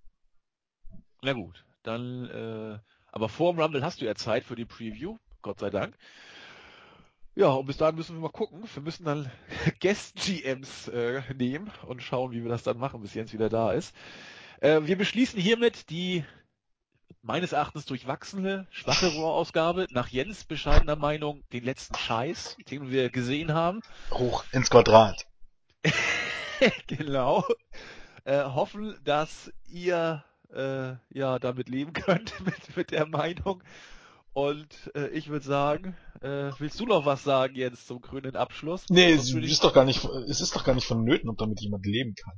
Na 1.21 1.33
gut, 1.33 1.65
dann, 1.83 2.29
äh, 2.29 2.79
aber 3.11 3.29
vor 3.29 3.53
dem 3.53 3.59
Rumble 3.59 3.83
hast 3.83 3.99
du 3.99 4.05
ja 4.05 4.15
Zeit 4.15 4.43
für 4.43 4.55
die 4.55 4.65
Preview, 4.65 5.17
Gott 5.41 5.59
sei 5.59 5.69
Dank. 5.69 5.97
Ja, 7.35 7.47
und 7.47 7.65
bis 7.65 7.77
dahin 7.77 7.95
müssen 7.95 8.15
wir 8.15 8.21
mal 8.21 8.29
gucken. 8.29 8.63
Wir 8.73 8.83
müssen 8.83 9.05
dann 9.05 9.31
Guest-GMs 9.81 10.89
äh, 10.89 11.21
nehmen 11.33 11.71
und 11.87 12.03
schauen, 12.03 12.31
wie 12.31 12.43
wir 12.43 12.49
das 12.49 12.63
dann 12.63 12.77
machen, 12.77 13.01
bis 13.01 13.13
Jens 13.13 13.33
wieder 13.33 13.49
da 13.49 13.71
ist. 13.71 13.95
Äh, 14.59 14.81
wir 14.83 14.97
beschließen 14.97 15.39
hiermit 15.39 15.89
die 15.89 16.25
meines 17.21 17.51
Erachtens 17.51 17.85
durchwachsene, 17.85 18.67
schwache 18.71 19.07
Rohrausgabe. 19.07 19.87
Nach 19.91 20.07
Jens 20.07 20.43
bescheidener 20.43 20.95
Meinung 20.95 21.43
den 21.53 21.63
letzten 21.63 21.95
Scheiß, 21.95 22.57
den 22.69 22.89
wir 22.89 23.09
gesehen 23.09 23.53
haben. 23.53 23.81
Hoch 24.11 24.43
ins 24.51 24.69
Quadrat. 24.69 25.25
genau. 26.87 27.45
Äh, 28.23 28.43
hoffen, 28.43 28.97
dass 29.03 29.51
ihr 29.67 30.23
äh, 30.53 30.93
ja 31.09 31.39
damit 31.39 31.69
leben 31.69 31.93
könnt 31.93 32.33
mit, 32.45 32.75
mit 32.75 32.91
der 32.91 33.07
Meinung. 33.07 33.63
Und 34.33 34.91
äh, 34.95 35.09
ich 35.09 35.27
würde 35.27 35.45
sagen, 35.45 35.97
äh, 36.21 36.51
willst 36.57 36.79
du 36.79 36.85
noch 36.85 37.05
was 37.05 37.23
sagen 37.23 37.55
jetzt 37.55 37.87
zum 37.87 38.01
grünen 38.01 38.35
Abschluss? 38.35 38.85
Nee, 38.89 39.11
es 39.11 39.33
ist 39.33 39.63
doch 39.63 39.73
gar 39.73 39.83
nicht, 39.83 40.03
es 40.29 40.39
ist 40.39 40.55
doch 40.55 40.63
gar 40.63 40.73
nicht 40.73 40.87
vonnöten, 40.87 41.29
ob 41.29 41.37
damit 41.37 41.59
jemand 41.59 41.85
leben 41.85 42.15
kann. 42.15 42.35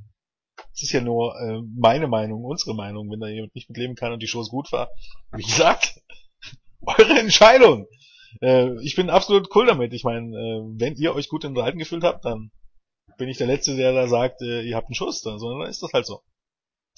Es 0.73 0.83
ist 0.83 0.91
ja 0.91 1.01
nur 1.01 1.35
äh, 1.39 1.61
meine 1.77 2.07
Meinung, 2.07 2.43
unsere 2.43 2.75
Meinung. 2.75 3.11
Wenn 3.11 3.19
da 3.19 3.27
jemand 3.27 3.53
nicht 3.53 3.69
mit 3.69 3.77
leben 3.77 3.95
kann 3.95 4.11
und 4.11 4.23
die 4.23 4.27
Show 4.27 4.43
gut 4.43 4.71
war, 4.71 4.89
wie 5.33 5.43
gesagt, 5.43 6.01
eure 6.81 7.19
Entscheidung. 7.19 7.85
Äh, 8.41 8.81
ich 8.81 8.95
bin 8.95 9.11
absolut 9.11 9.55
cool 9.55 9.67
damit. 9.67 9.93
Ich 9.93 10.03
meine, 10.03 10.35
äh, 10.35 10.61
wenn 10.79 10.95
ihr 10.95 11.13
euch 11.13 11.29
gut 11.29 11.45
unterhalten 11.45 11.77
gefühlt 11.77 12.03
habt, 12.03 12.25
dann 12.25 12.51
bin 13.17 13.29
ich 13.29 13.37
der 13.37 13.47
Letzte, 13.47 13.75
der 13.75 13.93
da 13.93 14.07
sagt, 14.07 14.41
äh, 14.41 14.61
ihr 14.61 14.75
habt 14.75 14.87
einen 14.87 14.95
Schuss 14.95 15.21
da, 15.21 15.37
sondern 15.37 15.61
dann 15.61 15.69
ist 15.69 15.83
das 15.83 15.93
halt 15.93 16.07
so. 16.07 16.21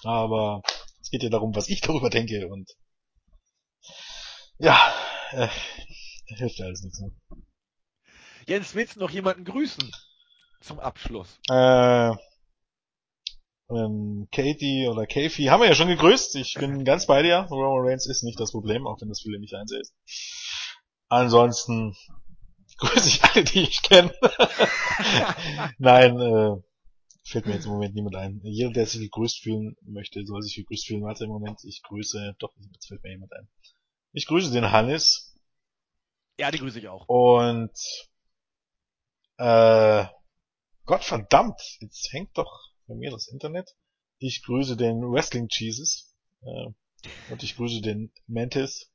Aber 0.04 0.62
es 1.02 1.10
geht 1.10 1.24
ja 1.24 1.30
darum, 1.30 1.54
was 1.54 1.68
ich 1.68 1.82
darüber 1.82 2.10
denke 2.10 2.48
und 2.48 2.72
ja, 4.60 4.94
äh, 5.32 5.48
hilft 6.28 6.62
alles 6.62 6.82
nichts. 6.84 7.00
Ne? 7.00 7.12
Jens, 8.48 8.76
willst 8.76 8.96
du 8.96 9.00
noch 9.00 9.10
jemanden 9.10 9.44
grüßen? 9.44 9.92
Zum 10.62 10.80
Abschluss. 10.80 11.40
Äh, 11.50 12.12
ähm, 13.70 14.28
Katie 14.32 14.88
oder 14.88 15.08
Kathy 15.08 15.46
haben 15.46 15.62
wir 15.62 15.68
ja 15.68 15.76
schon 15.76 15.88
gegrüßt. 15.88 16.36
Ich 16.36 16.54
bin 16.56 16.84
ganz 16.86 17.08
bei 17.08 17.24
dir. 17.24 17.48
Roman 17.50 17.88
Reigns 17.88 18.08
ist 18.08 18.24
nicht 18.24 18.40
das 18.40 18.52
Problem, 18.52 18.86
auch 18.86 19.02
wenn 19.02 19.10
das 19.10 19.22
viele 19.22 19.40
nicht 19.40 19.56
einsehen. 19.56 19.84
Ansonsten 21.10 21.96
grüße 22.78 23.08
ich 23.08 23.24
alle, 23.24 23.44
die 23.44 23.62
ich 23.62 23.82
kenne. 23.82 24.14
Nein, 25.78 26.20
äh, 26.20 26.56
fällt 27.24 27.48
mir 27.48 27.54
jetzt 27.54 27.66
im 27.66 27.72
Moment 27.72 27.96
niemand 27.96 28.16
ein. 28.16 28.42
Jeder, 28.44 28.72
der 28.72 28.86
sich 28.86 29.02
gegrüßt 29.02 29.42
fühlen 29.42 29.76
möchte, 29.82 30.24
soll 30.26 30.42
sich 30.42 30.56
gegrüßt 30.56 30.88
fühlen. 30.88 31.04
Warte 31.04 31.24
im 31.24 31.32
Moment, 31.32 31.64
ich 31.64 31.82
grüße, 31.84 32.36
doch, 32.40 32.54
jetzt 32.74 32.88
fällt 32.88 33.04
mir 33.04 33.12
jemand 33.12 33.34
ein. 33.34 33.48
Ich 34.16 34.28
grüße 34.28 34.50
den 34.52 34.72
Hannes. 34.72 35.38
Ja, 36.40 36.50
die 36.50 36.60
grüße 36.60 36.80
ich 36.80 36.88
auch. 36.88 37.06
Und 37.10 37.78
äh, 39.36 40.06
Gott 40.86 41.04
verdammt, 41.04 41.60
jetzt 41.82 42.14
hängt 42.14 42.38
doch 42.38 42.72
bei 42.88 42.96
mir 42.96 43.12
das 43.12 43.28
Internet. 43.28 43.76
Ich 44.20 44.42
grüße 44.46 44.78
den 44.78 45.02
Wrestling 45.02 45.48
Jesus. 45.50 46.16
Äh, 46.44 46.68
und 47.30 47.44
ich 47.44 47.58
grüße 47.58 47.82
den 47.82 48.14
Mantis. 48.26 48.90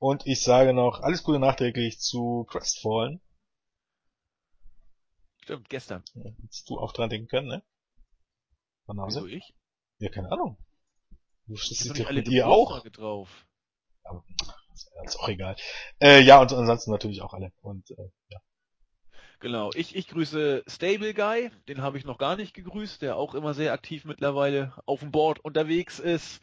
Und 0.00 0.26
ich 0.26 0.42
sage 0.42 0.74
noch 0.74 1.02
alles 1.02 1.22
Gute 1.22 1.38
nachträglich 1.38 2.00
zu 2.00 2.44
Crestfallen. 2.50 3.20
Stimmt, 5.44 5.68
gestern. 5.68 6.02
Ja, 6.14 6.32
hättest 6.42 6.68
du 6.68 6.80
auch 6.80 6.92
dran 6.92 7.10
denken 7.10 7.28
können, 7.28 7.46
ne? 7.46 7.62
Wann 8.86 8.96
Wieso 9.06 9.26
ich? 9.26 9.54
Ja, 9.98 10.08
keine 10.08 10.32
Ahnung. 10.32 10.58
Du 11.46 11.54
stehst 11.54 11.96
ja 11.96 12.12
mit 12.12 12.26
ihr 12.26 12.48
auch 12.48 12.82
drauf. 12.88 13.46
Aber 14.08 14.24
ist 15.04 15.18
auch 15.18 15.28
egal. 15.28 15.56
Äh, 16.00 16.20
ja, 16.20 16.40
und 16.40 16.52
ansonsten 16.52 16.90
natürlich 16.90 17.22
auch 17.22 17.34
alle. 17.34 17.52
Und 17.60 17.90
äh, 17.90 18.10
ja. 18.28 18.38
Genau, 19.40 19.70
ich, 19.74 19.94
ich 19.94 20.08
grüße 20.08 20.64
Stable 20.66 21.14
Guy, 21.14 21.50
den 21.68 21.80
habe 21.80 21.96
ich 21.96 22.04
noch 22.04 22.18
gar 22.18 22.36
nicht 22.36 22.54
gegrüßt, 22.54 23.02
der 23.02 23.16
auch 23.16 23.34
immer 23.34 23.54
sehr 23.54 23.72
aktiv 23.72 24.04
mittlerweile 24.04 24.72
auf 24.84 25.00
dem 25.00 25.12
Board 25.12 25.38
unterwegs 25.44 25.98
ist. 25.98 26.40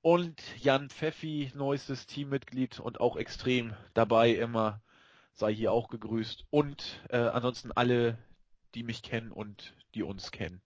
Und 0.00 0.42
Jan 0.58 0.88
Pfeffi, 0.88 1.52
neuestes 1.54 2.06
Teammitglied 2.06 2.80
und 2.80 3.00
auch 3.00 3.16
extrem 3.16 3.74
dabei 3.94 4.30
immer, 4.30 4.80
sei 5.34 5.54
hier 5.54 5.72
auch 5.72 5.88
gegrüßt. 5.88 6.46
Und 6.50 7.00
äh, 7.10 7.18
ansonsten 7.18 7.70
alle, 7.70 8.18
die 8.74 8.82
mich 8.82 9.02
kennen 9.02 9.30
und 9.30 9.74
die 9.94 10.02
uns 10.02 10.30
kennen. 10.30 10.62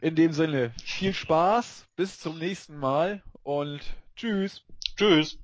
In 0.00 0.14
dem 0.14 0.32
Sinne, 0.32 0.72
viel 0.82 1.12
Spaß, 1.12 1.86
bis 1.96 2.18
zum 2.18 2.38
nächsten 2.38 2.78
Mal 2.78 3.22
und 3.42 3.80
tschüss. 4.16 4.64
Tschüss. 5.02 5.36